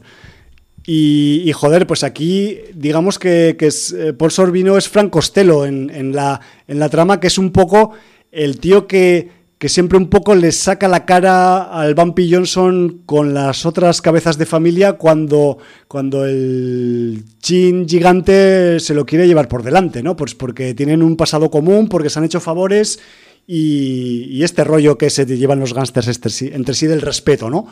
[0.84, 6.14] Y, joder, pues aquí digamos que, es, eh, Paul Sorbino es Frank Costello en, en,
[6.14, 7.92] la, en la trama, que es un poco
[8.32, 13.64] el tío que, siempre un poco le saca la cara al Bumpy Johnson con las
[13.64, 20.02] otras cabezas de familia cuando, cuando el chin gigante se lo quiere llevar por delante,
[20.02, 20.16] ¿no?
[20.16, 22.98] Pues porque tienen un pasado común, porque se han hecho favores
[23.46, 26.08] y, este rollo que se llevan los gángsters
[26.42, 27.66] entre sí, del respeto, ¿no?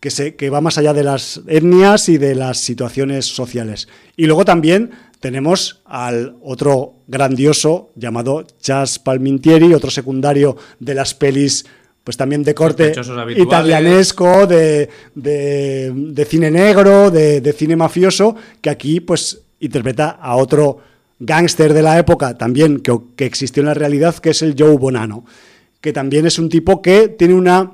[0.00, 3.88] Que, se, que va más allá de las etnias y de las situaciones sociales.
[4.16, 4.90] Y luego también
[5.20, 11.66] tenemos al otro grandioso llamado Chas Palmintieri, otro secundario de las pelis
[12.02, 12.94] pues también de corte
[13.36, 20.78] italianesco, de, de, cine negro, de, de, cine mafioso, que aquí pues interpreta a otro
[21.20, 25.24] gángster de la época también que, existió en la realidad, que es el Joe Bonano,
[25.80, 27.72] que también es un tipo que tiene una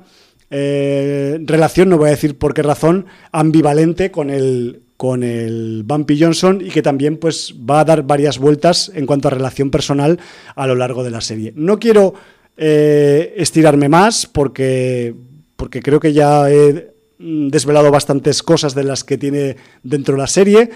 [0.51, 6.21] eh, relación, no voy a decir por qué razón, ambivalente con el, con el Bumpy
[6.21, 10.19] Johnson y que también pues, va a dar varias vueltas en cuanto a relación personal
[10.55, 11.53] a lo largo de la serie.
[11.55, 12.13] No quiero
[12.57, 15.15] eh, estirarme más porque,
[15.55, 20.27] porque creo que ya he desvelado bastantes cosas de las que tiene dentro de la
[20.27, 20.69] serie.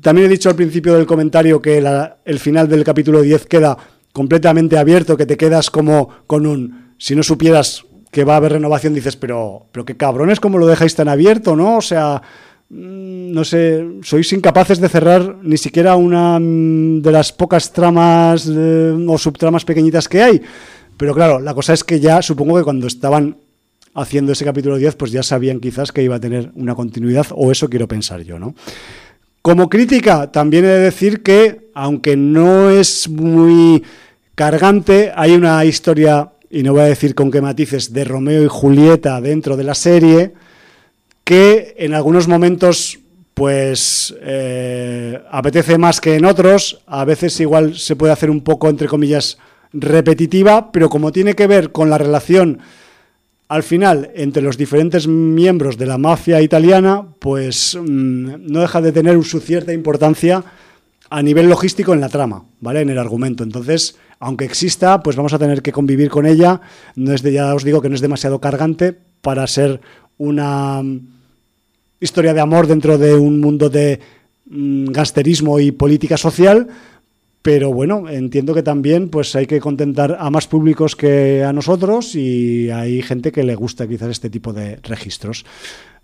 [0.00, 1.78] También he dicho al principio del comentario que
[2.24, 3.76] el final del capítulo 10 queda
[4.12, 8.52] completamente abierto, que te quedas como con un, si no supieras que va a haber
[8.52, 11.76] renovación, dices, pero, pero qué cabrones, ¿cómo lo dejáis tan abierto, no?
[11.76, 12.20] O sea,
[12.68, 18.48] mm, no sé, sois incapaces de cerrar ni siquiera una mm, de las pocas tramas
[18.50, 20.42] eh, o subtramas pequeñitas que hay.
[20.96, 23.36] Pero claro, la cosa es que ya supongo que cuando estaban
[23.94, 27.50] haciendo ese capítulo 10, pues ya sabían quizás que iba a tener una continuidad, o
[27.50, 28.54] eso quiero pensar yo, ¿no?
[29.42, 33.82] Como crítica, también he de decir que, aunque no es muy
[34.34, 38.48] cargante, hay una historia, y no voy a decir con qué matices, de Romeo y
[38.48, 40.34] Julieta dentro de la serie,
[41.24, 42.98] que en algunos momentos
[43.32, 48.68] pues eh, apetece más que en otros, a veces igual se puede hacer un poco,
[48.68, 49.38] entre comillas,
[49.72, 52.58] repetitiva, pero como tiene que ver con la relación
[53.50, 58.92] al final, entre los diferentes miembros de la mafia italiana, pues mm, no deja de
[58.92, 60.44] tener su cierta importancia
[61.10, 62.82] a nivel logístico en la trama, ¿vale?
[62.82, 63.42] En el argumento.
[63.42, 66.60] Entonces, aunque exista, pues vamos a tener que convivir con ella.
[66.94, 69.80] No es de, ya os digo que no es demasiado cargante para ser
[70.16, 71.00] una mm,
[71.98, 73.98] historia de amor dentro de un mundo de
[74.46, 76.68] mm, gasterismo y política social,
[77.42, 82.14] pero bueno, entiendo que también pues hay que contentar a más públicos que a nosotros
[82.14, 85.46] y hay gente que le gusta quizás este tipo de registros.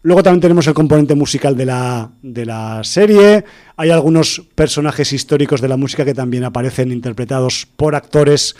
[0.02, 3.44] Luego también tenemos el componente musical de la, de la serie.
[3.76, 8.54] Hay algunos personajes históricos de la música que también aparecen interpretados por actores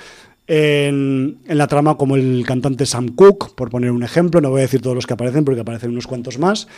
[0.48, 4.40] en, la trama, como el cantante Sam Cooke, por poner un ejemplo.
[4.40, 6.69] No voy a decir todos los que aparecen porque aparecen unos cuantos más.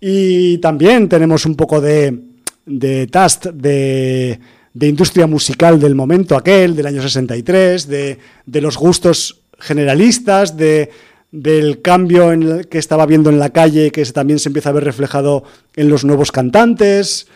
[0.00, 2.18] Y también tenemos un poco de,
[2.66, 4.40] de tast de
[4.78, 10.90] de industria musical del momento aquel, del año 63, de, de los gustos generalistas, de,
[11.32, 14.84] del cambio en que estaba viendo en la calle, que también se empieza a ver
[14.84, 15.42] reflejado
[15.74, 17.26] en los nuevos cantantes.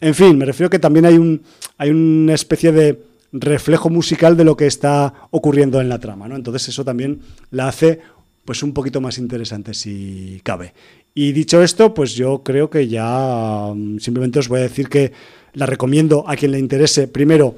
[0.00, 1.42] En fin, me refiero que también hay, un,
[1.78, 6.34] hay una especie de reflejo musical de lo que está ocurriendo en la trama, ¿no?
[6.34, 7.20] Entonces eso también
[7.52, 8.00] la hace
[8.44, 10.74] pues un poquito más interesante si cabe.
[11.14, 15.12] Y dicho esto, pues yo creo que ya mm, simplemente os voy a decir que
[15.54, 17.08] la recomiendo a quien le interese.
[17.08, 17.56] Primero,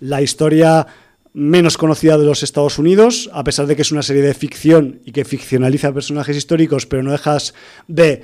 [0.00, 0.86] la historia
[1.34, 5.00] menos conocida de los Estados Unidos, a pesar de que es una serie de ficción
[5.04, 7.54] y que ficcionaliza personajes históricos, pero no dejas
[7.88, 8.22] de,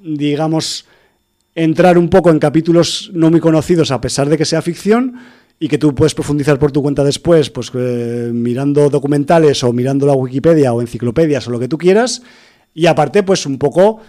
[0.00, 0.86] digamos,
[1.54, 5.16] entrar un poco en capítulos no muy conocidos a pesar de que sea ficción
[5.58, 10.06] y que tú puedes profundizar por tu cuenta después, pues eh, mirando documentales o mirando
[10.06, 12.22] la Wikipedia o enciclopedias o lo que tú quieras.
[12.72, 14.00] Y aparte, pues un poco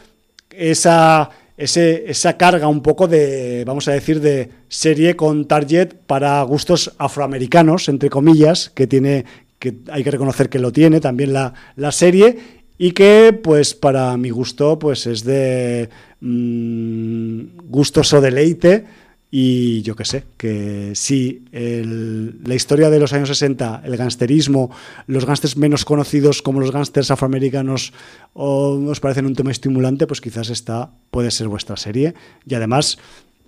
[0.52, 1.30] esa
[1.62, 7.88] esa carga un poco de, vamos a decir, de serie con target para gustos afroamericanos,
[7.88, 9.26] entre comillas, que tiene,
[9.60, 11.54] que hay que reconocer que lo tiene también la,
[11.92, 15.90] serie y que pues para mi gusto pues es de
[16.20, 18.86] mmm, gustoso deleite
[19.34, 24.72] y yo qué sé, que si la historia de los años 60, el gangsterismo,
[25.08, 27.94] los gángsters menos conocidos como los gángsters afroamericanos
[28.34, 32.14] os parecen un tema estimulante, pues quizás esta puede ser vuestra serie.
[32.46, 32.98] Y además,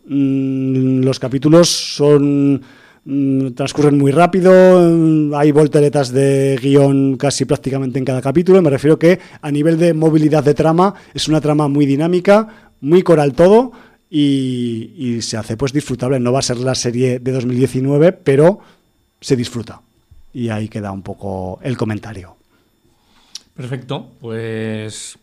[0.07, 2.61] mm, los capítulos son
[3.03, 4.53] mm, transcurren muy rápido,
[4.89, 8.61] mm, hay volteretas de guion casi prácticamente en cada capítulo.
[8.61, 13.01] Me refiero que a nivel de movilidad de trama es una trama muy dinámica, muy
[13.01, 13.73] coral todo
[14.15, 16.19] y, se hace pues disfrutable.
[16.19, 18.59] No va a ser la serie de 2019, pero
[19.19, 19.81] se disfruta.
[20.33, 22.35] Y ahí queda un poco el comentario.
[23.55, 25.17] Perfecto, pues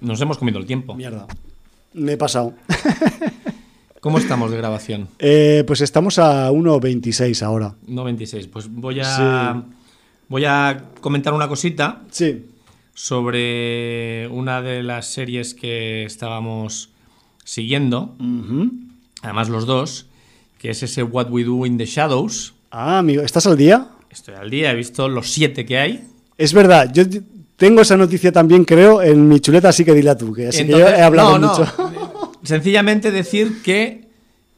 [0.00, 0.94] nos hemos comido el tiempo.
[0.94, 1.26] Mierda,
[1.94, 2.54] me he pasado.
[4.00, 5.08] ¿Cómo estamos de grabación?
[5.18, 7.74] Eh, pues estamos a 1.26 ahora.
[7.86, 9.62] 1.26, pues voy a,
[10.28, 12.02] voy a comentar una cosita.
[12.10, 12.46] Sí.
[12.94, 16.91] Sobre una de las series que estábamos
[17.44, 18.14] siguiendo,
[19.22, 20.06] además los dos,
[20.58, 22.54] que es ese What We Do in the Shadows.
[22.70, 23.88] Ah, amigo, ¿estás al día?
[24.10, 26.04] Estoy al día, he visto los siete que hay.
[26.38, 27.04] Es verdad, yo
[27.56, 30.72] tengo esa noticia también, creo, en mi chuleta, así que dila tú, que así que
[30.72, 31.66] yo he hablado mucho.
[32.42, 34.08] Sencillamente decir que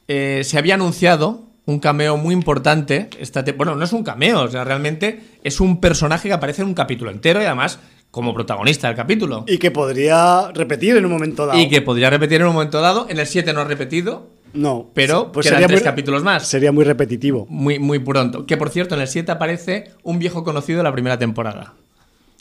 [0.08, 3.08] eh, se había anunciado un cameo muy importante.
[3.18, 6.68] Esta bueno, no es un cameo, o sea, realmente es un personaje que aparece en
[6.68, 7.78] un capítulo entero y además
[8.14, 9.44] como protagonista del capítulo.
[9.48, 11.58] Y que podría repetir en un momento dado.
[11.58, 13.08] Y que podría repetir en un momento dado.
[13.10, 14.28] En el 7 no ha repetido.
[14.52, 16.46] No, pero pues sería tres capítulos más.
[16.46, 17.44] Sería muy repetitivo.
[17.50, 18.46] Muy, muy pronto.
[18.46, 21.74] Que por cierto, en el 7 aparece un viejo conocido de la primera temporada.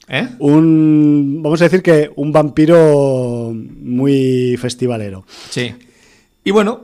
[0.08, 0.30] ¿Eh?
[0.38, 1.40] Un.
[1.42, 5.26] Vamos a decir que un vampiro muy festivalero.
[5.50, 5.74] Sí.
[6.44, 6.82] Y bueno,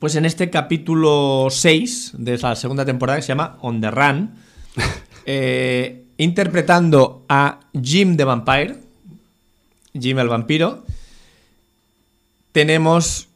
[0.00, 4.30] pues en este capítulo 6 de la segunda temporada que se llama On the Run,
[5.26, 8.76] eh, interpretando a Jim the Vampire,
[9.98, 10.84] Jim el vampiro,
[12.52, 13.28] tenemos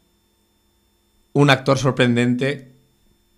[1.32, 2.68] un actor sorprendente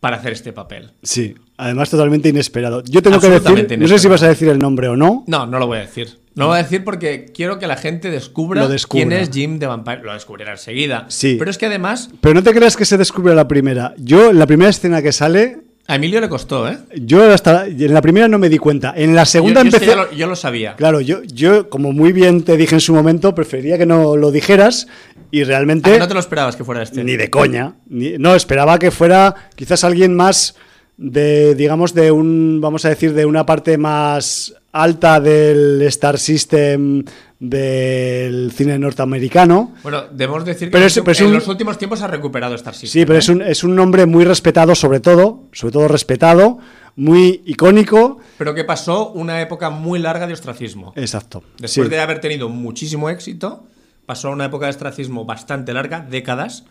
[0.00, 0.90] para hacer este papel.
[1.02, 2.82] Sí, además totalmente inesperado.
[2.84, 5.24] Yo tengo que decir, no sé si vas a decir el nombre o no.
[5.28, 6.18] No, no lo voy a decir.
[6.34, 9.66] No lo voy a decir porque quiero que la gente descubra, quién es Jim de
[9.66, 10.02] Vampire.
[10.02, 11.06] Lo descubrirá enseguida.
[11.08, 11.36] Sí.
[11.38, 12.10] Pero es que además...
[12.20, 13.94] Pero no te creas que se descubre la primera.
[13.96, 16.78] Yo, la primera escena que sale, a Emilio le costó, ¿eh?
[16.96, 18.92] Yo hasta en la primera no me di cuenta.
[18.96, 19.94] En la segunda yo, empecé.
[20.16, 20.74] yo, lo, sabía.
[20.74, 24.32] Claro, yo, yo, como muy bien te dije en su momento, prefería que no lo
[24.32, 24.88] dijeras.
[25.30, 25.94] Y realmente.
[25.94, 27.04] Ah, no te lo esperabas que fuera este.
[27.04, 27.74] Ni de coña.
[27.88, 30.56] no, esperaba que fuera quizás alguien más
[30.96, 32.60] de, digamos, de un.
[32.60, 37.04] Vamos a decir, de una parte más alta del Star System
[37.38, 39.74] del cine norteamericano.
[39.82, 43.02] Bueno, debemos decir que en, los últimos tiempos ha recuperado Star System.
[43.02, 43.32] Sí, pero es, ¿eh?
[43.32, 46.58] un, es un nombre muy respetado, sobre todo, sobre todo respetado,
[46.96, 48.18] muy icónico.
[48.38, 50.92] Pero que pasó una época muy larga de ostracismo.
[50.96, 51.44] Exacto.
[51.58, 53.66] Después de haber tenido muchísimo éxito,
[54.06, 56.64] pasó una época de ostracismo bastante larga, décadas,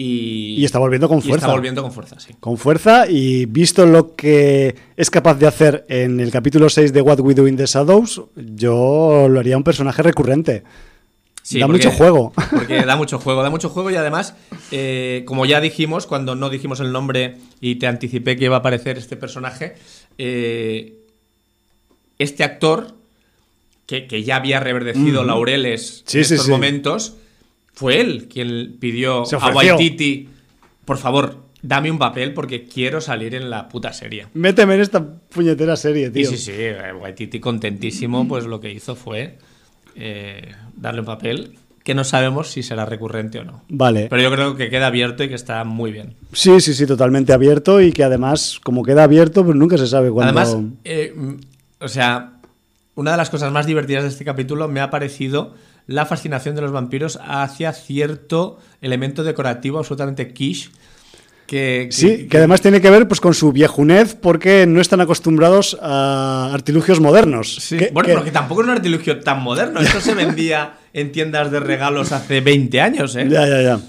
[0.00, 1.46] y, está volviendo con fuerza.
[1.46, 2.32] está volviendo con fuerza, sí.
[2.38, 7.02] Con fuerza y visto lo que es capaz de hacer en el capítulo 6 de
[7.02, 10.62] What We Do in the Shadows, yo lo haría un personaje recurrente.
[11.50, 12.32] da mucho juego.
[12.52, 14.36] Porque da mucho juego, da mucho juego y además,
[14.70, 18.60] eh, como ya dijimos, cuando no dijimos el nombre y te anticipé que iba a
[18.60, 19.74] aparecer este personaje,
[20.16, 20.94] eh,
[22.20, 22.94] este actor,
[23.86, 27.14] que, ya había reverdecido laureles en estos momentos,
[27.78, 30.28] fue él quien pidió a Waititi,
[30.84, 34.26] por favor, dame un papel porque quiero salir en la puta serie.
[34.34, 36.28] Méteme en esta puñetera serie, tío.
[36.28, 36.62] sí, sí, sí.
[37.00, 39.38] Waititi contentísimo, pues lo que hizo fue
[39.94, 43.62] eh, darle un papel que no sabemos si será recurrente o no.
[43.68, 44.08] Vale.
[44.10, 46.14] Pero yo creo que queda abierto y que está muy bien.
[46.32, 50.10] Sí, sí, sí, totalmente abierto y que además, como queda abierto, pues nunca se sabe
[50.10, 50.36] cuándo.
[50.36, 51.14] Además, eh,
[51.78, 52.32] o sea,
[52.96, 55.54] una de las cosas más divertidas de este capítulo me ha parecido
[55.88, 60.70] la fascinación de los vampiros hacia cierto elemento decorativo absolutamente quiche.
[61.46, 65.78] Que, sí, que, además tiene que ver pues, con su viejunez porque no están acostumbrados
[65.80, 67.54] a artilugios modernos.
[67.54, 67.78] Sí.
[67.90, 69.80] bueno, pero que tampoco es un artilugio tan moderno.
[69.80, 73.16] Esto se vendía en tiendas de regalos hace 20 años.
[73.16, 73.26] ¿eh?
[73.30, 73.80] Ya, ya, ya.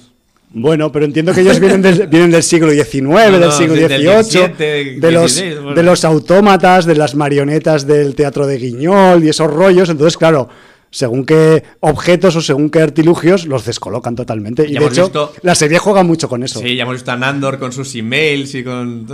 [0.52, 5.12] Bueno, pero entiendo que ellos vienen del, vienen del siglo XIX, del siglo XVIII, de,
[5.12, 9.90] los, de los autómatas, de las marionetas del teatro de Guiñol y esos rollos.
[9.90, 10.50] Entonces, claro,
[10.92, 14.68] según qué objetos o según qué artilugios los descolocan totalmente.
[14.68, 16.60] y de hecho, la serie juega mucho con eso.
[16.60, 19.06] Sí, ya hemos visto a Nandor con sus emails y con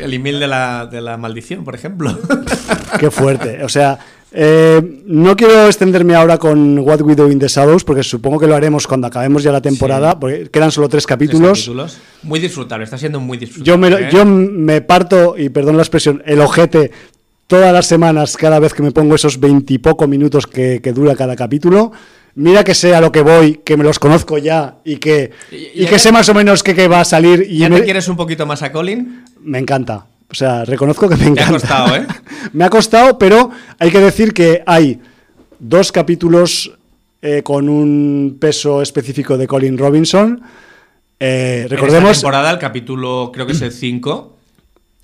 [0.00, 2.18] el email de la, de la maldición, por ejemplo.
[2.98, 3.62] qué fuerte.
[3.64, 3.98] O sea,
[4.32, 8.46] eh, no quiero extenderme ahora con What We Do in the Shadows, porque supongo que
[8.46, 11.70] lo haremos cuando acabemos ya la temporada, porque quedan solo tres capítulos.
[12.22, 13.66] Muy disfrutable, está siendo muy disfrutable.
[13.66, 14.08] Yo me, ¿eh?
[14.12, 16.90] yo me parto, y perdón la expresión, el ojete
[17.46, 21.92] todas las semanas, cada vez que me pongo esos veintipoco minutos que, dura cada capítulo.
[22.34, 25.86] Mira que sé a lo que voy, que me los conozco ya y que, y,
[25.86, 27.46] que sé más o menos que, va a salir.
[27.48, 27.82] Y ¿Ya me...
[27.82, 29.24] quieres un poquito más a Colin?
[29.40, 30.06] Me encanta.
[30.28, 31.50] O sea, reconozco que me encanta.
[31.50, 32.06] Me ha costado, ¿eh?
[32.52, 35.00] me ha costado, pero hay que decir que hay
[35.58, 36.72] dos capítulos
[37.22, 40.42] eh, con un peso específico de Colin Robinson.
[41.18, 42.02] Eh, recordemos.
[42.02, 44.35] En esta temporada, el capítulo, creo que es el 5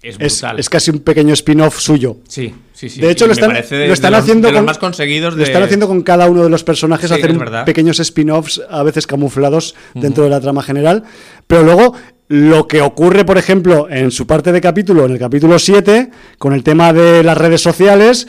[0.02, 2.16] es, es, casi un pequeño spin-off suyo.
[2.26, 3.00] Sí, sí, sí.
[3.00, 6.28] De hecho, lo están, lo están haciendo con, más conseguidos Lo están haciendo con cada
[6.28, 11.04] uno de los personajes, hacer pequeños spin-offs, a veces camuflados dentro de la trama general.
[11.46, 11.94] Pero luego,
[12.26, 16.52] lo que ocurre, por ejemplo, en su parte de capítulo, en el capítulo 7, con
[16.52, 18.26] el tema de las redes sociales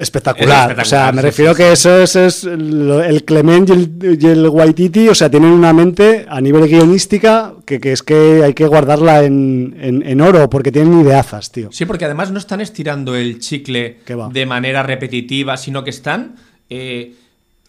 [0.00, 0.80] Espectacular.
[0.80, 5.14] O sea, me refiero que eso es, el, Clement y el, y el, Waititi, o
[5.14, 10.48] sea, tienen una mente a nivel guionística que, es que hay que guardarla en, oro
[10.48, 11.68] porque tienen ideazas, tío.
[11.70, 13.98] Sí, porque además no están estirando el chicle
[14.32, 16.36] de manera repetitiva, sino que están
[16.70, 17.14] eh,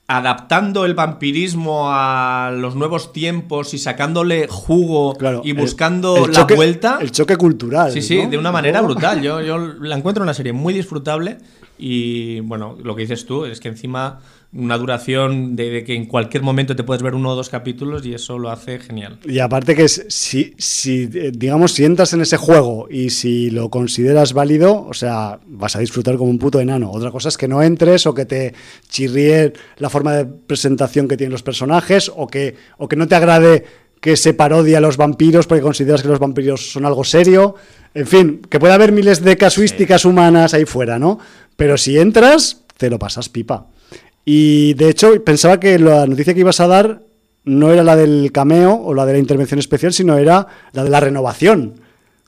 [0.07, 6.99] adaptando el vampirismo a los nuevos tiempos y sacándole jugo y buscando la vuelta.
[7.01, 7.91] El choque cultural.
[7.91, 9.21] Sí, sí, de una manera brutal.
[9.21, 11.37] Yo, yo la encuentro una serie muy disfrutable
[11.81, 14.19] y bueno, lo que dices tú es que encima
[14.53, 18.13] una duración de, que en cualquier momento te puedes ver uno o dos capítulos y
[18.13, 19.17] eso lo hace genial.
[19.25, 23.69] Y aparte que si, si, eh, digamos, si entras en ese juego y si lo
[23.69, 26.91] consideras válido, o sea, vas a disfrutar como un puto enano.
[26.91, 28.53] Otra cosa es que no entres o que te
[28.89, 33.15] chirríe la forma de presentación que tienen los personajes o que, o que no te
[33.15, 33.63] agrade
[34.01, 37.55] que se parodia a los vampiros porque consideras que los vampiros son algo serio.
[37.93, 41.19] En fin, que puede haber miles de casuísticas humanas ahí fuera, ¿no?
[41.61, 43.67] Pero si entras, te lo pasas pipa.
[44.25, 47.03] Y de hecho, pensaba que la noticia que ibas a dar
[47.43, 50.89] no era la del cameo o la de la intervención especial, sino era la de
[50.89, 51.75] la renovación.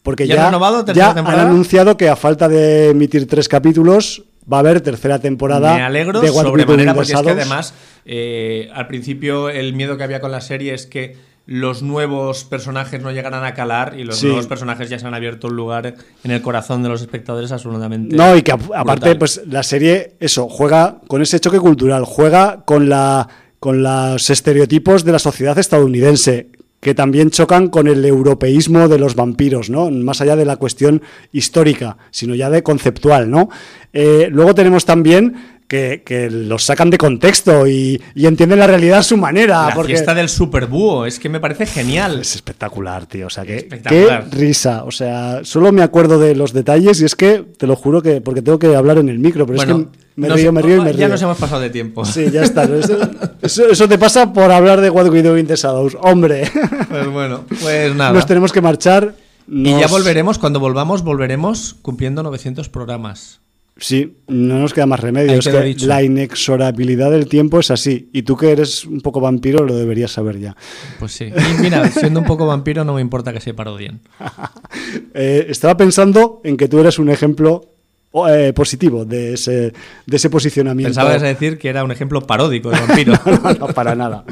[0.03, 0.51] Porque ya,
[0.93, 5.77] ya han anunciado que a falta de emitir tres capítulos va a haber tercera temporada.
[5.77, 7.73] Me alegro de sobremanera porque es que además
[8.05, 13.02] eh, al principio el miedo que había con la serie es que los nuevos personajes
[13.02, 16.32] no llegarán a calar y los nuevos personajes ya se han abierto un lugar en
[16.32, 18.15] el corazón de los espectadores absolutamente.
[18.15, 22.88] No, y que aparte, pues la serie, eso, juega con ese choque cultural, juega con
[22.90, 23.28] la
[23.60, 26.49] con los estereotipos de la sociedad estadounidense,
[26.82, 29.90] que también chocan con el europeísmo de los vampiros, ¿no?
[29.90, 31.02] Más allá de la cuestión
[31.32, 33.48] histórica, sino ya de conceptual, ¿no?
[33.94, 39.17] Eh, luego tenemos también que, los sacan de contexto y, entienden la realidad a su
[39.17, 39.67] manera.
[39.69, 39.93] La porque...
[39.93, 42.21] fiesta del super búho, es que me parece genial.
[42.21, 43.27] Es espectacular, tío.
[43.27, 44.83] O sea, que, qué risa.
[44.83, 48.21] O sea, solo me acuerdo de los detalles y es que, te lo juro que,
[48.21, 49.73] porque tengo que hablar en el micro, pero es que
[50.15, 51.01] me río, me río y me río.
[51.01, 52.05] Ya nos hemos pasado de tiempo.
[52.05, 52.69] Sí, ya está.
[53.41, 55.97] Eso, te pasa por hablar de What We Do in the Shadows.
[56.01, 56.49] Hombre.
[56.89, 58.13] Pues bueno, pues nada.
[58.13, 59.15] Nos tenemos que marchar.
[59.47, 63.43] Y ya volveremos, cuando volvamos, volveremos cumpliendo 900 programas.
[63.77, 65.33] Sí, no nos queda más remedio.
[65.33, 68.09] Es que la inexorabilidad del tiempo es así.
[68.13, 70.55] Y tú que eres un poco vampiro lo deberías saber ya.
[70.99, 71.25] Pues sí.
[71.25, 74.01] Y mira, siendo un poco vampiro no me importa que se parodien.
[75.15, 77.73] eh, estaba pensando en que tú eres un ejemplo
[78.29, 79.73] eh, positivo de ese,
[80.05, 80.89] de ese posicionamiento.
[80.89, 83.13] Pensabas decir que era un ejemplo paródico de vampiro.
[83.25, 84.23] no, no, para nada.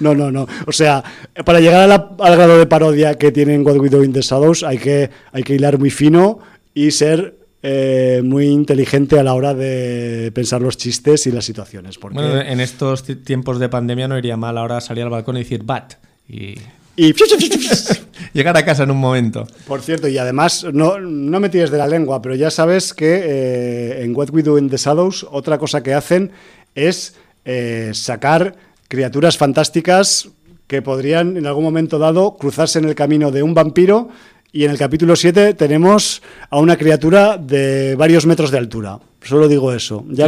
[0.00, 0.48] No, no, no.
[0.66, 1.04] O sea,
[1.44, 4.78] para llegar al grado de parodia que tienen What We Do in the Shadows hay
[4.78, 6.40] que, hay que hilar muy fino
[6.74, 11.98] y ser eh, muy inteligente a la hora de pensar los chistes y las situaciones.
[11.98, 12.20] Porque...
[12.20, 15.94] en estos tiempos de pandemia no iría mal ahora salir al balcón y decir bat
[16.28, 16.56] y...
[18.32, 19.46] llegar a casa en un momento.
[19.66, 23.20] Por cierto, y además, no, no me tires de la lengua, pero ya sabes que
[23.24, 26.32] eh, en What We Do in the Shadows, otra cosa que hacen
[26.74, 27.14] es
[27.44, 28.56] eh, sacar
[28.88, 30.28] criaturas fantásticas
[30.66, 34.08] que podrían en algún momento dado cruzarse en el camino de un vampiro
[34.52, 38.98] y en el capítulo 7 tenemos a una criatura de varios metros de altura.
[39.22, 40.04] Solo digo eso.
[40.08, 40.26] Ya,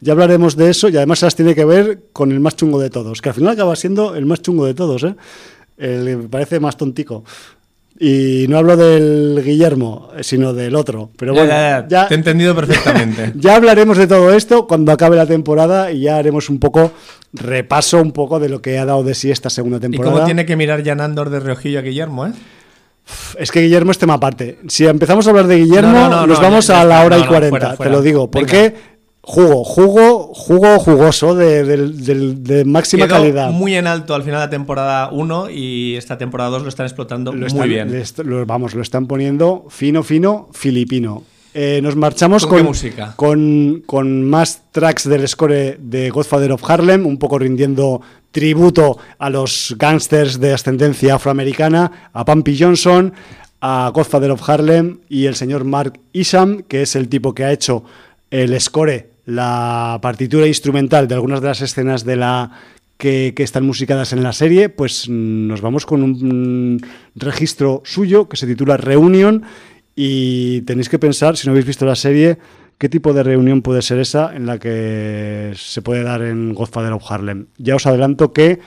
[0.00, 2.80] ya hablaremos de eso y además se las tiene que ver con el más chungo
[2.80, 5.14] de todos, que al final acaba siendo el más chungo de todos, ¿eh?
[5.78, 7.24] El me parece más tontico.
[7.98, 11.10] Y no hablo del Guillermo, sino del otro.
[11.16, 13.32] Pero bueno, ya, te he entendido perfectamente.
[13.36, 16.92] ya hablaremos de todo esto cuando acabe la temporada y ya haremos un poco
[17.34, 20.12] repaso un poco de lo que ha dado de sí esta segunda temporada.
[20.12, 22.32] ¿Y cómo tiene que mirar Jan Andor de reojillo a Guillermo, eh?
[23.38, 24.58] Es que Guillermo es tema aparte.
[24.68, 28.02] Si empezamos a hablar de Guillermo, nos vamos a la hora y cuarenta, te lo
[28.02, 28.30] digo.
[28.30, 28.74] Porque
[29.22, 33.50] jugo, jugo, jugo jugoso de, máxima calidad.
[33.50, 36.86] Muy en alto al final de la temporada 1 y esta temporada 2 lo están
[36.86, 37.90] explotando muy bien.
[38.46, 41.22] vamos, lo están poniendo fino, fino, filipino.
[41.52, 43.14] Eh, nos marchamos con, música?
[43.16, 48.00] Con, con, más tracks del score de Godfather of Harlem, un poco rindiendo
[48.30, 53.12] tributo a los gángsters de ascendencia afroamericana, a Pumpy Johnson,
[53.60, 57.52] a Godfather of Harlem y el señor Mark Isham, que es el tipo que ha
[57.52, 57.82] hecho
[58.30, 62.52] el score, la partitura instrumental de algunas de las escenas de la
[62.96, 66.86] que, que, están musicadas en la serie, pues nos vamos con un
[67.16, 69.42] registro suyo que se titula Reunion
[70.02, 72.38] y tenéis que pensar, si no habéis visto la serie,
[72.78, 76.94] qué tipo de reunión puede ser esa en la que se puede dar en Godfather
[76.94, 77.48] of Harlem.
[77.58, 78.60] Ya os adelanto que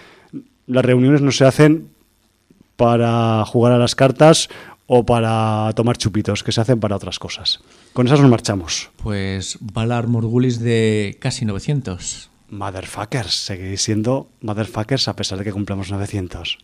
[0.68, 1.90] las reuniones no se hacen
[2.76, 4.48] para jugar a las cartas
[4.86, 7.62] o para tomar chupitos, que se hacen para otras cosas.
[7.94, 8.92] Con esas nos marchamos.
[9.02, 12.30] Pues Valar Morgulis de casi 900.
[12.52, 16.60] Motherfuckers, seguís siendo motherfuckers a pesar de que cumplamos 900.